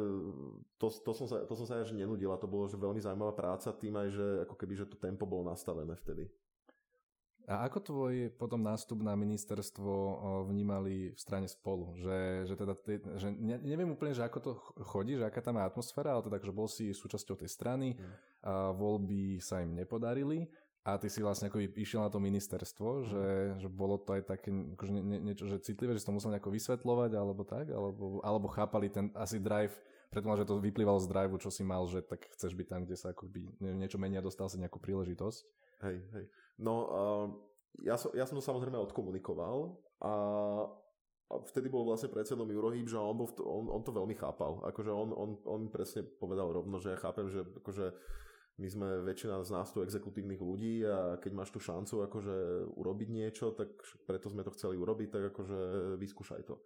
to, 0.79 0.87
to, 0.89 1.11
som 1.11 1.27
sa, 1.27 1.43
to 1.43 1.53
som 1.53 1.67
sa 1.67 1.83
až 1.83 1.91
nenudil 1.91 2.31
a 2.31 2.39
to 2.39 2.47
bolo 2.47 2.65
že 2.65 2.79
veľmi 2.79 3.03
zaujímavá 3.03 3.35
práca 3.35 3.69
tým 3.75 3.93
aj, 3.99 4.09
že 4.15 4.27
ako 4.47 4.55
keby, 4.55 4.73
že 4.79 4.89
to 4.89 4.97
tempo 4.97 5.27
bolo 5.27 5.51
nastavené 5.51 5.93
vtedy. 5.99 6.31
A 7.49 7.65
ako 7.65 7.81
tvoj 7.81 8.29
potom 8.37 8.61
nástup 8.61 9.01
na 9.01 9.17
ministerstvo 9.17 9.89
vnímali 10.45 11.17
v 11.17 11.19
strane 11.19 11.49
spolu? 11.49 11.97
Že, 11.97 12.45
že 12.45 12.53
teda, 12.53 12.73
že 13.17 13.33
ne, 13.33 13.57
neviem 13.57 13.89
úplne, 13.89 14.13
že 14.13 14.21
ako 14.21 14.37
to 14.37 14.51
chodí, 14.85 15.17
že 15.17 15.25
aká 15.25 15.41
tam 15.41 15.57
je 15.57 15.65
atmosféra, 15.65 16.13
ale 16.13 16.29
teda, 16.29 16.37
že 16.45 16.53
bol 16.53 16.69
si 16.69 16.93
súčasťou 16.93 17.33
tej 17.41 17.49
strany, 17.49 17.97
mm. 17.97 18.13
a 18.45 18.69
voľby 18.77 19.41
sa 19.41 19.65
im 19.65 19.73
nepodarili 19.73 20.45
a 20.87 20.95
ty 20.95 21.11
si 21.11 21.19
vlastne 21.19 21.51
ako 21.51 21.59
išiel 21.75 21.99
na 21.99 22.11
to 22.11 22.23
ministerstvo, 22.23 23.03
že, 23.03 23.25
že 23.59 23.67
bolo 23.67 23.99
to 23.99 24.15
aj 24.15 24.31
také 24.31 24.49
akože 24.49 24.91
nie, 24.95 25.03
nie, 25.03 25.19
niečo, 25.19 25.45
že 25.45 25.59
citlivé, 25.59 25.91
že 25.93 26.01
si 26.01 26.07
to 26.07 26.15
musel 26.15 26.31
nejako 26.31 26.55
vysvetľovať, 26.55 27.11
alebo 27.19 27.43
tak, 27.43 27.67
alebo, 27.69 28.23
alebo 28.23 28.47
chápali 28.47 28.87
ten 28.87 29.11
asi 29.13 29.43
drive, 29.43 29.75
predtým, 30.09 30.39
že 30.39 30.47
to 30.47 30.63
vyplývalo 30.63 30.97
z 31.03 31.11
drive, 31.11 31.35
čo 31.37 31.51
si 31.51 31.67
mal, 31.67 31.83
že 31.91 31.99
tak 32.01 32.31
chceš 32.33 32.55
byť 32.55 32.67
tam, 32.71 32.81
kde 32.87 32.95
sa 32.95 33.11
akoby 33.11 33.59
niečo 33.59 33.99
menia, 33.99 34.23
dostal 34.23 34.47
si 34.47 34.57
nejakú 34.57 34.79
príležitosť. 34.79 35.39
Hej, 35.83 35.97
hej. 36.15 36.25
No, 36.59 36.73
uh, 36.87 37.27
ja, 37.83 37.99
som, 37.99 38.15
ja 38.15 38.23
som 38.23 38.39
to 38.39 38.43
samozrejme 38.43 38.79
odkomunikoval 38.79 39.75
a 39.99 40.13
a 41.29 41.37
vtedy 41.45 41.69
bol 41.69 41.85
vlastne 41.85 42.09
predsedom 42.09 42.49
Eurohýb, 42.49 42.89
že 42.89 42.97
on, 42.97 43.13
bol 43.13 43.29
to, 43.29 43.45
on, 43.45 43.69
on 43.69 43.85
to 43.85 43.93
veľmi 43.93 44.17
chápal. 44.17 44.65
Akože 44.65 44.89
on, 44.89 45.13
on, 45.13 45.37
on 45.45 45.69
presne 45.69 46.01
povedal 46.01 46.49
rovno, 46.49 46.81
že 46.81 46.97
ja 46.97 46.97
chápem, 46.97 47.29
že 47.29 47.45
akože 47.45 47.93
my 48.59 48.67
sme 48.67 48.87
väčšina 49.07 49.39
z 49.47 49.55
nás 49.55 49.71
tu 49.71 49.79
exekutívnych 49.79 50.43
ľudí 50.43 50.83
a 50.83 51.15
keď 51.15 51.31
máš 51.31 51.55
tú 51.55 51.63
šancu 51.63 52.03
akože 52.03 52.35
urobiť 52.75 53.07
niečo, 53.07 53.55
tak 53.55 53.71
preto 54.03 54.27
sme 54.27 54.43
to 54.43 54.51
chceli 54.51 54.75
urobiť, 54.75 55.07
tak 55.07 55.23
akože 55.31 55.59
vyskúšaj 55.95 56.43
to. 56.43 56.59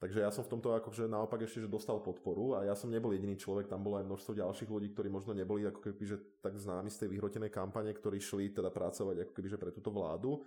Takže 0.00 0.24
ja 0.24 0.32
som 0.32 0.44
v 0.44 0.52
tomto 0.56 0.72
akože 0.72 1.08
naopak 1.12 1.44
ešte 1.44 1.64
že 1.64 1.68
dostal 1.68 2.00
podporu 2.00 2.56
a 2.56 2.64
ja 2.64 2.72
som 2.72 2.88
nebol 2.88 3.12
jediný 3.12 3.36
človek, 3.36 3.68
tam 3.68 3.84
bolo 3.84 4.00
aj 4.00 4.08
množstvo 4.08 4.32
ďalších 4.32 4.68
ľudí, 4.72 4.88
ktorí 4.96 5.12
možno 5.12 5.36
neboli 5.36 5.68
ako 5.68 5.80
keby, 5.80 6.04
že 6.08 6.16
tak 6.40 6.56
známi 6.56 6.88
z 6.88 7.04
tej 7.04 7.08
vyhrotenej 7.12 7.52
kampane, 7.52 7.92
ktorí 7.92 8.16
šli 8.16 8.52
teda 8.52 8.72
pracovať 8.72 9.28
ako 9.28 9.32
keby, 9.36 9.48
že 9.52 9.60
pre 9.60 9.72
túto 9.72 9.92
vládu. 9.92 10.40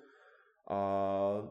A, 0.64 0.80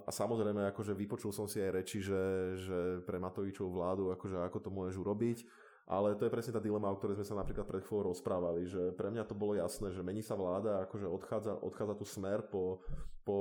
a 0.02 0.10
samozrejme, 0.10 0.66
akože 0.72 0.98
vypočul 0.98 1.30
som 1.30 1.46
si 1.46 1.62
aj 1.62 1.70
reči, 1.78 2.02
že, 2.02 2.22
že 2.58 2.78
pre 3.06 3.22
Matovičovú 3.22 3.70
vládu, 3.70 4.10
akože 4.10 4.40
ako 4.50 4.58
to 4.58 4.70
môžeš 4.72 4.96
urobiť 4.98 5.38
ale 5.86 6.14
to 6.14 6.24
je 6.26 6.34
presne 6.34 6.54
tá 6.54 6.62
dilema, 6.62 6.90
o 6.90 6.98
ktorej 6.98 7.18
sme 7.18 7.26
sa 7.26 7.40
napríklad 7.42 7.66
pred 7.66 7.82
chvíľou 7.82 8.14
rozprávali, 8.14 8.66
že 8.70 8.94
pre 8.94 9.10
mňa 9.10 9.26
to 9.26 9.34
bolo 9.34 9.58
jasné, 9.58 9.90
že 9.90 10.06
mení 10.06 10.22
sa 10.22 10.38
vláda, 10.38 10.86
akože 10.86 11.06
odchádza, 11.10 11.52
odchádza 11.58 11.94
tu 11.98 12.06
smer 12.06 12.38
po, 12.46 12.82
po 13.26 13.36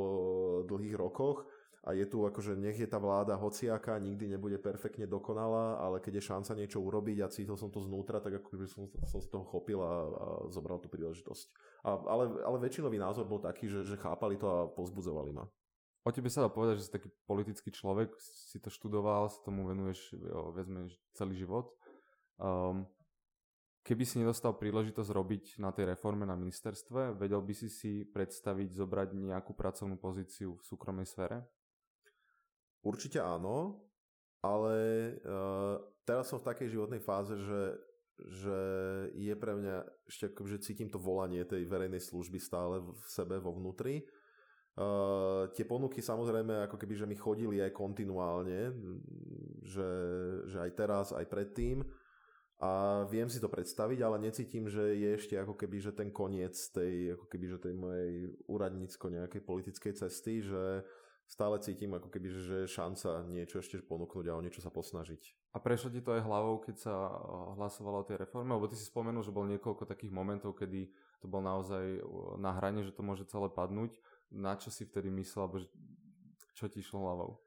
dlhých 0.66 0.98
rokoch 0.98 1.46
a 1.82 1.98
je 1.98 2.06
tu 2.06 2.22
akože 2.22 2.54
nech 2.54 2.78
je 2.78 2.86
tá 2.86 3.02
vláda 3.02 3.34
hociaká, 3.34 3.98
nikdy 3.98 4.30
nebude 4.30 4.62
perfektne 4.62 5.10
dokonalá, 5.10 5.82
ale 5.82 5.98
keď 5.98 6.22
je 6.22 6.30
šanca 6.30 6.52
niečo 6.54 6.78
urobiť 6.78 7.18
a 7.26 7.32
cítil 7.34 7.58
som 7.58 7.74
to 7.74 7.82
znútra, 7.82 8.22
tak 8.22 8.38
akože 8.38 8.70
som, 8.70 8.86
som 9.10 9.18
z 9.18 9.28
toho 9.34 9.46
chopil 9.50 9.82
a, 9.82 9.90
a 9.90 10.26
zobral 10.54 10.78
tú 10.78 10.94
príležitosť. 10.94 11.46
A, 11.82 11.98
ale, 12.06 12.24
ale 12.46 12.58
väčšinový 12.62 13.02
názor 13.02 13.26
bol 13.26 13.42
taký, 13.42 13.66
že, 13.66 13.82
že 13.82 13.98
chápali 13.98 14.38
to 14.38 14.46
a 14.46 14.70
pozbudzovali 14.70 15.34
ma. 15.34 15.50
O 16.02 16.10
tebe 16.10 16.34
sa 16.34 16.46
dá 16.46 16.50
povedať, 16.50 16.82
že 16.82 16.86
si 16.90 16.96
taký 16.98 17.10
politický 17.30 17.70
človek, 17.70 18.14
si 18.22 18.58
to 18.58 18.74
študoval, 18.74 19.30
sa 19.30 19.38
tomu 19.46 19.70
venuješ 19.70 20.18
jo, 20.18 20.50
viac 20.54 20.66
celý 21.14 21.34
život. 21.38 21.78
Um, 22.42 22.90
keby 23.86 24.02
si 24.02 24.18
nedostal 24.18 24.58
príležitosť 24.58 25.10
robiť 25.14 25.46
na 25.62 25.70
tej 25.70 25.94
reforme 25.94 26.26
na 26.26 26.34
ministerstve, 26.34 27.14
vedel 27.22 27.42
by 27.46 27.54
si 27.54 27.70
si 27.70 28.02
predstaviť 28.02 28.74
zobrať 28.74 29.14
nejakú 29.14 29.54
pracovnú 29.54 30.02
pozíciu 30.02 30.58
v 30.58 30.66
súkromnej 30.66 31.06
sfére? 31.06 31.46
Určite 32.82 33.22
áno, 33.22 33.86
ale 34.42 34.78
uh, 35.22 35.78
teraz 36.02 36.34
som 36.34 36.42
v 36.42 36.50
takej 36.50 36.74
životnej 36.74 36.98
fáze, 36.98 37.38
že, 37.38 37.64
že 38.18 38.58
je 39.22 39.34
pre 39.38 39.54
mňa 39.54 39.86
ešte 40.10 40.34
že 40.50 40.66
cítim 40.66 40.90
to 40.90 40.98
volanie 40.98 41.46
tej 41.46 41.62
verejnej 41.70 42.02
služby 42.02 42.42
stále 42.42 42.82
v 42.82 43.06
sebe, 43.06 43.38
vo 43.38 43.54
vnútri. 43.54 44.02
Uh, 44.82 45.46
tie 45.54 45.62
ponuky 45.62 46.02
samozrejme 46.02 46.66
ako 46.66 46.82
keby, 46.82 46.94
že 46.98 47.06
mi 47.06 47.14
chodili 47.14 47.62
aj 47.62 47.70
kontinuálne, 47.70 48.74
že, 49.62 49.90
že 50.50 50.58
aj 50.58 50.72
teraz, 50.74 51.14
aj 51.14 51.30
predtým 51.30 51.86
a 52.62 53.04
viem 53.10 53.26
si 53.26 53.42
to 53.42 53.50
predstaviť, 53.50 54.06
ale 54.06 54.22
necítim, 54.22 54.70
že 54.70 54.94
je 54.94 55.18
ešte 55.18 55.34
ako 55.34 55.58
keby, 55.58 55.82
že 55.82 55.98
ten 55.98 56.14
koniec 56.14 56.54
tej, 56.54 57.18
ako 57.18 57.26
keby, 57.26 57.46
že 57.50 57.58
tej 57.58 57.74
mojej 57.74 58.38
úradnícko 58.46 59.10
nejakej 59.10 59.42
politickej 59.42 59.94
cesty, 59.98 60.46
že 60.46 60.86
stále 61.26 61.58
cítim 61.58 61.90
ako 61.98 62.14
keby, 62.14 62.28
že 62.30 62.58
je 62.64 62.76
šanca 62.76 63.26
niečo 63.26 63.66
ešte 63.66 63.82
ponúknuť 63.82 64.30
a 64.30 64.38
o 64.38 64.44
niečo 64.46 64.62
sa 64.62 64.70
posnažiť. 64.70 65.56
A 65.56 65.58
prešlo 65.58 65.90
ti 65.90 66.06
to 66.06 66.14
aj 66.14 66.22
hlavou, 66.22 66.62
keď 66.62 66.76
sa 66.86 66.94
eh, 66.94 67.12
hlasovalo 67.58 68.06
o 68.06 68.08
tej 68.08 68.22
reforme? 68.22 68.54
Lebo 68.54 68.70
ty 68.70 68.78
si 68.78 68.86
spomenul, 68.86 69.26
že 69.26 69.34
bol 69.34 69.50
niekoľko 69.50 69.90
takých 69.90 70.14
momentov, 70.14 70.54
kedy 70.54 70.94
to 71.18 71.26
bol 71.26 71.42
naozaj 71.42 71.98
eh, 71.98 72.04
na 72.38 72.54
hrane, 72.62 72.86
že 72.86 72.94
to 72.94 73.02
môže 73.02 73.26
celé 73.26 73.50
padnúť. 73.50 73.98
Na 74.30 74.54
čo 74.54 74.70
si 74.70 74.86
vtedy 74.86 75.10
myslel, 75.10 75.50
alebo 75.50 75.66
čo 76.54 76.70
ti 76.70 76.86
išlo 76.86 77.04
hlavou? 77.04 77.42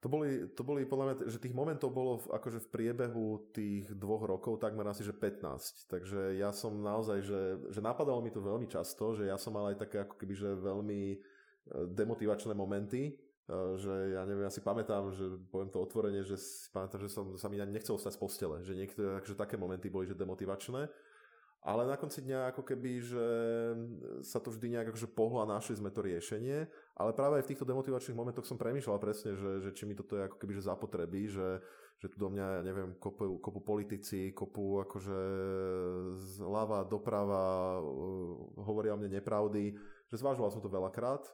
To 0.00 0.08
boli, 0.08 0.48
to 0.56 0.64
boli 0.64 0.88
podľa 0.88 1.04
mňa, 1.04 1.14
že 1.28 1.42
tých 1.44 1.52
momentov 1.52 1.92
bolo 1.92 2.24
v, 2.24 2.32
akože 2.32 2.64
v 2.64 2.72
priebehu 2.72 3.52
tých 3.52 3.92
dvoch 3.92 4.24
rokov 4.24 4.56
takmer 4.56 4.88
asi, 4.88 5.04
že 5.04 5.12
15. 5.12 5.92
Takže 5.92 6.40
ja 6.40 6.56
som 6.56 6.72
naozaj, 6.80 7.18
že, 7.20 7.40
že 7.68 7.84
napadalo 7.84 8.24
mi 8.24 8.32
to 8.32 8.40
veľmi 8.40 8.64
často, 8.64 9.12
že 9.12 9.28
ja 9.28 9.36
som 9.36 9.52
mal 9.52 9.68
aj 9.68 9.84
také 9.84 10.00
ako 10.00 10.16
keby, 10.16 10.32
že 10.32 10.56
veľmi 10.56 11.00
e, 11.12 11.16
demotivačné 11.92 12.56
momenty, 12.56 13.12
že 13.76 14.14
ja 14.14 14.22
neviem, 14.22 14.46
ja 14.46 14.52
si 14.52 14.62
pamätám, 14.62 15.10
že 15.10 15.26
poviem 15.50 15.70
to 15.74 15.82
otvorene, 15.82 16.22
že 16.22 16.38
si 16.38 16.70
pamätám, 16.70 17.02
že 17.02 17.10
som 17.10 17.34
sa 17.34 17.50
mi 17.50 17.58
ani 17.58 17.74
nechcel 17.74 17.98
stať 17.98 18.14
z 18.14 18.20
postele, 18.22 18.56
že 18.62 18.78
niektoré, 18.78 19.18
takže 19.18 19.34
také 19.34 19.58
momenty 19.58 19.90
boli, 19.90 20.06
že 20.06 20.14
demotivačné. 20.14 20.86
Ale 21.60 21.84
na 21.84 22.00
konci 22.00 22.24
dňa 22.24 22.56
ako 22.56 22.64
keby, 22.64 23.04
že 23.04 23.26
sa 24.24 24.40
to 24.40 24.48
vždy 24.48 24.72
nejak 24.72 24.96
akože 24.96 25.12
pohlo 25.12 25.44
a 25.44 25.50
našli 25.50 25.76
sme 25.76 25.92
to 25.92 26.00
riešenie. 26.00 26.64
Ale 26.96 27.12
práve 27.12 27.36
aj 27.36 27.44
v 27.44 27.50
týchto 27.52 27.68
demotivačných 27.68 28.16
momentoch 28.16 28.48
som 28.48 28.56
premýšľal 28.56 28.96
presne, 28.96 29.36
že, 29.36 29.60
že 29.60 29.70
či 29.76 29.84
mi 29.84 29.92
toto 29.92 30.16
je 30.16 30.24
ako 30.24 30.40
keby, 30.40 30.56
že 30.56 30.64
zapotrebí, 30.64 31.28
že, 31.28 31.60
že 32.00 32.08
tu 32.08 32.16
do 32.16 32.32
mňa, 32.32 32.46
ja 32.60 32.62
neviem, 32.64 32.96
kopu, 32.96 33.36
kopu 33.44 33.60
politici, 33.60 34.32
kopu 34.32 34.80
akože 34.88 35.20
zľava, 36.40 36.88
doprava, 36.88 37.76
uh, 37.76 38.64
hovoria 38.64 38.96
o 38.96 39.00
mne 39.00 39.20
nepravdy, 39.20 39.76
že 40.08 40.16
zvážoval 40.16 40.48
som 40.48 40.64
to 40.64 40.72
veľakrát, 40.72 41.28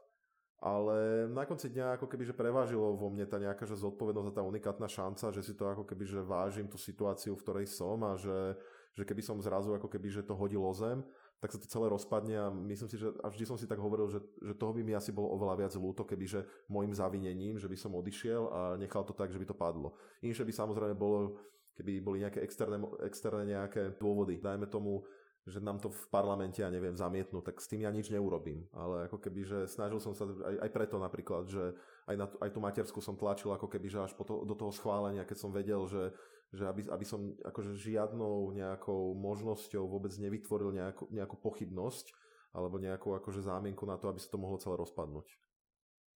ale 0.59 1.31
na 1.31 1.47
konci 1.47 1.71
dňa 1.71 2.03
ako 2.03 2.11
keby, 2.11 2.27
že 2.27 2.35
prevážilo 2.35 2.99
vo 2.99 3.13
mne 3.15 3.31
tá 3.31 3.39
nejaká 3.39 3.63
že 3.63 3.79
zodpovednosť 3.79 4.29
a 4.35 4.37
tá 4.41 4.43
unikátna 4.43 4.91
šanca, 4.91 5.31
že 5.31 5.47
si 5.47 5.55
to 5.55 5.71
ako 5.71 5.87
keby, 5.87 6.03
že 6.03 6.19
vážim 6.19 6.67
tú 6.67 6.81
situáciu, 6.81 7.39
v 7.39 7.45
ktorej 7.47 7.67
som 7.71 8.03
a 8.03 8.19
že, 8.19 8.59
že 8.97 9.05
keby 9.05 9.21
som 9.21 9.37
zrazu 9.45 9.77
ako 9.77 9.93
keby, 9.93 10.09
že 10.09 10.25
to 10.25 10.33
hodil 10.33 10.65
o 10.65 10.73
zem, 10.73 11.05
tak 11.37 11.53
sa 11.53 11.61
to 11.61 11.69
celé 11.69 11.93
rozpadne 11.93 12.35
a 12.41 12.49
myslím 12.49 12.89
si, 12.89 12.97
že 12.97 13.13
a 13.21 13.29
vždy 13.29 13.45
som 13.45 13.61
si 13.61 13.69
tak 13.69 13.77
hovoril, 13.77 14.09
že, 14.09 14.25
že 14.41 14.57
toho 14.57 14.73
by 14.73 14.81
mi 14.81 14.97
asi 14.97 15.13
bolo 15.13 15.29
oveľa 15.37 15.69
viac 15.69 15.73
ľúto, 15.77 16.09
keby 16.09 16.25
že 16.25 16.41
môjim 16.73 16.97
zavinením, 16.97 17.61
že 17.61 17.69
by 17.69 17.77
som 17.77 17.93
odišiel 17.93 18.43
a 18.49 18.61
nechal 18.81 19.05
to 19.05 19.13
tak, 19.13 19.29
že 19.29 19.37
by 19.37 19.45
to 19.45 19.53
padlo. 19.53 20.01
Inšie 20.25 20.49
by 20.49 20.53
samozrejme 20.57 20.97
bolo, 20.97 21.37
keby 21.77 22.01
boli 22.01 22.25
nejaké 22.25 22.41
externé, 22.41 22.81
externé 23.05 23.45
nejaké 23.53 24.01
dôvody. 24.01 24.41
Dajme 24.41 24.65
tomu, 24.73 25.05
že 25.47 25.63
nám 25.63 25.79
to 25.79 25.93
v 25.93 26.05
parlamente, 26.11 26.59
ja 26.59 26.73
neviem, 26.73 26.99
zamietnú, 26.99 27.39
tak 27.39 27.63
s 27.63 27.71
tým 27.71 27.87
ja 27.87 27.93
nič 27.95 28.11
neurobím. 28.11 28.67
Ale 28.75 29.07
ako 29.07 29.23
keby, 29.23 29.41
že 29.47 29.59
snažil 29.71 30.03
som 30.03 30.11
sa 30.11 30.27
aj, 30.27 30.57
aj 30.59 30.71
preto 30.75 30.99
napríklad, 30.99 31.47
že 31.47 31.71
aj, 32.11 32.17
na, 32.19 32.27
aj 32.43 32.51
tú 32.51 32.59
matersku 32.59 32.99
som 32.99 33.15
tlačil 33.15 33.55
ako 33.55 33.71
keby, 33.71 33.87
že 33.87 34.03
až 34.03 34.13
po 34.19 34.27
to, 34.27 34.43
do 34.43 34.59
toho 34.59 34.75
schválenia, 34.75 35.23
keď 35.23 35.39
som 35.39 35.55
vedel, 35.55 35.87
že 35.87 36.11
že 36.55 36.67
aby, 36.67 36.87
aby 36.87 37.07
som 37.07 37.35
akože 37.43 37.75
žiadnou 37.75 38.55
nejakou 38.55 39.15
možnosťou 39.19 39.87
vôbec 39.87 40.15
nevytvoril 40.15 40.71
nejakú, 40.75 41.11
nejakú 41.11 41.37
pochybnosť 41.39 42.15
alebo 42.57 42.81
nejakú 42.81 43.13
akože 43.19 43.45
zámienku 43.45 43.85
na 43.85 43.99
to, 44.01 44.09
aby 44.09 44.23
sa 44.23 44.33
to 44.33 44.41
mohlo 44.41 44.57
celé 44.57 44.79
rozpadnúť. 44.81 45.29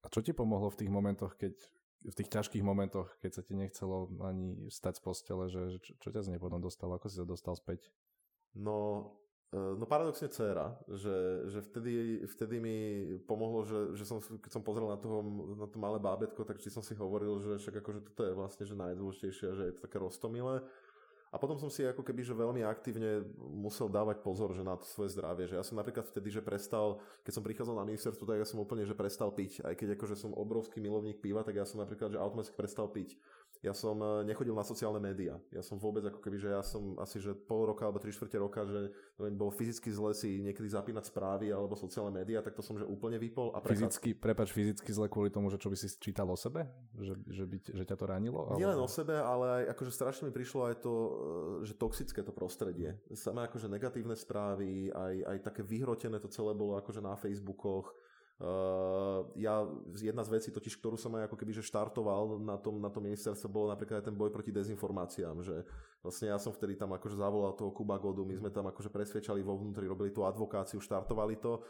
A 0.04 0.12
čo 0.12 0.22
ti 0.22 0.30
pomohlo 0.30 0.70
v 0.70 0.78
tých 0.84 0.90
momentoch, 0.92 1.34
keď 1.34 1.58
v 1.98 2.14
tých 2.14 2.30
ťažkých 2.30 2.62
momentoch, 2.62 3.10
keď 3.18 3.30
sa 3.34 3.42
ti 3.42 3.58
nechcelo 3.58 4.06
ani 4.22 4.70
stať 4.70 4.98
z 4.98 5.02
postele, 5.02 5.44
že, 5.50 5.82
čo, 5.82 5.92
čo 5.98 6.08
ťa 6.14 6.22
z 6.22 6.30
nej 6.30 6.40
potom 6.40 6.62
dostalo, 6.62 6.94
ako 6.94 7.10
si 7.10 7.18
sa 7.18 7.26
dostal 7.26 7.58
späť? 7.58 7.90
No, 8.54 9.10
No 9.48 9.88
paradoxne 9.88 10.28
dcera, 10.28 10.76
že, 10.92 11.48
že 11.48 11.64
vtedy, 11.64 12.20
vtedy 12.28 12.60
mi 12.60 12.76
pomohlo, 13.24 13.64
že, 13.64 13.96
že 13.96 14.04
som, 14.04 14.20
keď 14.20 14.52
som 14.52 14.60
pozrel 14.60 14.92
na, 14.92 15.00
toho, 15.00 15.24
na 15.56 15.64
to 15.64 15.80
malé 15.80 15.96
bábetko, 15.96 16.44
tak 16.44 16.60
či 16.60 16.68
som 16.68 16.84
si 16.84 16.92
hovoril, 16.92 17.40
že 17.40 17.56
však 17.56 17.80
akože 17.80 18.00
toto 18.12 18.28
je 18.28 18.36
vlastne 18.36 18.68
že 18.68 18.76
najdôležitejšie, 18.76 19.48
že 19.56 19.64
je 19.72 19.74
to 19.80 19.84
také 19.88 19.96
roztomilé. 19.96 20.60
A 21.32 21.36
potom 21.40 21.56
som 21.56 21.72
si 21.72 21.80
ako 21.84 22.04
keby 22.04 22.24
že 22.24 22.36
veľmi 22.36 22.60
aktívne 22.64 23.24
musel 23.40 23.88
dávať 23.88 24.20
pozor 24.20 24.52
že 24.52 24.60
na 24.60 24.76
to 24.76 24.84
svoje 24.84 25.16
zdravie. 25.16 25.48
Že 25.48 25.56
ja 25.60 25.64
som 25.64 25.80
napríklad 25.80 26.04
vtedy, 26.08 26.28
že 26.28 26.44
prestal, 26.44 27.00
keď 27.24 27.32
som 27.32 27.44
prichádzal 27.44 27.76
na 27.80 27.88
ministerstvo, 27.88 28.28
tak 28.28 28.44
ja 28.44 28.48
som 28.48 28.60
úplne 28.60 28.84
že 28.84 28.92
prestal 28.92 29.32
piť. 29.32 29.64
Aj 29.64 29.72
keď 29.72 29.96
akože 29.96 30.16
som 30.16 30.36
obrovský 30.36 30.80
milovník 30.80 31.24
piva, 31.24 31.40
tak 31.40 31.56
ja 31.56 31.64
som 31.64 31.80
napríklad 31.80 32.12
že 32.12 32.20
automaticky 32.20 32.52
prestal 32.52 32.88
piť 32.92 33.16
ja 33.58 33.74
som 33.74 33.98
eh, 33.98 34.22
nechodil 34.22 34.54
na 34.54 34.62
sociálne 34.62 35.02
médiá. 35.02 35.34
Ja 35.50 35.66
som 35.66 35.82
vôbec 35.82 36.06
ako 36.06 36.22
keby, 36.22 36.38
že 36.38 36.48
ja 36.54 36.62
som 36.62 36.94
asi, 37.02 37.18
že 37.18 37.34
pol 37.34 37.66
roka 37.66 37.82
alebo 37.82 37.98
tri 37.98 38.14
štvrte 38.14 38.38
roka, 38.38 38.62
že 38.62 38.94
neviem, 39.18 39.34
bol 39.34 39.50
fyzicky 39.50 39.90
zle 39.90 40.14
si 40.14 40.38
niekedy 40.38 40.70
zapínať 40.70 41.10
správy 41.10 41.50
alebo 41.50 41.74
sociálne 41.74 42.14
médiá, 42.14 42.38
tak 42.38 42.54
to 42.54 42.62
som 42.62 42.78
že 42.78 42.86
úplne 42.86 43.18
vypol. 43.18 43.50
A 43.54 43.62
fyzicky, 43.62 44.14
prepač, 44.14 44.54
fyzicky 44.54 44.90
zle 44.94 45.10
kvôli 45.10 45.34
tomu, 45.34 45.50
že 45.50 45.58
čo 45.58 45.70
by 45.70 45.76
si 45.76 45.90
čítal 45.98 46.30
o 46.30 46.38
sebe? 46.38 46.70
Že, 46.94 47.14
že, 47.26 47.44
by, 47.50 47.56
že 47.66 47.84
ťa 47.84 47.96
to 47.98 48.04
ranilo? 48.06 48.40
Ale... 48.46 48.62
Nielen 48.62 48.78
o 48.78 48.86
sebe, 48.86 49.18
ale 49.18 49.46
aj 49.62 49.62
akože 49.74 49.90
strašne 49.90 50.30
mi 50.30 50.32
prišlo 50.32 50.70
aj 50.70 50.74
to, 50.78 50.94
eh, 50.94 51.10
že 51.66 51.74
toxické 51.74 52.20
to 52.22 52.30
prostredie. 52.30 52.94
Samé 53.18 53.50
akože 53.50 53.66
negatívne 53.66 54.14
správy, 54.14 54.94
aj, 54.94 55.14
aj 55.34 55.38
také 55.42 55.66
vyhrotené 55.66 56.22
to 56.22 56.30
celé 56.30 56.54
bolo 56.54 56.78
akože 56.78 57.02
na 57.02 57.18
Facebookoch 57.18 57.90
Uh, 58.38 59.26
ja, 59.34 59.66
jedna 59.98 60.22
z 60.22 60.30
vecí 60.30 60.48
totiž, 60.54 60.78
ktorú 60.78 60.94
som 60.94 61.10
aj 61.18 61.26
ako 61.26 61.34
keby 61.42 61.58
že 61.58 61.66
štartoval 61.66 62.38
na 62.38 62.54
tom, 62.54 62.78
na 62.78 62.86
tom 62.86 63.02
ministerstve, 63.02 63.50
bolo 63.50 63.74
napríklad 63.74 63.98
aj 63.98 64.06
ten 64.06 64.14
boj 64.14 64.30
proti 64.30 64.54
dezinformáciám, 64.54 65.42
že 65.42 65.66
vlastne 66.06 66.30
ja 66.30 66.38
som 66.38 66.54
vtedy 66.54 66.78
tam 66.78 66.94
akože 66.94 67.18
zavolal 67.18 67.58
toho 67.58 67.74
Kuba 67.74 67.98
Godu, 67.98 68.22
my 68.22 68.38
sme 68.38 68.54
tam 68.54 68.70
akože 68.70 68.94
presvedčali 68.94 69.42
vo 69.42 69.58
vnútri, 69.58 69.90
robili 69.90 70.14
tú 70.14 70.22
advokáciu, 70.22 70.78
štartovali 70.78 71.34
to 71.42 71.66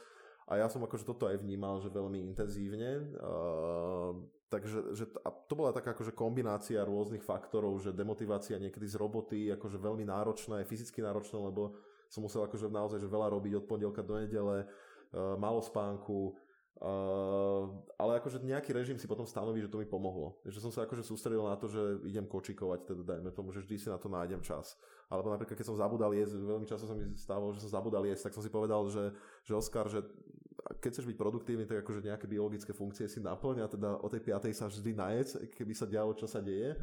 a 0.49 0.61
ja 0.61 0.69
som 0.73 0.81
akože 0.81 1.05
toto 1.05 1.29
aj 1.29 1.45
vnímal, 1.45 1.81
že 1.81 1.93
veľmi 1.93 2.25
intenzívne. 2.25 3.16
Uh, 3.21 4.16
takže 4.49 4.97
že, 4.97 5.05
a 5.25 5.29
to 5.29 5.53
bola 5.53 5.77
taká 5.77 5.93
akože 5.93 6.16
kombinácia 6.16 6.81
rôznych 6.85 7.21
faktorov, 7.21 7.81
že 7.85 7.93
demotivácia 7.93 8.57
niekedy 8.57 8.89
z 8.89 8.97
roboty, 8.97 9.53
akože 9.53 9.77
veľmi 9.77 10.09
náročná, 10.09 10.64
aj 10.64 10.69
fyzicky 10.73 11.05
náročná, 11.05 11.37
lebo 11.37 11.77
som 12.09 12.25
musel 12.25 12.49
akože 12.49 12.73
naozaj 12.73 13.01
že 13.01 13.12
veľa 13.12 13.29
robiť 13.29 13.61
od 13.61 13.64
pondelka 13.69 14.01
do 14.01 14.21
nedele, 14.21 14.64
uh, 14.64 15.37
malo 15.37 15.61
spánku, 15.61 16.33
Uh, 16.79 17.74
ale 17.99 18.22
akože 18.22 18.39
nejaký 18.39 18.70
režim 18.70 18.95
si 19.03 19.11
potom 19.11 19.26
stanoví, 19.26 19.59
že 19.59 19.66
to 19.66 19.83
mi 19.83 19.87
pomohlo. 19.89 20.39
Že 20.47 20.62
som 20.62 20.70
sa 20.70 20.87
akože 20.87 21.03
sústredil 21.03 21.43
na 21.43 21.59
to, 21.59 21.66
že 21.66 22.07
idem 22.07 22.22
kočikovať, 22.22 22.87
teda 22.87 23.03
dajme 23.03 23.35
tomu, 23.35 23.51
že 23.51 23.66
vždy 23.66 23.76
si 23.83 23.89
na 23.91 23.99
to 23.99 24.07
nájdem 24.07 24.39
čas. 24.47 24.79
Alebo 25.11 25.35
napríklad, 25.35 25.59
keď 25.59 25.66
som 25.66 25.74
zabudal 25.74 26.14
jesť, 26.14 26.39
veľmi 26.39 26.70
často 26.70 26.87
sa 26.87 26.95
mi 26.95 27.11
stávalo, 27.18 27.51
že 27.51 27.66
som 27.66 27.74
zabudal 27.74 28.07
jesť, 28.07 28.31
tak 28.31 28.39
som 28.39 28.47
si 28.47 28.51
povedal, 28.55 28.87
že, 28.95 29.11
že 29.43 29.59
Oskar, 29.59 29.91
že 29.91 30.07
keď 30.79 30.91
chceš 30.95 31.07
byť 31.11 31.18
produktívny, 31.18 31.66
tak 31.66 31.83
akože 31.83 32.07
nejaké 32.07 32.31
biologické 32.31 32.70
funkcie 32.70 33.11
si 33.11 33.18
naplň 33.18 33.74
teda 33.74 33.99
o 33.99 34.07
tej 34.07 34.22
piatej 34.22 34.55
sa 34.55 34.70
vždy 34.70 34.95
najec, 34.95 35.29
keby 35.59 35.74
sa 35.74 35.83
dialo, 35.83 36.14
čo 36.14 36.31
sa 36.31 36.39
deje. 36.39 36.79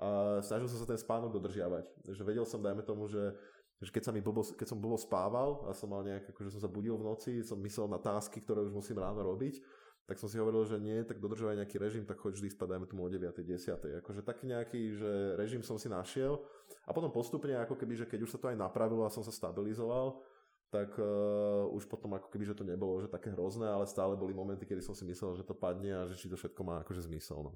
A 0.00 0.40
snažil 0.40 0.72
som 0.72 0.80
sa 0.80 0.88
ten 0.88 0.98
spánok 0.98 1.36
dodržiavať. 1.36 1.86
Že 2.16 2.22
vedel 2.26 2.46
som, 2.48 2.64
dajme 2.64 2.82
tomu, 2.82 3.06
že 3.06 3.36
že 3.82 3.90
keď, 3.90 4.02
sa 4.06 4.12
mi 4.14 4.22
blbo, 4.22 4.44
keď 4.44 4.66
som 4.70 4.78
blbo 4.78 4.94
spával 4.94 5.66
a 5.66 5.74
som 5.74 5.90
mal 5.90 6.06
nejak, 6.06 6.30
akože 6.30 6.54
som 6.54 6.60
sa 6.62 6.70
budil 6.70 6.94
v 6.94 7.06
noci, 7.06 7.32
som 7.42 7.58
myslel 7.58 7.90
na 7.90 7.98
tásky, 7.98 8.42
ktoré 8.42 8.62
už 8.62 8.72
musím 8.72 9.02
ráno 9.02 9.24
robiť, 9.24 9.58
tak 10.04 10.20
som 10.20 10.28
si 10.28 10.36
hovoril, 10.36 10.68
že 10.68 10.76
nie, 10.76 11.00
tak 11.00 11.16
dodržovaj 11.16 11.56
nejaký 11.64 11.80
režim, 11.80 12.04
tak 12.04 12.20
choď 12.20 12.36
vždy 12.36 12.48
spať, 12.52 12.76
dajme 12.76 12.86
tomu 12.86 13.08
o 13.08 13.08
9. 13.08 13.24
10. 13.24 14.04
Akože 14.04 14.20
taký 14.20 14.52
nejaký, 14.52 15.00
že 15.00 15.10
režim 15.40 15.64
som 15.64 15.80
si 15.80 15.88
našiel 15.88 16.44
a 16.84 16.92
potom 16.92 17.08
postupne, 17.08 17.56
ako 17.56 17.72
keby, 17.72 18.04
že 18.04 18.06
keď 18.06 18.20
už 18.28 18.36
sa 18.36 18.38
to 18.38 18.52
aj 18.52 18.56
napravilo 18.60 19.08
a 19.08 19.14
som 19.14 19.24
sa 19.24 19.32
stabilizoval, 19.32 20.20
tak 20.68 20.92
uh, 20.98 21.70
už 21.70 21.86
potom 21.86 22.18
ako 22.18 22.28
keby, 22.28 22.50
že 22.50 22.58
to 22.58 22.66
nebolo 22.66 22.98
že 22.98 23.08
také 23.08 23.30
hrozné, 23.30 23.70
ale 23.70 23.86
stále 23.86 24.18
boli 24.18 24.34
momenty, 24.36 24.66
kedy 24.66 24.82
som 24.82 24.92
si 24.92 25.06
myslel, 25.06 25.38
že 25.38 25.46
to 25.46 25.56
padne 25.56 25.88
a 25.94 26.02
že 26.04 26.18
či 26.18 26.26
to 26.28 26.36
všetko 26.36 26.60
má 26.66 26.82
akože 26.82 27.06
zmysel. 27.06 27.46
No. 27.46 27.52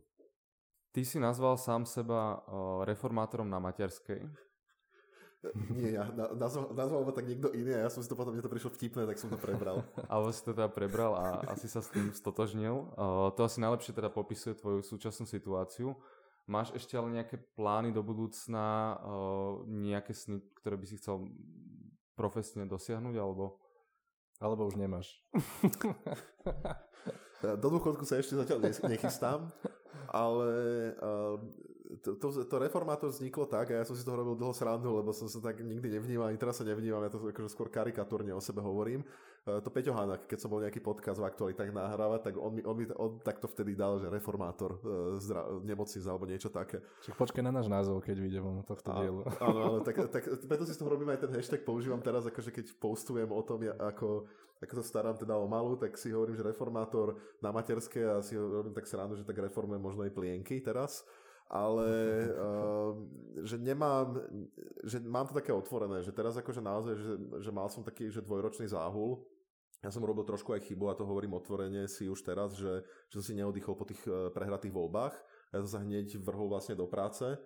Ty 0.95 1.03
si 1.03 1.19
nazval 1.21 1.59
sám 1.59 1.85
seba 1.85 2.41
uh, 2.41 2.87
reformátorom 2.89 3.51
na 3.51 3.61
materskej. 3.61 4.25
Nie, 5.79 5.95
ja 5.95 6.05
nazval, 6.35 6.75
nazval 6.75 7.07
ma 7.07 7.13
tak 7.15 7.31
niekto 7.31 7.55
iný 7.55 7.79
a 7.79 7.87
ja 7.87 7.91
som 7.91 8.03
si 8.03 8.11
to 8.11 8.19
potom, 8.19 8.35
mne 8.35 8.43
to 8.43 8.51
prišlo 8.51 8.75
vtipné, 8.75 9.07
tak 9.07 9.23
som 9.23 9.31
to 9.31 9.39
prebral. 9.39 9.87
Ale 10.13 10.35
si 10.35 10.43
to 10.43 10.51
teda 10.51 10.67
prebral 10.67 11.15
a 11.15 11.47
asi 11.55 11.71
sa 11.71 11.79
s 11.79 11.95
tým 11.95 12.11
stotožnil. 12.11 12.91
Uh, 12.99 13.31
to 13.39 13.47
asi 13.47 13.63
najlepšie 13.63 13.95
teda 13.95 14.11
popisuje 14.11 14.59
tvoju 14.59 14.83
súčasnú 14.83 15.31
situáciu. 15.31 15.95
Máš 16.49 16.73
ešte 16.73 16.97
ale 16.97 17.13
nejaké 17.13 17.37
plány 17.61 17.93
do 17.93 18.01
budúcna, 18.01 18.97
uh, 19.05 19.63
nejaké 19.69 20.17
sny, 20.17 20.41
ktoré 20.59 20.81
by 20.81 20.87
si 20.89 20.97
chcel 20.97 21.29
profesne 22.17 22.67
dosiahnuť, 22.67 23.15
alebo... 23.21 23.61
Alebo 24.39 24.71
už 24.71 24.79
nemáš. 24.79 25.19
do 27.63 27.69
dôchodku 27.71 28.07
sa 28.07 28.23
ešte 28.23 28.39
zatiaľ 28.39 28.71
nechystám, 28.71 29.51
ale 30.11 30.51
uh, 30.99 31.37
to, 32.05 32.21
to, 32.21 32.45
to 32.45 32.57
reformátor 32.61 33.09
vzniklo 33.09 33.49
tak 33.49 33.73
a 33.73 33.81
ja 33.81 33.85
som 33.89 33.97
si 33.97 34.05
to 34.05 34.13
robil 34.13 34.37
dlho 34.37 34.53
srandu, 34.53 34.93
lebo 34.93 35.09
som 35.17 35.25
sa 35.25 35.41
tak 35.41 35.65
nikdy 35.65 35.89
nevnímal, 35.89 36.29
ani 36.29 36.37
teraz 36.37 36.61
sa 36.61 36.65
nevnímam, 36.65 37.01
ja 37.01 37.09
to 37.09 37.17
akože 37.17 37.49
skôr 37.49 37.73
karikatúrne 37.73 38.29
o 38.37 38.41
sebe 38.45 38.61
hovorím. 38.61 39.01
Uh, 39.49 39.65
to 39.65 39.73
Peťo 39.73 39.97
Hanak, 39.97 40.29
keď 40.29 40.39
som 40.45 40.53
bol 40.53 40.61
nejaký 40.61 40.85
podcast 40.85 41.17
v 41.17 41.29
aktualitách 41.33 41.73
nahrávať, 41.73 42.21
tak 42.29 42.35
on 42.37 42.53
mi, 42.53 42.61
on 42.61 42.77
mi 42.77 42.85
on 42.93 43.17
takto 43.25 43.49
vtedy 43.49 43.73
dal, 43.73 43.97
že 43.97 44.13
reformátor 44.13 44.77
uh, 44.85 45.17
zdra, 45.17 45.49
nemocnic 45.65 46.05
alebo 46.05 46.29
niečo 46.29 46.53
také. 46.53 46.85
Čiže 47.09 47.17
počkaj 47.17 47.41
na 47.41 47.53
náš 47.57 47.73
názov, 47.73 48.05
keď 48.05 48.17
vyjde 48.21 48.41
von 48.45 48.61
tohto 48.69 48.93
dielu. 48.93 49.25
Áno, 49.41 49.59
áno, 49.65 49.79
tak, 49.81 49.97
tak 50.13 50.29
preto 50.45 50.69
si 50.69 50.77
z 50.77 50.79
toho 50.85 50.93
robím 50.93 51.09
aj 51.09 51.25
ten 51.25 51.33
hashtag, 51.33 51.65
používam 51.65 52.05
teraz, 52.05 52.29
akože 52.29 52.53
keď 52.53 52.67
postujem 52.77 53.33
o 53.33 53.41
tom, 53.41 53.65
ako, 53.65 54.29
ako 54.61 54.73
sa 54.77 54.85
starám 54.85 55.17
teda 55.17 55.41
o 55.41 55.49
malú, 55.49 55.81
tak 55.81 55.97
si 55.97 56.13
hovorím, 56.13 56.37
že 56.37 56.45
reformátor 56.45 57.17
na 57.41 57.49
materské 57.49 58.05
a 58.05 58.21
si 58.21 58.37
robím 58.37 58.77
tak 58.77 58.85
srandu, 58.85 59.17
že 59.17 59.25
tak 59.25 59.41
reformujem 59.41 59.81
možno 59.81 60.05
aj 60.05 60.13
plienky 60.13 60.61
teraz 60.61 61.09
ale 61.49 61.89
uh, 62.29 62.93
že 63.41 63.57
nemám, 63.57 64.21
že 64.85 65.01
mám 65.01 65.25
to 65.25 65.33
také 65.33 65.49
otvorené, 65.49 66.05
že 66.05 66.13
teraz 66.13 66.37
akože 66.37 66.61
naozaj, 66.61 66.95
že, 67.01 67.15
že 67.41 67.51
mal 67.51 67.73
som 67.73 67.81
taký 67.81 68.13
že 68.13 68.21
dvojročný 68.21 68.69
záhul, 68.69 69.25
ja 69.79 69.95
som 69.95 70.03
robil 70.03 70.27
trošku 70.27 70.51
aj 70.59 70.67
chybu 70.67 70.91
a 70.91 70.99
to 70.99 71.07
hovorím 71.07 71.39
otvorene 71.39 71.87
si 71.87 72.11
už 72.11 72.27
teraz, 72.27 72.59
že, 72.59 72.83
že 73.07 73.15
som 73.23 73.25
si 73.31 73.39
neoddychol 73.39 73.79
po 73.79 73.87
tých 73.87 74.03
eh, 74.11 74.31
prehratých 74.35 74.75
voľbách. 74.75 75.15
Ja 75.55 75.63
som 75.63 75.71
sa 75.71 75.81
hneď 75.87 76.19
vrhol 76.19 76.51
vlastne 76.51 76.75
do 76.75 76.91
práce. 76.91 77.39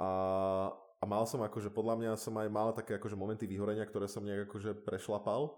A, 0.00 0.10
a 0.72 1.04
mal 1.04 1.28
som 1.28 1.44
akože, 1.44 1.68
podľa 1.68 1.94
mňa 2.00 2.12
som 2.16 2.32
aj 2.40 2.48
mal 2.48 2.72
také 2.72 2.96
akože 2.96 3.18
momenty 3.18 3.44
vyhorenia, 3.44 3.84
ktoré 3.84 4.08
som 4.08 4.24
nejak 4.24 4.48
akože 4.48 4.80
prešlapal, 4.80 5.52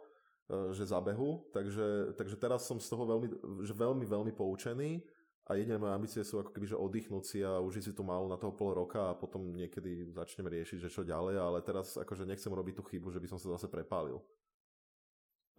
eh, 0.50 0.74
že 0.74 0.90
zabehu, 0.90 1.46
takže, 1.54 2.18
takže 2.18 2.36
teraz 2.42 2.66
som 2.66 2.82
z 2.82 2.90
toho 2.90 3.06
veľmi, 3.06 3.28
že 3.62 3.70
veľmi, 3.70 4.02
veľmi 4.02 4.32
poučený 4.34 5.06
a 5.50 5.58
jediné 5.58 5.82
moje 5.82 5.90
ambície 5.98 6.22
sú 6.22 6.38
ako 6.38 6.54
keby, 6.54 6.70
že 6.70 6.78
oddychnúť 6.78 7.24
si 7.26 7.38
a 7.42 7.58
užiť 7.58 7.90
si 7.90 7.92
tú 7.92 8.06
malu 8.06 8.30
na 8.30 8.38
toho 8.38 8.54
pol 8.54 8.70
roka 8.70 9.10
a 9.10 9.18
potom 9.18 9.50
niekedy 9.50 10.14
začnem 10.14 10.46
riešiť, 10.46 10.86
že 10.86 10.94
čo 10.94 11.02
ďalej, 11.02 11.42
ale 11.42 11.58
teraz 11.66 11.98
akože 11.98 12.22
nechcem 12.22 12.54
robiť 12.54 12.78
tú 12.78 12.86
chybu, 12.86 13.10
že 13.10 13.18
by 13.18 13.26
som 13.26 13.38
sa 13.42 13.58
zase 13.58 13.66
prepálil. 13.66 14.22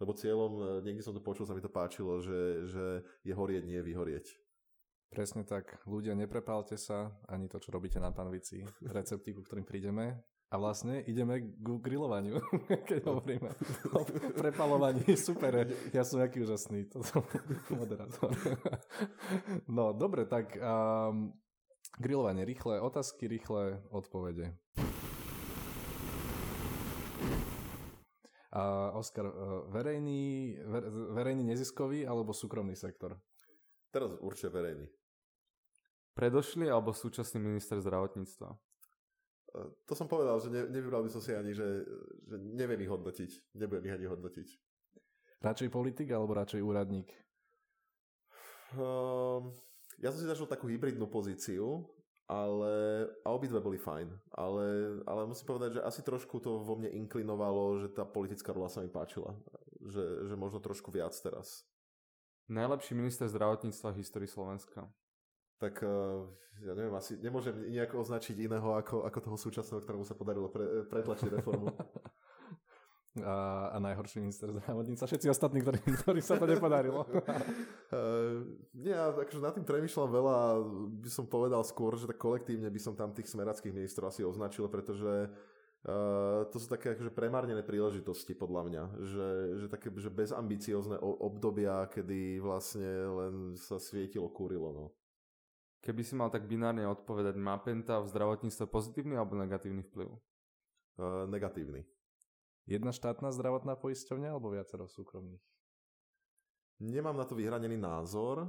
Lebo 0.00 0.16
cieľom, 0.16 0.52
e, 0.56 0.60
niekde 0.88 1.04
som 1.04 1.12
to 1.12 1.20
počul, 1.20 1.44
sa 1.44 1.52
mi 1.52 1.60
to 1.60 1.68
páčilo, 1.68 2.24
že, 2.24 2.64
že 2.72 3.04
je 3.20 3.36
horieť, 3.36 3.68
nie 3.68 3.84
vyhorieť. 3.84 4.32
Presne 5.12 5.44
tak. 5.44 5.84
Ľudia, 5.84 6.16
neprepálte 6.16 6.80
sa, 6.80 7.12
ani 7.28 7.44
to, 7.52 7.60
čo 7.60 7.68
robíte 7.68 8.00
na 8.00 8.16
panvici. 8.16 8.64
Recepty, 8.96 9.36
ku 9.36 9.44
ktorým 9.44 9.68
prídeme, 9.68 10.24
a 10.52 10.60
vlastne 10.60 11.00
ideme 11.08 11.40
k 11.40 11.66
grillovaniu, 11.80 12.36
keď 12.88 13.00
hovoríme 13.08 13.48
o 13.96 14.04
prepalovaní. 14.36 15.16
Super, 15.16 15.64
ja 15.96 16.04
som 16.04 16.20
aký 16.20 16.44
úžasný, 16.44 16.92
to 16.92 17.00
som 17.00 17.24
moderátor. 17.80 18.36
No, 19.64 19.96
dobre, 19.96 20.28
tak 20.28 20.52
um, 20.60 21.32
grillovanie, 21.96 22.44
rýchle 22.44 22.84
otázky, 22.84 23.32
rýchle 23.32 23.80
odpovede. 23.88 24.52
A 28.52 28.92
Oskar, 29.00 29.24
e, 29.24 29.32
verejný, 29.72 30.60
verejný 31.16 31.56
neziskový 31.56 32.04
alebo 32.04 32.36
súkromný 32.36 32.76
sektor? 32.76 33.16
Teraz 33.88 34.12
určite 34.20 34.52
verejný. 34.52 34.92
Predošli 36.12 36.68
alebo 36.68 36.92
súčasný 36.92 37.40
minister 37.40 37.80
zdravotníctva? 37.80 38.52
To 39.60 39.94
som 39.94 40.08
povedal, 40.08 40.40
že 40.40 40.48
ne, 40.48 40.64
nevybral 40.72 41.04
by 41.04 41.10
som 41.12 41.20
si 41.20 41.36
ani, 41.36 41.52
že, 41.52 41.84
že 42.24 42.36
neviem 42.40 42.80
ich 42.80 42.88
hodnotiť. 42.88 43.30
Nebudem 43.60 43.84
ich 43.84 43.96
ani 44.00 44.06
hodnotiť. 44.08 44.48
Radšej 45.44 45.68
politik 45.68 46.08
alebo 46.08 46.32
radšej 46.32 46.64
úradník? 46.64 47.12
Um, 48.72 49.52
ja 50.00 50.08
som 50.08 50.24
si 50.24 50.30
zažil 50.30 50.48
takú 50.48 50.72
hybridnú 50.72 51.04
pozíciu, 51.04 51.84
ale 52.24 53.04
a 53.20 53.28
obidve 53.28 53.60
boli 53.60 53.76
fajn. 53.76 54.08
Ale, 54.32 54.66
ale 55.04 55.28
musím 55.28 55.44
povedať, 55.52 55.70
že 55.76 55.84
asi 55.84 56.00
trošku 56.00 56.40
to 56.40 56.64
vo 56.64 56.80
mne 56.80 56.88
inklinovalo, 57.04 57.84
že 57.84 57.92
tá 57.92 58.08
politická 58.08 58.56
rola 58.56 58.72
sa 58.72 58.80
mi 58.80 58.88
páčila. 58.88 59.36
Že, 59.84 60.32
že 60.32 60.34
možno 60.38 60.64
trošku 60.64 60.88
viac 60.88 61.12
teraz. 61.20 61.68
Najlepší 62.48 62.96
minister 62.96 63.28
zdravotníctva 63.28 63.92
v 63.92 64.00
histórii 64.00 64.30
Slovenska 64.30 64.88
tak 65.62 65.78
eh, 65.86 66.66
ja 66.66 66.74
neviem, 66.74 66.94
asi 66.98 67.14
nemôžem 67.22 67.54
nejako 67.70 68.02
označiť 68.02 68.34
iného 68.42 68.74
ako, 68.74 69.06
ako 69.06 69.18
toho 69.22 69.38
súčasného, 69.38 69.78
ktorému 69.82 70.02
sa 70.02 70.18
podarilo 70.18 70.50
pre, 70.50 70.86
pretlačiť 70.90 71.38
reformu. 71.38 71.70
a, 73.20 73.68
a 73.70 73.76
najhorší 73.78 74.24
minister 74.24 74.48
zdravotníca, 74.48 75.04
všetci 75.04 75.28
ostatní, 75.28 75.60
ktorí, 75.60 75.78
ktorí 75.84 76.20
sa 76.24 76.40
to 76.40 76.48
nepodarilo. 76.48 77.04
uh, 77.04 78.40
nie, 78.84 78.94
akože 78.94 79.42
nad 79.42 79.54
tým 79.54 79.66
premyšľam 79.68 80.10
veľa, 80.10 80.38
by 81.04 81.10
som 81.12 81.28
povedal 81.28 81.62
skôr, 81.62 81.94
že 81.94 82.08
tak 82.08 82.18
kolektívne 82.18 82.72
by 82.72 82.80
som 82.80 82.96
tam 82.96 83.12
tých 83.12 83.28
smerackých 83.30 83.74
ministrov 83.74 84.10
asi 84.10 84.26
označil, 84.26 84.66
pretože 84.66 85.30
Uh, 85.82 86.46
to 86.54 86.62
sú 86.62 86.70
také 86.70 86.94
akože 86.94 87.10
premárnené 87.10 87.58
príležitosti 87.66 88.38
podľa 88.38 88.62
mňa, 88.70 88.82
že, 89.02 89.28
že 89.58 89.66
také 89.66 89.90
že 89.98 90.14
bezambiciozne 90.14 90.94
obdobia, 91.02 91.90
kedy 91.90 92.38
vlastne 92.38 92.86
len 92.86 93.34
sa 93.58 93.82
svietilo, 93.82 94.30
kúrilo. 94.30 94.70
No. 94.70 94.84
Keby 95.82 96.02
si 96.06 96.14
mal 96.14 96.30
tak 96.30 96.46
binárne 96.46 96.86
odpovedať, 96.86 97.34
má 97.34 97.58
Penta 97.58 97.98
v 97.98 98.06
zdravotníctve 98.06 98.70
pozitívny 98.70 99.18
alebo 99.18 99.34
negatívny 99.34 99.82
vplyv? 99.82 100.14
Uh, 100.94 101.26
negatívny. 101.26 101.82
Jedna 102.70 102.94
štátna 102.94 103.34
zdravotná 103.34 103.74
poisťovňa 103.74 104.28
alebo 104.30 104.54
viacero 104.54 104.86
súkromných? 104.86 105.42
Nemám 106.78 107.18
na 107.18 107.26
to 107.26 107.34
vyhranený 107.34 107.74
názor. 107.74 108.46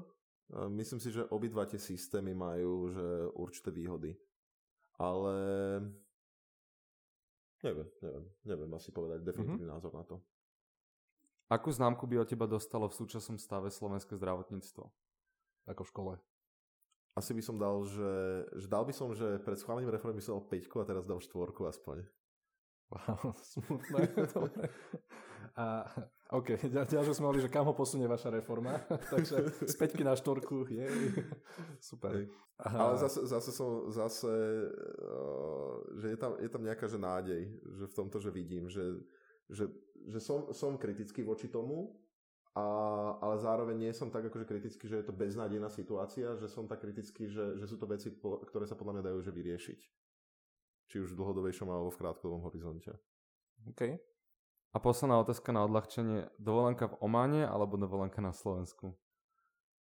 Myslím 0.54 1.02
si, 1.02 1.10
že 1.10 1.26
obidva 1.34 1.66
tie 1.66 1.82
systémy 1.82 2.38
majú 2.38 2.94
že 2.94 3.06
určité 3.34 3.74
výhody. 3.74 4.14
Ale 5.02 5.34
neviem, 7.66 7.90
neviem, 8.02 8.26
neviem 8.46 8.72
asi 8.78 8.94
povedať 8.94 9.26
definitívny 9.26 9.66
mm-hmm. 9.66 9.74
názor 9.74 9.94
na 9.98 10.06
to. 10.06 10.22
Akú 11.50 11.74
známku 11.74 12.06
by 12.06 12.22
od 12.22 12.30
teba 12.30 12.46
dostalo 12.46 12.86
v 12.86 12.98
súčasnom 13.02 13.42
stave 13.42 13.74
slovenské 13.74 14.14
zdravotníctvo? 14.14 14.84
Ako 15.74 15.82
v 15.82 15.90
škole? 15.90 16.14
Asi 17.14 17.32
by 17.34 17.42
som 17.46 17.56
dal, 17.62 17.86
že, 17.86 18.14
že 18.58 18.66
dal 18.66 18.84
by 18.86 18.94
som, 18.94 19.14
že 19.14 19.38
pred 19.46 19.58
schválením 19.58 19.94
reformy 19.94 20.18
som 20.18 20.42
dal 20.42 20.50
5 20.50 20.82
a 20.82 20.86
teraz 20.86 21.06
dal 21.06 21.22
4 21.22 21.30
aspoň. 21.70 21.98
Wow, 22.94 23.34
smutné. 23.38 24.02
a, 25.62 25.86
OK, 26.34 26.58
ďalšie 26.66 27.14
sme 27.14 27.30
mali, 27.30 27.42
že 27.42 27.54
kam 27.54 27.70
ho 27.70 27.78
posunie 27.78 28.10
vaša 28.10 28.34
reforma. 28.34 28.82
Takže 29.14 29.66
z 29.66 29.76
5 29.78 30.02
na 30.02 30.18
4 30.18 30.42
je 30.74 30.88
super. 31.78 32.26
Aha. 32.62 32.78
Ale 32.78 32.94
zase, 32.98 33.26
zase 33.30 33.50
som, 33.54 33.90
zase, 33.94 34.30
uh, 34.30 35.74
že 35.98 36.14
je 36.14 36.18
tam, 36.18 36.32
je 36.38 36.50
tam 36.50 36.62
nejaká 36.66 36.86
že 36.90 36.98
nádej, 37.02 37.42
že 37.78 37.86
v 37.90 37.98
tomto, 37.98 38.18
že 38.22 38.30
vidím, 38.30 38.70
že, 38.70 39.02
že, 39.50 39.70
že 40.10 40.20
som, 40.22 40.50
som 40.54 40.78
kritický 40.78 41.26
voči 41.26 41.50
tomu, 41.50 41.94
a, 42.54 42.66
ale 43.18 43.36
zároveň 43.42 43.90
nie 43.90 43.94
som 43.98 44.14
tak 44.14 44.30
akože 44.30 44.46
kritický, 44.46 44.86
že 44.86 45.02
je 45.02 45.06
to 45.10 45.14
beznádejná 45.14 45.74
situácia, 45.74 46.38
že 46.38 46.46
som 46.46 46.70
tak 46.70 46.86
kritický, 46.86 47.26
že, 47.26 47.58
že 47.58 47.66
sú 47.66 47.82
to 47.82 47.90
veci, 47.90 48.14
ktoré 48.22 48.70
sa 48.70 48.78
podľa 48.78 49.02
mňa 49.02 49.04
dajú 49.10 49.20
že 49.26 49.32
vyriešiť. 49.34 49.80
Či 50.94 50.96
už 51.02 51.18
v 51.18 51.20
dlhodobejšom 51.20 51.66
alebo 51.66 51.90
v 51.90 51.98
krátkodobom 51.98 52.46
horizonte. 52.46 52.94
OK. 53.66 53.98
A 54.74 54.78
posledná 54.78 55.18
otázka 55.18 55.50
na 55.50 55.66
odľahčenie. 55.66 56.30
Dovolenka 56.38 56.90
v 56.94 56.98
Ománe 57.02 57.42
alebo 57.46 57.78
dovolenka 57.78 58.22
na 58.22 58.34
Slovensku? 58.34 58.94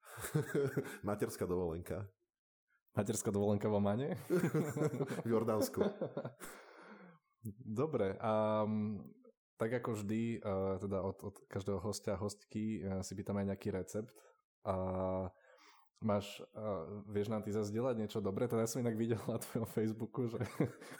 Materská 1.07 1.49
dovolenka. 1.49 2.05
Materská 2.93 3.33
dovolenka 3.33 3.69
v 3.69 3.77
Ománe? 3.77 4.07
v 5.25 5.27
Jordánsku. 5.29 5.81
Dobre. 7.81 8.21
Um, 8.21 9.01
tak 9.61 9.77
ako 9.77 9.93
vždy, 9.93 10.41
uh, 10.41 10.81
teda 10.81 11.05
od, 11.05 11.21
od 11.21 11.35
každého 11.45 11.77
hostia 11.77 12.17
hostky 12.17 12.81
uh, 12.81 13.05
si 13.05 13.13
pýtam 13.13 13.37
aj 13.37 13.53
nejaký 13.53 13.69
recept. 13.69 14.09
A 14.65 14.73
máš, 16.01 16.41
uh, 16.57 17.05
vieš 17.05 17.29
nám 17.29 17.45
ty 17.45 17.53
zazdieľať 17.53 17.95
niečo 17.95 18.19
dobré? 18.19 18.49
Teda 18.49 18.65
ja 18.65 18.69
som 18.69 18.81
inak 18.81 18.97
videl 18.97 19.21
na 19.29 19.37
tvojom 19.37 19.69
Facebooku, 19.69 20.25
že 20.25 20.41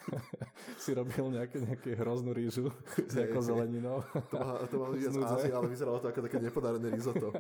si 0.84 0.94
robil 0.94 1.34
nejaké, 1.34 1.58
nejaké 1.58 1.98
hroznú 1.98 2.32
rýžu 2.32 2.70
s 2.96 3.14
nejakou 3.18 3.42
zeleninou. 3.42 4.06
to 4.30 4.38
má, 4.38 4.62
to 4.70 4.76
má 4.78 4.88
ľudia 4.94 5.10
z 5.10 5.18
Ázie, 5.26 5.52
ale 5.52 5.68
vyzeralo 5.68 5.98
to 5.98 6.14
ako 6.14 6.22
také 6.30 6.38
nepodarené 6.38 6.88
risotto. 6.94 7.34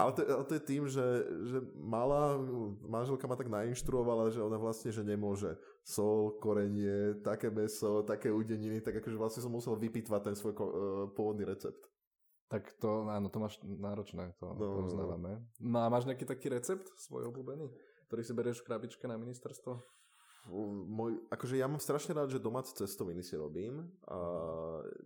ale, 0.00 0.10
to, 0.12 0.20
ale 0.26 0.44
to 0.44 0.52
je 0.58 0.62
tým, 0.66 0.82
že, 0.90 1.06
že 1.46 1.58
malá 1.78 2.36
manželka 2.82 3.30
ma 3.30 3.38
tak 3.38 3.46
nainštruovala, 3.46 4.34
že 4.34 4.42
ona 4.42 4.58
vlastne 4.58 4.90
že 4.90 5.06
nemôže 5.06 5.54
sol, 5.86 6.34
korenie, 6.42 7.22
také 7.22 7.54
meso, 7.54 8.02
také 8.02 8.34
udeniny, 8.34 8.82
tak 8.82 8.98
akože 8.98 9.14
vlastne 9.14 9.40
som 9.46 9.54
musel 9.54 9.78
vypitvať 9.78 10.20
ten 10.26 10.34
svoj 10.34 10.52
uh, 10.58 10.62
pôvodný 11.14 11.46
recept. 11.46 11.86
Tak 12.46 12.78
to, 12.78 13.10
áno, 13.10 13.26
to 13.26 13.42
máš 13.42 13.58
náročné, 13.62 14.30
to, 14.38 14.46
no, 14.46 14.54
to 14.54 14.64
no, 14.64 14.74
no. 14.78 14.86
uznávame. 14.86 15.32
No 15.58 15.78
a 15.82 15.90
máš 15.90 16.06
nejaký 16.06 16.22
taký 16.22 16.46
recept 16.46 16.86
svoj 16.94 17.34
obľúbený, 17.34 17.66
ktorý 18.06 18.22
si 18.22 18.32
berieš 18.32 18.62
v 18.62 18.70
krabičke 18.70 19.04
na 19.10 19.18
ministerstvo? 19.18 19.82
Môj, 20.86 21.26
akože 21.26 21.58
ja 21.58 21.66
mám 21.66 21.82
strašne 21.82 22.14
rád, 22.14 22.30
že 22.30 22.38
domáce 22.38 22.70
cestoviny 22.70 23.18
si 23.26 23.34
robím. 23.34 23.82
A 24.06 24.18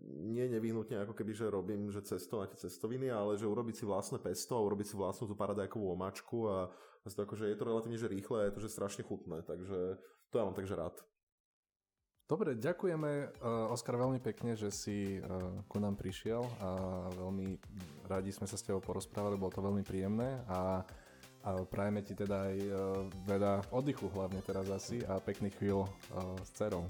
nie 0.05 0.45
nevyhnutne 0.53 1.01
ako 1.01 1.17
keby, 1.17 1.33
že 1.33 1.49
robím 1.49 1.89
že 1.89 2.05
cesto 2.05 2.45
na 2.45 2.45
tie 2.45 2.61
cestoviny, 2.61 3.09
ale 3.09 3.41
že 3.41 3.49
urobiť 3.49 3.81
si 3.81 3.85
vlastné 3.89 4.21
pesto 4.21 4.61
a 4.61 4.65
urobiť 4.69 4.93
si 4.93 4.95
vlastnú 5.01 5.33
tú 5.33 5.35
paradajkovú 5.41 5.97
omáčku 5.97 6.45
a, 6.45 6.69
a 6.69 7.07
to 7.09 7.25
akože 7.25 7.49
je 7.49 7.57
to 7.57 7.65
relatívne 7.65 7.97
že 7.97 8.13
rýchle 8.13 8.37
a 8.37 8.47
je 8.53 8.53
to 8.53 8.61
že 8.61 8.69
strašne 8.69 9.01
chutné, 9.09 9.41
takže 9.41 9.97
to 10.29 10.35
ja 10.37 10.45
mám 10.45 10.53
takže 10.53 10.77
rád. 10.77 11.01
Dobre, 12.31 12.55
ďakujeme 12.55 13.43
uh, 13.43 13.75
Oskar 13.75 13.99
veľmi 13.99 14.23
pekne, 14.23 14.55
že 14.55 14.71
si 14.71 15.19
uh, 15.19 15.27
ku 15.67 15.83
nám 15.83 15.99
prišiel 15.99 16.39
a 16.63 16.71
veľmi 17.11 17.59
radi 18.07 18.31
sme 18.31 18.47
sa 18.47 18.55
s 18.55 18.63
tebou 18.63 18.79
porozprávali, 18.79 19.35
bolo 19.35 19.51
to 19.51 19.59
veľmi 19.59 19.83
príjemné 19.83 20.39
a, 20.47 20.87
a 21.43 21.51
prajeme 21.67 22.07
ti 22.07 22.15
teda 22.15 22.47
aj 22.47 22.57
uh, 22.71 22.75
veľa 23.27 23.75
oddychu 23.75 24.07
hlavne 24.15 24.39
teraz 24.47 24.71
asi 24.71 25.03
a 25.11 25.19
pekných 25.19 25.59
chvíľ 25.59 25.83
uh, 25.83 25.91
s 26.47 26.55
dcerou. 26.55 26.87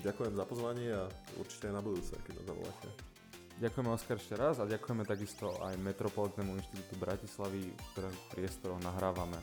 Ďakujem 0.00 0.32
za 0.32 0.44
pozvanie 0.48 0.88
a 0.96 1.12
určite 1.36 1.68
aj 1.68 1.76
na 1.76 1.84
budúce, 1.84 2.16
keď 2.24 2.40
ma 2.40 2.42
zavoláte. 2.48 2.88
Ďakujeme 3.60 3.90
Oskar 3.92 4.16
ešte 4.16 4.34
raz 4.40 4.56
a 4.56 4.64
ďakujeme 4.64 5.04
takisto 5.04 5.60
aj 5.60 5.76
Metropolitnému 5.76 6.56
inštitútu 6.56 6.96
Bratislavy, 6.96 7.68
v 7.68 7.86
ktorého 7.92 8.16
priestoroch 8.32 8.80
nahrávame. 8.80 9.36